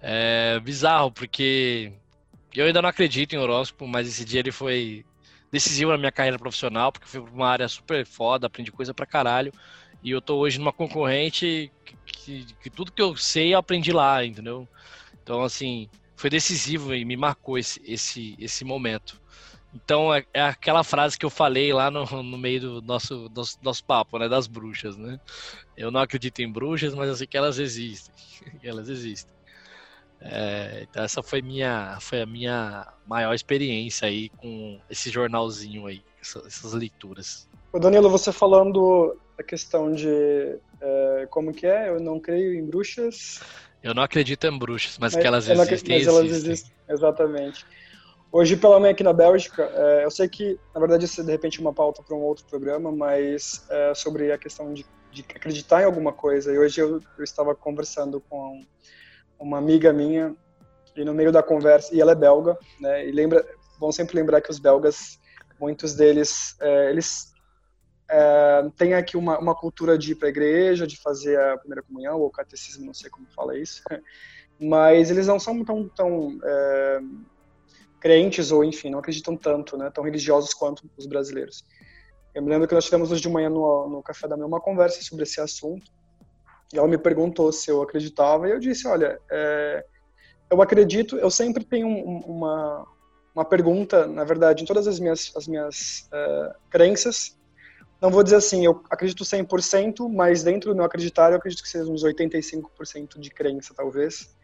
É 0.00 0.58
bizarro, 0.58 1.12
porque 1.12 1.92
eu 2.52 2.66
ainda 2.66 2.82
não 2.82 2.88
acredito 2.88 3.34
em 3.34 3.38
horóscopo, 3.38 3.86
mas 3.86 4.08
esse 4.08 4.24
dia 4.24 4.40
ele 4.40 4.50
foi 4.50 5.04
decisivo 5.52 5.92
na 5.92 5.98
minha 5.98 6.10
carreira 6.10 6.38
profissional, 6.38 6.90
porque 6.90 7.06
foi 7.06 7.20
uma 7.20 7.48
área 7.48 7.68
super 7.68 8.04
foda, 8.04 8.48
aprendi 8.48 8.72
coisa 8.72 8.92
pra 8.92 9.06
caralho. 9.06 9.52
E 10.02 10.10
eu 10.10 10.20
tô 10.20 10.36
hoje 10.38 10.58
numa 10.58 10.72
concorrente 10.72 11.70
que, 11.84 11.96
que, 12.04 12.46
que 12.62 12.70
tudo 12.70 12.90
que 12.90 13.00
eu 13.02 13.16
sei 13.16 13.54
eu 13.54 13.58
aprendi 13.58 13.92
lá, 13.92 14.24
entendeu? 14.24 14.68
Então, 15.22 15.42
assim, 15.42 15.88
foi 16.16 16.30
decisivo 16.30 16.94
e 16.94 17.04
me 17.04 17.16
marcou 17.16 17.58
esse, 17.58 17.80
esse, 17.84 18.34
esse 18.38 18.64
momento. 18.64 19.20
Então, 19.74 20.12
é, 20.14 20.24
é 20.32 20.42
aquela 20.42 20.82
frase 20.82 21.18
que 21.18 21.26
eu 21.26 21.30
falei 21.30 21.72
lá 21.72 21.90
no, 21.90 22.04
no 22.22 22.38
meio 22.38 22.60
do 22.60 22.82
nosso, 22.82 23.30
nosso, 23.34 23.58
nosso 23.62 23.84
papo, 23.84 24.18
né? 24.18 24.28
Das 24.28 24.46
bruxas, 24.46 24.96
né? 24.96 25.20
Eu 25.76 25.90
não 25.90 26.00
acredito 26.00 26.40
em 26.40 26.50
bruxas, 26.50 26.94
mas 26.94 27.08
eu 27.08 27.16
sei 27.16 27.26
que 27.26 27.36
elas 27.36 27.58
existem. 27.58 28.14
elas 28.64 28.88
existem. 28.88 29.36
É, 30.18 30.86
então 30.88 31.04
essa 31.04 31.22
foi 31.22 31.42
minha 31.42 31.98
foi 32.00 32.22
a 32.22 32.26
minha 32.26 32.90
maior 33.06 33.34
experiência 33.34 34.08
aí 34.08 34.30
com 34.30 34.80
esse 34.88 35.10
jornalzinho 35.10 35.86
aí, 35.86 36.02
essas, 36.20 36.72
leituras. 36.72 37.46
O 37.70 37.78
Danilo, 37.78 38.08
você 38.08 38.32
falando 38.32 39.18
a 39.38 39.42
questão 39.42 39.92
de 39.92 40.58
é, 40.80 41.26
como 41.28 41.52
que 41.52 41.66
é, 41.66 41.90
eu 41.90 42.00
não 42.00 42.18
creio 42.18 42.54
em 42.54 42.64
bruxas. 42.64 43.42
Eu 43.86 43.94
não 43.94 44.02
acredito 44.02 44.44
em 44.48 44.58
bruxas, 44.58 44.98
mas, 44.98 45.14
mas 45.14 45.22
que 45.22 45.26
elas 45.26 45.48
existem, 45.48 45.98
mas 45.98 46.06
elas 46.08 46.24
existem. 46.24 46.52
existem. 46.52 46.72
Exatamente. 46.88 47.64
Hoje, 48.32 48.56
pela 48.56 48.80
manhã 48.80 48.90
aqui 48.90 49.04
na 49.04 49.12
Bélgica, 49.12 49.62
é, 49.72 50.04
eu 50.04 50.10
sei 50.10 50.28
que, 50.28 50.58
na 50.74 50.80
verdade, 50.80 51.04
isso 51.04 51.20
é 51.20 51.24
de 51.24 51.30
repente 51.30 51.60
uma 51.60 51.72
pauta 51.72 52.02
para 52.02 52.16
um 52.16 52.20
outro 52.20 52.44
programa, 52.46 52.90
mas 52.90 53.64
é, 53.70 53.94
sobre 53.94 54.32
a 54.32 54.36
questão 54.36 54.74
de, 54.74 54.84
de, 55.12 55.24
acreditar 55.34 55.82
em 55.82 55.84
alguma 55.84 56.12
coisa. 56.12 56.52
E 56.52 56.58
hoje 56.58 56.80
eu, 56.80 57.00
eu 57.16 57.22
estava 57.22 57.54
conversando 57.54 58.20
com 58.28 58.60
uma 59.38 59.56
amiga 59.56 59.92
minha 59.92 60.34
e 60.96 61.04
no 61.04 61.14
meio 61.14 61.30
da 61.30 61.42
conversa 61.42 61.94
e 61.94 62.00
ela 62.00 62.10
é 62.10 62.16
belga, 62.16 62.58
né? 62.80 63.06
E 63.06 63.12
lembra, 63.12 63.46
vão 63.78 63.92
sempre 63.92 64.16
lembrar 64.16 64.40
que 64.40 64.50
os 64.50 64.58
belgas, 64.58 65.20
muitos 65.60 65.94
deles, 65.94 66.56
é, 66.60 66.90
eles 66.90 67.32
é, 68.08 68.70
têm 68.76 68.94
aqui 68.94 69.16
uma, 69.16 69.38
uma 69.38 69.54
cultura 69.54 69.98
de 69.98 70.12
ir 70.12 70.14
para 70.14 70.28
a 70.28 70.30
igreja, 70.30 70.86
de 70.86 70.96
fazer 70.96 71.38
a 71.38 71.58
primeira 71.58 71.82
comunhão 71.82 72.20
ou 72.20 72.30
catecismo, 72.30 72.86
não 72.86 72.94
sei 72.94 73.10
como 73.10 73.26
fala 73.34 73.58
isso, 73.58 73.82
mas 74.60 75.10
eles 75.10 75.26
não 75.26 75.38
são 75.38 75.64
tão, 75.64 75.88
tão 75.88 76.38
é, 76.42 77.00
crentes 78.00 78.50
ou 78.52 78.64
enfim, 78.64 78.90
não 78.90 78.98
acreditam 78.98 79.36
tanto, 79.36 79.76
né? 79.76 79.90
Tão 79.90 80.04
religiosos 80.04 80.54
quanto 80.54 80.88
os 80.96 81.06
brasileiros. 81.06 81.64
Eu 82.34 82.42
me 82.42 82.50
lembro 82.50 82.68
que 82.68 82.74
nós 82.74 82.84
tivemos 82.84 83.10
hoje 83.10 83.22
de 83.22 83.28
manhã 83.28 83.48
no, 83.48 83.88
no 83.88 84.02
café 84.02 84.28
da 84.28 84.36
manhã 84.36 84.46
uma 84.46 84.60
conversa 84.60 85.02
sobre 85.02 85.24
esse 85.24 85.40
assunto 85.40 85.90
e 86.72 86.78
ela 86.78 86.88
me 86.88 86.98
perguntou 86.98 87.52
se 87.52 87.70
eu 87.70 87.82
acreditava, 87.82 88.48
e 88.48 88.52
eu 88.52 88.58
disse: 88.58 88.86
olha, 88.88 89.20
é, 89.30 89.84
eu 90.50 90.60
acredito, 90.60 91.16
eu 91.16 91.30
sempre 91.30 91.64
tenho 91.64 91.88
uma, 91.88 92.86
uma 93.34 93.44
pergunta, 93.44 94.06
na 94.06 94.24
verdade, 94.24 94.62
em 94.62 94.66
todas 94.66 94.86
as 94.86 94.98
minhas, 94.98 95.32
as 95.36 95.46
minhas 95.46 96.08
é, 96.12 96.54
crenças, 96.70 97.36
não 98.00 98.10
vou 98.10 98.22
dizer 98.22 98.36
assim, 98.36 98.64
eu 98.64 98.82
acredito 98.90 99.24
100%, 99.24 100.08
mas 100.12 100.42
dentro 100.42 100.70
do 100.70 100.76
meu 100.76 100.84
acreditar, 100.84 101.30
eu 101.30 101.38
acredito 101.38 101.62
que 101.62 101.68
seja 101.68 101.90
uns 101.90 102.04
85% 102.04 103.18
de 103.18 103.30
crença, 103.30 103.72
talvez. 103.74 104.34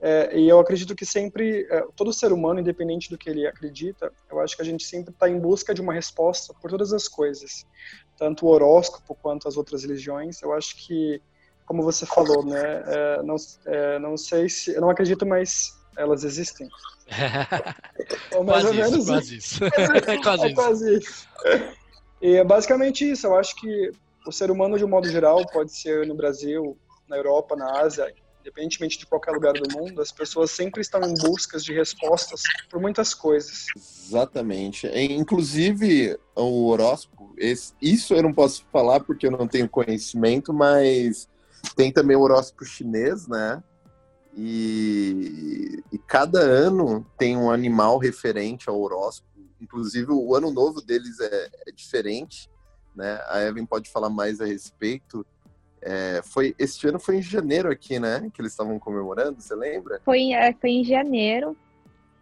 É, 0.00 0.38
e 0.38 0.48
eu 0.48 0.60
acredito 0.60 0.94
que 0.94 1.04
sempre, 1.04 1.66
é, 1.70 1.84
todo 1.96 2.12
ser 2.12 2.32
humano, 2.32 2.60
independente 2.60 3.10
do 3.10 3.18
que 3.18 3.28
ele 3.28 3.46
acredita, 3.46 4.12
eu 4.30 4.38
acho 4.40 4.54
que 4.54 4.62
a 4.62 4.64
gente 4.64 4.84
sempre 4.84 5.12
está 5.12 5.28
em 5.28 5.38
busca 5.38 5.74
de 5.74 5.80
uma 5.80 5.92
resposta 5.92 6.54
por 6.54 6.70
todas 6.70 6.92
as 6.92 7.08
coisas, 7.08 7.66
tanto 8.16 8.46
o 8.46 8.48
horóscopo 8.48 9.16
quanto 9.20 9.48
as 9.48 9.56
outras 9.56 9.82
religiões. 9.82 10.40
Eu 10.40 10.52
acho 10.52 10.76
que, 10.76 11.20
como 11.66 11.82
você 11.82 12.06
falou, 12.06 12.44
né, 12.44 12.84
é, 12.86 13.22
não, 13.22 13.36
é, 13.66 13.98
não 13.98 14.16
sei 14.16 14.48
se, 14.48 14.72
eu 14.72 14.80
não 14.80 14.90
acredito, 14.90 15.26
mas 15.26 15.76
elas 15.96 16.22
existem. 16.22 16.68
Ou 18.36 18.44
mais 18.44 18.62
quase 18.62 18.66
ou 18.66 18.74
menos 18.74 18.98
isso, 18.98 19.06
quase 19.06 19.36
isso. 19.36 19.64
É 19.64 20.18
quase, 20.22 20.46
é 20.46 20.54
quase 20.54 20.98
isso. 20.98 21.28
E 22.20 22.36
é 22.36 22.44
basicamente 22.44 23.08
isso. 23.08 23.26
Eu 23.26 23.36
acho 23.36 23.54
que 23.56 23.92
o 24.26 24.32
ser 24.32 24.50
humano, 24.50 24.76
de 24.76 24.84
um 24.84 24.88
modo 24.88 25.08
geral, 25.08 25.44
pode 25.46 25.72
ser 25.74 26.06
no 26.06 26.14
Brasil, 26.14 26.76
na 27.08 27.16
Europa, 27.16 27.56
na 27.56 27.80
Ásia, 27.80 28.12
independentemente 28.40 28.98
de 28.98 29.06
qualquer 29.06 29.32
lugar 29.32 29.52
do 29.54 29.78
mundo, 29.78 30.00
as 30.00 30.10
pessoas 30.10 30.50
sempre 30.50 30.80
estão 30.80 31.00
em 31.02 31.14
busca 31.14 31.58
de 31.58 31.72
respostas 31.72 32.42
por 32.70 32.80
muitas 32.80 33.14
coisas. 33.14 33.66
Exatamente. 33.76 34.86
Inclusive, 34.86 36.18
o 36.34 36.68
horóscopo, 36.68 37.34
isso 37.80 38.14
eu 38.14 38.22
não 38.22 38.32
posso 38.32 38.64
falar 38.72 39.00
porque 39.00 39.26
eu 39.26 39.30
não 39.30 39.46
tenho 39.46 39.68
conhecimento, 39.68 40.52
mas 40.52 41.28
tem 41.76 41.92
também 41.92 42.16
o 42.16 42.20
horóscopo 42.20 42.64
chinês, 42.64 43.26
né? 43.28 43.62
E, 44.36 45.82
e 45.92 45.98
cada 45.98 46.40
ano 46.40 47.04
tem 47.18 47.36
um 47.36 47.50
animal 47.50 47.98
referente 47.98 48.68
ao 48.68 48.80
horóscopo. 48.80 49.27
Inclusive, 49.60 50.10
o 50.10 50.34
ano 50.34 50.50
novo 50.50 50.80
deles 50.80 51.18
é, 51.20 51.50
é 51.66 51.72
diferente, 51.72 52.48
né? 52.94 53.20
A 53.28 53.40
Evan 53.40 53.66
pode 53.66 53.90
falar 53.90 54.10
mais 54.10 54.40
a 54.40 54.46
respeito. 54.46 55.26
É, 55.80 56.20
foi 56.24 56.54
este 56.58 56.88
ano 56.88 56.98
foi 56.98 57.18
em 57.18 57.22
janeiro 57.22 57.70
aqui, 57.70 57.98
né? 57.98 58.30
Que 58.32 58.40
eles 58.40 58.52
estavam 58.52 58.78
comemorando, 58.78 59.40
você 59.40 59.54
lembra? 59.54 60.00
Foi, 60.04 60.32
é, 60.32 60.52
foi 60.52 60.70
em 60.70 60.84
janeiro. 60.84 61.56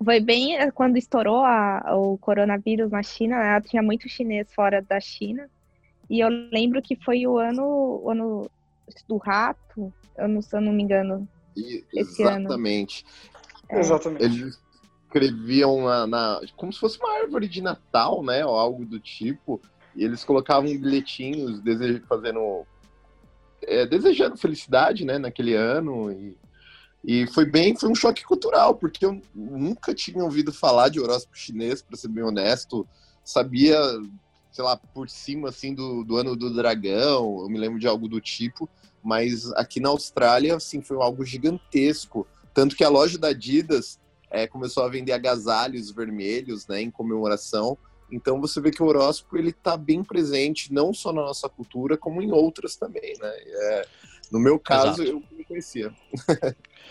Foi 0.02 0.20
bem 0.20 0.56
é, 0.56 0.70
quando 0.70 0.98
estourou 0.98 1.42
a, 1.42 1.96
o 1.96 2.18
coronavírus 2.18 2.90
na 2.90 3.02
China, 3.02 3.38
né? 3.38 3.60
tinha 3.62 3.82
muito 3.82 4.08
chinês 4.08 4.52
fora 4.54 4.82
da 4.82 5.00
China. 5.00 5.48
E 6.08 6.20
eu 6.20 6.28
lembro 6.28 6.82
que 6.82 6.96
foi 6.96 7.26
o 7.26 7.38
ano, 7.38 8.00
o 8.02 8.10
ano 8.10 8.50
do 9.08 9.16
rato, 9.16 9.92
eu 10.16 10.28
não, 10.28 10.42
se 10.42 10.54
eu 10.54 10.60
não 10.60 10.72
me 10.72 10.82
engano. 10.82 11.26
E, 11.56 11.82
exatamente. 11.94 13.04
É. 13.68 13.80
Exatamente. 13.80 14.24
Eles 14.24 14.60
escreviam 15.16 15.84
na, 15.84 16.06
na, 16.06 16.40
como 16.56 16.72
se 16.72 16.78
fosse 16.78 16.98
uma 16.98 17.20
árvore 17.20 17.48
de 17.48 17.62
Natal, 17.62 18.22
né? 18.22 18.44
Ou 18.44 18.54
algo 18.54 18.84
do 18.84 19.00
tipo. 19.00 19.60
E 19.94 20.04
eles 20.04 20.24
colocavam 20.24 20.64
bilhetinhos 20.64 21.62
fazendo 22.06 22.66
é, 23.62 23.86
desejando 23.86 24.36
felicidade, 24.36 25.04
né, 25.04 25.18
naquele 25.18 25.54
ano 25.54 26.12
e, 26.12 26.36
e 27.02 27.26
foi 27.28 27.46
bem, 27.46 27.74
foi 27.74 27.88
um 27.88 27.94
choque 27.94 28.22
cultural, 28.24 28.74
porque 28.74 29.06
eu 29.06 29.20
nunca 29.34 29.94
tinha 29.94 30.22
ouvido 30.22 30.52
falar 30.52 30.90
de 30.90 31.00
horóscopo 31.00 31.36
chinês, 31.36 31.80
para 31.80 31.96
ser 31.96 32.08
bem 32.08 32.22
honesto, 32.22 32.86
sabia, 33.24 33.78
sei 34.52 34.62
lá, 34.62 34.76
por 34.76 35.08
cima, 35.08 35.48
assim, 35.48 35.74
do, 35.74 36.04
do 36.04 36.16
ano 36.16 36.36
do 36.36 36.54
dragão, 36.54 37.40
eu 37.40 37.48
me 37.48 37.58
lembro 37.58 37.78
de 37.78 37.86
algo 37.86 38.06
do 38.06 38.20
tipo, 38.20 38.68
mas 39.02 39.50
aqui 39.52 39.80
na 39.80 39.88
Austrália, 39.88 40.56
assim, 40.56 40.82
foi 40.82 40.96
algo 40.98 41.24
gigantesco, 41.24 42.26
tanto 42.52 42.76
que 42.76 42.84
a 42.84 42.88
loja 42.88 43.18
da 43.18 43.28
Adidas 43.28 43.98
é, 44.30 44.46
começou 44.46 44.84
a 44.84 44.88
vender 44.88 45.12
agasalhos 45.12 45.90
vermelhos, 45.90 46.66
né, 46.66 46.80
em 46.82 46.90
comemoração, 46.90 47.78
então 48.10 48.40
você 48.40 48.60
vê 48.60 48.70
que 48.70 48.82
o 48.82 48.86
horóscopo 48.86 49.36
ele 49.36 49.50
está 49.50 49.76
bem 49.76 50.02
presente 50.02 50.72
não 50.72 50.92
só 50.92 51.12
na 51.12 51.22
nossa 51.22 51.48
cultura 51.48 51.96
como 51.96 52.22
em 52.22 52.30
outras 52.30 52.76
também, 52.76 53.14
né? 53.20 53.28
É, 53.28 53.86
no 54.30 54.38
meu 54.38 54.58
caso 54.58 55.02
Exato. 55.02 55.08
eu 55.08 55.14
não 55.14 55.44
conhecia. 55.44 55.92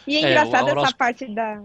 E 0.05 0.17
é, 0.17 0.21
é 0.21 0.29
engraçado 0.29 0.69
horóscopo... 0.69 0.85
essa 0.85 0.97
parte 0.97 1.33
da 1.33 1.63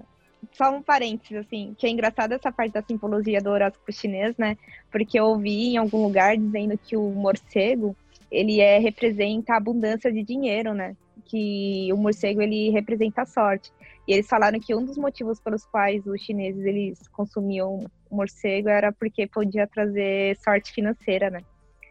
só 0.53 0.75
um 0.75 0.83
parênteses, 0.83 1.37
assim, 1.47 1.75
que 1.77 1.87
é 1.87 1.91
engraçado 1.91 2.33
essa 2.33 2.51
parte 2.51 2.73
da 2.73 2.83
simbologia 2.83 3.43
do 3.43 3.51
horóscopo 3.51 3.93
chinês, 3.93 4.35
né? 4.39 4.57
Porque 4.91 5.19
eu 5.19 5.27
ouvi 5.27 5.75
em 5.75 5.77
algum 5.77 6.03
lugar 6.03 6.37
dizendo 6.37 6.79
que 6.79 6.97
o 6.97 7.11
morcego, 7.11 7.95
ele 8.31 8.61
é, 8.61 8.79
representa 8.79 9.53
a 9.53 9.57
abundância 9.59 10.11
de 10.11 10.23
dinheiro, 10.23 10.73
né? 10.73 10.97
Que 11.27 11.91
o 11.93 11.97
morcego, 11.97 12.41
ele 12.41 12.71
representa 12.71 13.23
a 13.23 13.27
sorte. 13.27 13.71
E 14.11 14.13
eles 14.13 14.27
falaram 14.27 14.59
que 14.59 14.75
um 14.75 14.85
dos 14.85 14.99
motivos 14.99 15.39
pelos 15.39 15.65
quais 15.65 16.05
os 16.05 16.21
chineses, 16.21 16.65
eles 16.65 16.99
consumiam 17.13 17.89
morcego 18.11 18.69
era 18.69 18.91
porque 18.91 19.25
podia 19.25 19.69
trazer 19.69 20.37
sorte 20.39 20.73
financeira, 20.73 21.31
né? 21.31 21.43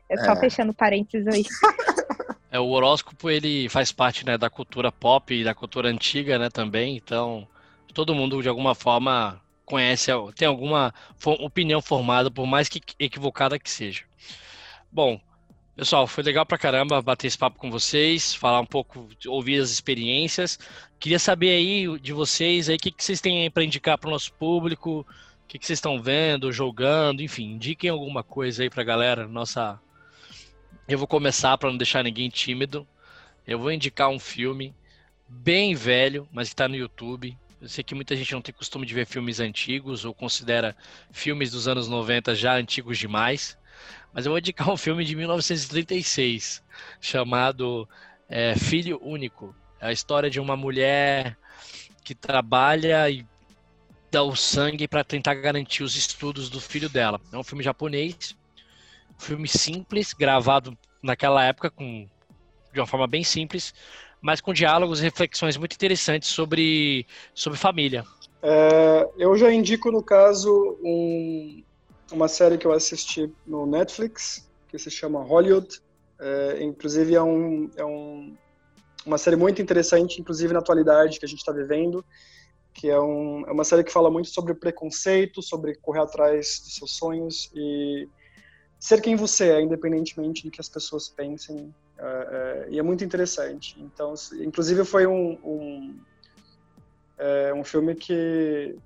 É 0.10 0.18
só 0.18 0.34
é. 0.34 0.36
fechando 0.36 0.74
parênteses 0.74 1.26
aí. 1.28 1.46
É, 2.52 2.60
o 2.60 2.66
horóscopo, 2.70 3.30
ele 3.30 3.70
faz 3.70 3.92
parte 3.92 4.26
né, 4.26 4.36
da 4.36 4.50
cultura 4.50 4.92
pop 4.92 5.32
e 5.32 5.44
da 5.44 5.54
cultura 5.54 5.88
antiga, 5.88 6.40
né, 6.40 6.50
também. 6.50 6.98
Então, 6.98 7.48
todo 7.94 8.16
mundo, 8.16 8.42
de 8.42 8.50
alguma 8.50 8.74
forma, 8.74 9.40
conhece, 9.64 10.10
tem 10.36 10.48
alguma 10.48 10.92
opinião 11.24 11.80
formada, 11.80 12.32
por 12.32 12.48
mais 12.48 12.68
que 12.68 12.82
equivocada 12.98 13.60
que 13.60 13.70
seja. 13.70 14.04
Bom, 14.92 15.22
pessoal, 15.80 16.06
foi 16.06 16.26
legal 16.26 16.46
pra 16.46 16.58
caramba 16.58 17.02
bater 17.02 17.28
esse 17.28 17.38
papo 17.38 17.58
com 17.58 17.72
vocês, 17.72 18.36
falar 18.36 18.60
um 18.60 18.66
pouco, 18.66 19.08
ouvir 19.28 19.62
as 19.62 19.70
experiências. 19.70 20.60
Queria 21.00 21.18
saber 21.18 21.52
aí 21.52 22.00
de 22.00 22.12
vocês 22.12 22.68
aí 22.68 22.76
o 22.76 22.80
que, 22.80 22.92
que 22.92 23.02
vocês 23.02 23.22
têm 23.22 23.50
para 23.50 23.64
indicar 23.64 23.98
para 23.98 24.10
o 24.10 24.12
nosso 24.12 24.34
público, 24.34 25.08
que, 25.48 25.58
que 25.58 25.66
vocês 25.66 25.78
estão 25.78 26.02
vendo, 26.02 26.52
jogando, 26.52 27.22
enfim, 27.22 27.52
indiquem 27.54 27.90
alguma 27.90 28.24
coisa 28.24 28.64
aí 28.64 28.70
pra 28.70 28.84
galera. 28.84 29.26
Nossa. 29.26 29.80
Eu 30.86 30.98
vou 30.98 31.08
começar 31.08 31.58
para 31.58 31.70
não 31.70 31.78
deixar 31.78 32.04
ninguém 32.04 32.30
tímido. 32.30 32.86
Eu 33.48 33.58
vou 33.58 33.72
indicar 33.72 34.10
um 34.10 34.20
filme 34.20 34.76
bem 35.30 35.76
velho, 35.76 36.28
mas 36.30 36.50
que 36.50 36.58
tá 36.58 36.68
no 36.68 36.76
YouTube. 36.76 37.38
Eu 37.62 37.70
sei 37.70 37.86
que 37.86 37.96
muita 37.96 38.18
gente 38.18 38.34
não 38.34 38.42
tem 38.42 38.54
costume 38.54 38.86
de 38.86 38.94
ver 38.94 39.06
filmes 39.06 39.40
antigos 39.40 40.04
ou 40.04 40.14
considera 40.14 40.76
filmes 41.10 41.52
dos 41.52 41.70
anos 41.70 41.88
90 41.88 42.36
já 42.36 42.56
antigos 42.56 42.98
demais. 42.98 43.58
Mas 44.14 44.26
eu 44.26 44.32
vou 44.32 44.40
indicar 44.40 44.70
um 44.70 44.78
filme 44.78 45.04
de 45.06 45.16
1936 45.16 46.64
chamado 47.00 47.88
é, 48.28 48.56
Filho 48.56 49.00
Único. 49.02 49.56
É 49.80 49.88
a 49.88 49.92
história 49.92 50.30
de 50.30 50.40
uma 50.40 50.58
mulher 50.58 51.38
que 52.04 52.16
trabalha 52.16 53.10
e 53.10 53.26
dá 54.12 54.24
o 54.24 54.36
sangue 54.36 54.88
para 54.88 55.04
tentar 55.04 55.36
garantir 55.36 55.84
os 55.84 55.96
estudos 55.96 56.50
do 56.50 56.60
filho 56.60 56.90
dela. 56.90 57.20
É 57.32 57.38
um 57.38 57.44
filme 57.44 57.64
japonês, 57.64 58.36
um 59.16 59.20
filme 59.20 59.48
simples, 59.48 60.14
gravado 60.14 60.78
naquela 61.02 61.44
época 61.44 61.70
com 61.70 62.08
de 62.72 62.80
uma 62.80 62.86
forma 62.86 63.08
bem 63.08 63.24
simples, 63.24 63.74
mas 64.22 64.42
com 64.42 64.54
diálogos 64.54 65.00
e 65.00 65.04
reflexões 65.04 65.58
muito 65.58 65.74
interessantes 65.74 66.30
sobre, 66.30 67.06
sobre 67.34 67.58
família. 67.58 68.06
É, 68.42 69.08
eu 69.18 69.36
já 69.36 69.52
indico, 69.52 69.92
no 69.92 70.04
caso, 70.04 70.78
um, 70.84 71.64
uma 72.12 72.28
série 72.28 72.58
que 72.58 72.66
eu 72.66 72.72
assisti 72.72 73.32
no 73.46 73.66
Netflix, 73.66 74.50
que 74.68 74.78
se 74.78 74.90
chama 74.90 75.22
Hollywood. 75.24 75.82
É, 76.20 76.64
inclusive, 76.64 77.16
é, 77.16 77.22
um, 77.22 77.70
é 77.76 77.86
um, 77.86 78.36
uma 79.06 79.18
série 79.18 79.36
muito 79.36 79.62
interessante, 79.62 80.20
inclusive 80.20 80.54
na 80.54 80.60
atualidade 80.60 81.20
que 81.20 81.26
a 81.26 81.28
gente 81.28 81.40
está 81.40 81.52
vivendo 81.52 82.04
que 82.74 82.90
é, 82.90 83.00
um, 83.00 83.46
é 83.46 83.52
uma 83.52 83.64
série 83.64 83.84
que 83.84 83.92
fala 83.92 84.10
muito 84.10 84.30
sobre 84.30 84.54
preconceito, 84.54 85.42
sobre 85.42 85.76
correr 85.76 86.00
atrás 86.00 86.62
dos 86.64 86.76
seus 86.76 86.92
sonhos 86.92 87.52
e 87.54 88.08
ser 88.80 89.02
quem 89.02 89.16
você 89.18 89.52
é, 89.52 89.62
independentemente 89.62 90.44
do 90.46 90.52
que 90.52 90.62
as 90.62 90.70
pessoas 90.70 91.10
pensem. 91.10 91.74
É, 91.98 92.06
é, 92.06 92.68
e 92.70 92.80
é 92.80 92.82
muito 92.82 93.04
interessante. 93.04 93.76
Então, 93.82 94.14
inclusive 94.40 94.86
foi 94.86 95.06
um, 95.06 95.38
um, 95.44 96.00
é, 97.18 97.54
um 97.54 97.64
filme 97.64 97.94
que, 97.96 98.78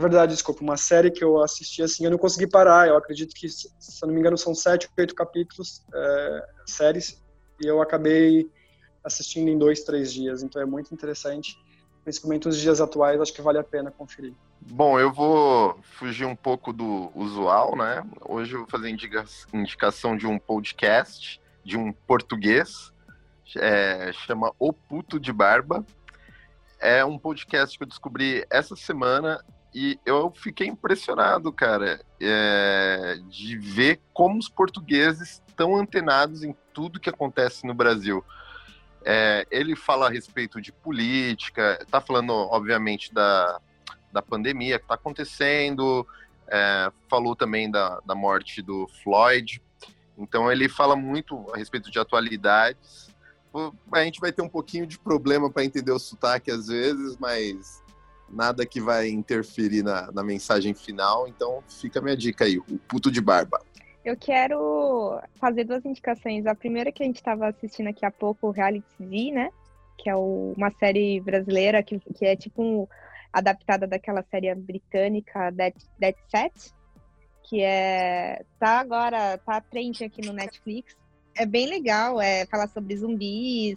na 0.00 0.08
verdade, 0.08 0.32
desculpa, 0.32 0.62
uma 0.62 0.78
série 0.78 1.10
que 1.10 1.22
eu 1.22 1.42
assisti 1.42 1.82
assim, 1.82 2.06
eu 2.06 2.10
não 2.10 2.16
consegui 2.16 2.46
parar. 2.46 2.88
Eu 2.88 2.96
acredito 2.96 3.34
que, 3.34 3.46
se 3.46 3.68
eu 4.02 4.06
não 4.06 4.14
me 4.14 4.20
engano, 4.20 4.38
são 4.38 4.54
sete, 4.54 4.88
oito 4.96 5.14
capítulos, 5.14 5.84
é, 5.92 6.48
séries, 6.64 7.22
e 7.62 7.66
eu 7.66 7.82
acabei 7.82 8.50
assistindo 9.04 9.48
em 9.48 9.58
dois, 9.58 9.82
três 9.82 10.10
dias. 10.10 10.42
Então 10.42 10.60
é 10.60 10.64
muito 10.64 10.94
interessante 10.94 11.58
principalmente 12.02 12.48
os 12.48 12.56
dias 12.56 12.80
atuais, 12.80 13.20
acho 13.20 13.32
que 13.32 13.42
vale 13.42 13.58
a 13.58 13.62
pena 13.62 13.90
conferir. 13.90 14.32
Bom, 14.58 14.98
eu 14.98 15.12
vou 15.12 15.78
fugir 15.82 16.24
um 16.24 16.34
pouco 16.34 16.72
do 16.72 17.12
usual, 17.14 17.76
né? 17.76 18.02
Hoje 18.26 18.54
eu 18.54 18.60
vou 18.60 18.68
fazer 18.68 18.88
indica 18.88 19.26
indicação 19.52 20.16
de 20.16 20.26
um 20.26 20.38
podcast 20.38 21.38
de 21.62 21.76
um 21.76 21.92
português, 21.92 22.90
é, 23.54 24.10
chama 24.14 24.50
O 24.58 24.72
Puto 24.72 25.20
de 25.20 25.30
Barba. 25.30 25.84
É 26.80 27.04
um 27.04 27.18
podcast 27.18 27.76
que 27.76 27.84
eu 27.84 27.88
descobri 27.88 28.46
essa 28.48 28.74
semana 28.74 29.44
e 29.72 29.98
eu 30.04 30.32
fiquei 30.34 30.66
impressionado, 30.66 31.52
cara, 31.52 32.00
é, 32.20 33.18
de 33.28 33.56
ver 33.56 34.00
como 34.12 34.38
os 34.38 34.48
portugueses 34.48 35.40
estão 35.46 35.76
antenados 35.76 36.42
em 36.42 36.54
tudo 36.72 36.98
que 36.98 37.08
acontece 37.08 37.66
no 37.66 37.74
Brasil. 37.74 38.24
É, 39.04 39.46
ele 39.50 39.76
fala 39.76 40.06
a 40.06 40.10
respeito 40.10 40.60
de 40.60 40.72
política, 40.72 41.78
está 41.80 42.00
falando, 42.00 42.32
obviamente, 42.32 43.14
da, 43.14 43.60
da 44.12 44.20
pandemia 44.20 44.78
que 44.78 44.84
está 44.84 44.94
acontecendo, 44.94 46.06
é, 46.48 46.90
falou 47.08 47.36
também 47.36 47.70
da, 47.70 48.00
da 48.00 48.14
morte 48.14 48.60
do 48.60 48.88
Floyd. 49.02 49.62
Então 50.18 50.50
ele 50.50 50.68
fala 50.68 50.96
muito 50.96 51.46
a 51.54 51.56
respeito 51.56 51.90
de 51.90 51.98
atualidades. 51.98 53.08
A 53.92 54.04
gente 54.04 54.20
vai 54.20 54.32
ter 54.32 54.42
um 54.42 54.48
pouquinho 54.48 54.86
de 54.86 54.98
problema 54.98 55.50
para 55.50 55.64
entender 55.64 55.92
o 55.92 55.98
sotaque 55.98 56.50
às 56.50 56.66
vezes, 56.66 57.16
mas 57.18 57.82
nada 58.30 58.64
que 58.66 58.80
vai 58.80 59.08
interferir 59.08 59.82
na, 59.82 60.10
na 60.12 60.22
mensagem 60.22 60.74
final. 60.74 61.26
Então 61.28 61.62
fica 61.68 61.98
a 61.98 62.02
minha 62.02 62.16
dica 62.16 62.44
aí, 62.44 62.58
o 62.58 62.78
puto 62.88 63.10
de 63.10 63.20
barba. 63.20 63.60
Eu 64.04 64.16
quero 64.16 65.20
fazer 65.38 65.64
duas 65.64 65.84
indicações. 65.84 66.46
A 66.46 66.54
primeira 66.54 66.90
que 66.90 67.02
a 67.02 67.06
gente 67.06 67.16
estava 67.16 67.48
assistindo 67.48 67.88
aqui 67.88 68.04
há 68.04 68.10
pouco, 68.10 68.48
o 68.48 68.50
Reality 68.50 68.86
TV, 68.96 69.32
né? 69.32 69.50
Que 69.98 70.08
é 70.08 70.16
o, 70.16 70.54
uma 70.56 70.70
série 70.70 71.20
brasileira 71.20 71.82
que, 71.82 71.98
que 71.98 72.24
é 72.24 72.34
tipo 72.34 72.62
um, 72.62 72.86
adaptada 73.32 73.86
daquela 73.86 74.22
série 74.30 74.54
britânica 74.54 75.50
Dead, 75.50 75.74
Dead 75.98 76.14
Set, 76.28 76.72
que 77.44 77.62
é 77.62 78.42
tá 78.58 78.80
agora 78.80 79.38
tá 79.38 79.60
trend 79.60 80.04
aqui 80.04 80.26
no 80.26 80.32
Netflix. 80.32 80.96
É 81.34 81.46
bem 81.46 81.66
legal, 81.66 82.20
é 82.20 82.44
falar 82.46 82.68
sobre 82.68 82.96
zumbis, 82.96 83.76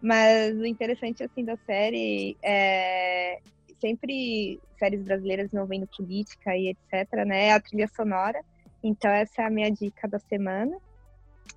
mas 0.00 0.56
o 0.56 0.66
interessante 0.66 1.22
assim 1.22 1.44
da 1.44 1.56
série 1.66 2.36
é 2.42 3.40
sempre 3.80 4.60
séries 4.78 5.02
brasileiras 5.02 5.50
não 5.52 5.66
vendo 5.66 5.86
política 5.86 6.56
e 6.56 6.68
etc, 6.68 7.24
né? 7.26 7.46
É 7.46 7.52
a 7.52 7.60
trilha 7.60 7.88
sonora. 7.88 8.40
Então 8.82 9.10
essa 9.10 9.42
é 9.42 9.46
a 9.46 9.50
minha 9.50 9.70
dica 9.70 10.08
da 10.08 10.18
semana. 10.18 10.76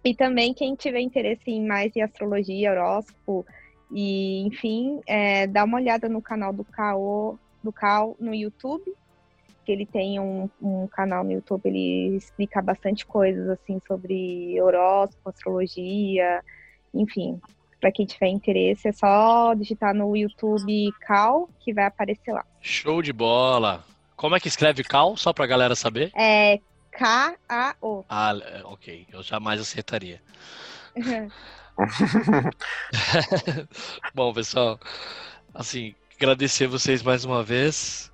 E 0.04 0.14
também 0.14 0.54
quem 0.54 0.76
tiver 0.76 1.00
interesse 1.00 1.50
em 1.50 1.66
mais 1.66 1.96
em 1.96 2.02
astrologia, 2.02 2.72
horóscopo, 2.72 3.46
e, 3.94 4.42
enfim, 4.48 5.00
é, 5.06 5.46
dá 5.46 5.64
uma 5.64 5.78
olhada 5.78 6.10
no 6.10 6.22
canal 6.22 6.52
do 6.52 6.64
Cao, 6.64 7.38
do 7.64 7.72
Cao 7.72 8.18
no 8.20 8.34
YouTube, 8.34 8.92
que 9.64 9.72
ele 9.72 9.86
tem 9.86 10.20
um, 10.20 10.50
um 10.62 10.88
canal 10.88 11.24
no 11.24 11.32
YouTube, 11.32 11.68
ele 11.68 12.18
explica 12.18 12.62
bastante 12.62 13.06
coisas, 13.06 13.48
assim, 13.50 13.80
sobre 13.88 14.60
horóscopo, 14.60 15.30
astrologia, 15.30 16.44
enfim. 16.94 17.40
Para 17.84 17.92
quem 17.92 18.06
tiver 18.06 18.30
interesse, 18.30 18.88
é 18.88 18.94
só 18.94 19.54
digitar 19.54 19.94
no 19.94 20.16
YouTube 20.16 20.90
Cal, 21.02 21.50
que 21.60 21.74
vai 21.74 21.84
aparecer 21.84 22.32
lá. 22.32 22.46
Show 22.62 23.02
de 23.02 23.12
bola! 23.12 23.84
Como 24.16 24.38
é 24.38 24.40
que 24.40 24.48
escreve 24.48 24.86
Cal, 24.86 25.18
só 25.18 25.34
pra 25.34 25.46
galera 25.46 25.76
saber? 25.76 26.10
É 26.16 26.62
K-A-O. 26.94 28.06
Ah, 28.08 28.34
ok. 28.64 29.06
Eu 29.12 29.22
jamais 29.22 29.60
acertaria. 29.60 30.22
Bom, 34.16 34.34
pessoal, 34.34 34.80
assim, 35.54 35.94
agradecer 36.16 36.68
vocês 36.68 37.04
mais 37.04 37.26
uma 37.26 37.44
vez. 37.44 38.10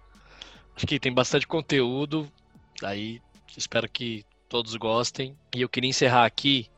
Acho 0.75 0.87
que 0.87 0.99
tem 0.99 1.13
bastante 1.13 1.45
conteúdo, 1.45 2.27
aí 2.81 3.21
espero 3.55 3.87
que 3.87 4.25
todos 4.47 4.75
gostem. 4.77 5.37
E 5.55 5.61
eu 5.61 5.69
queria 5.69 5.91
encerrar 5.91 6.25
aqui, 6.25 6.71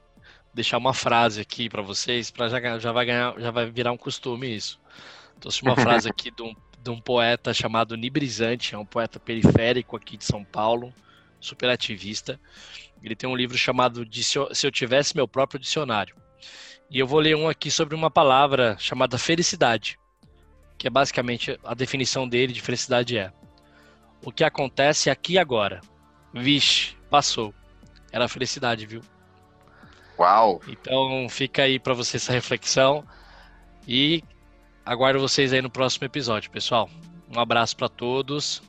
deixar 0.53 0.77
uma 0.77 0.93
frase 0.93 1.41
aqui 1.41 1.69
para 1.69 1.81
vocês, 1.81 2.29
para 2.29 2.49
já, 2.49 2.79
já 2.79 2.91
vai 2.91 3.05
ganhar, 3.05 3.39
já 3.39 3.51
vai 3.51 3.69
virar 3.69 3.91
um 3.91 3.97
costume 3.97 4.55
isso. 4.55 4.79
Trouxe 5.39 5.61
uma 5.61 5.75
frase 5.75 6.09
aqui 6.09 6.29
de 6.29 6.43
um, 6.43 6.55
de 6.81 6.89
um 6.89 6.99
poeta 6.99 7.53
chamado 7.53 7.95
Nibrizante, 7.95 8.75
é 8.75 8.77
um 8.77 8.85
poeta 8.85 9.19
periférico 9.19 9.95
aqui 9.95 10.17
de 10.17 10.25
São 10.25 10.43
Paulo, 10.43 10.93
super 11.39 11.69
ativista. 11.69 12.39
Ele 13.01 13.15
tem 13.15 13.29
um 13.29 13.35
livro 13.35 13.57
chamado 13.57 14.05
Se 14.11 14.67
Eu 14.67 14.71
Tivesse 14.71 15.15
Meu 15.15 15.27
Próprio 15.27 15.59
Dicionário. 15.59 16.15
E 16.89 16.99
eu 16.99 17.07
vou 17.07 17.19
ler 17.19 17.35
um 17.35 17.47
aqui 17.47 17.71
sobre 17.71 17.95
uma 17.95 18.11
palavra 18.11 18.75
chamada 18.77 19.17
felicidade, 19.17 19.97
que 20.77 20.87
é 20.87 20.89
basicamente 20.89 21.57
a 21.63 21.73
definição 21.73 22.27
dele 22.27 22.53
de 22.53 22.61
felicidade 22.61 23.17
é 23.17 23.31
o 24.23 24.31
que 24.31 24.43
acontece 24.43 25.09
aqui 25.09 25.33
e 25.33 25.39
agora. 25.39 25.81
Vixe, 26.33 26.95
passou. 27.09 27.53
Era 28.11 28.27
felicidade, 28.27 28.85
viu? 28.85 29.01
Uau! 30.21 30.61
Então 30.67 31.27
fica 31.29 31.63
aí 31.63 31.79
para 31.79 31.93
você 31.93 32.17
essa 32.17 32.31
reflexão 32.31 33.03
e 33.87 34.23
aguardo 34.85 35.19
vocês 35.19 35.51
aí 35.51 35.61
no 35.61 35.69
próximo 35.69 36.05
episódio, 36.05 36.51
pessoal. 36.51 36.87
Um 37.35 37.39
abraço 37.39 37.75
para 37.75 37.89
todos. 37.89 38.61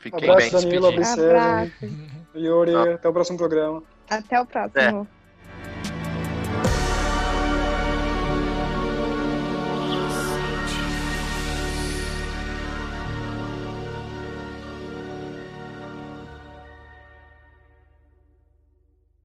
Fiquem 0.00 0.28
abraço, 0.28 0.68
bem 0.68 0.80
Danilo, 0.80 0.88
Abraço. 0.88 1.70
Yuri, 2.34 2.74
até 2.74 3.08
o 3.08 3.12
próximo 3.12 3.38
programa. 3.38 3.82
Até 4.10 4.40
o 4.40 4.46
próximo. 4.46 5.08
É. 5.12 5.15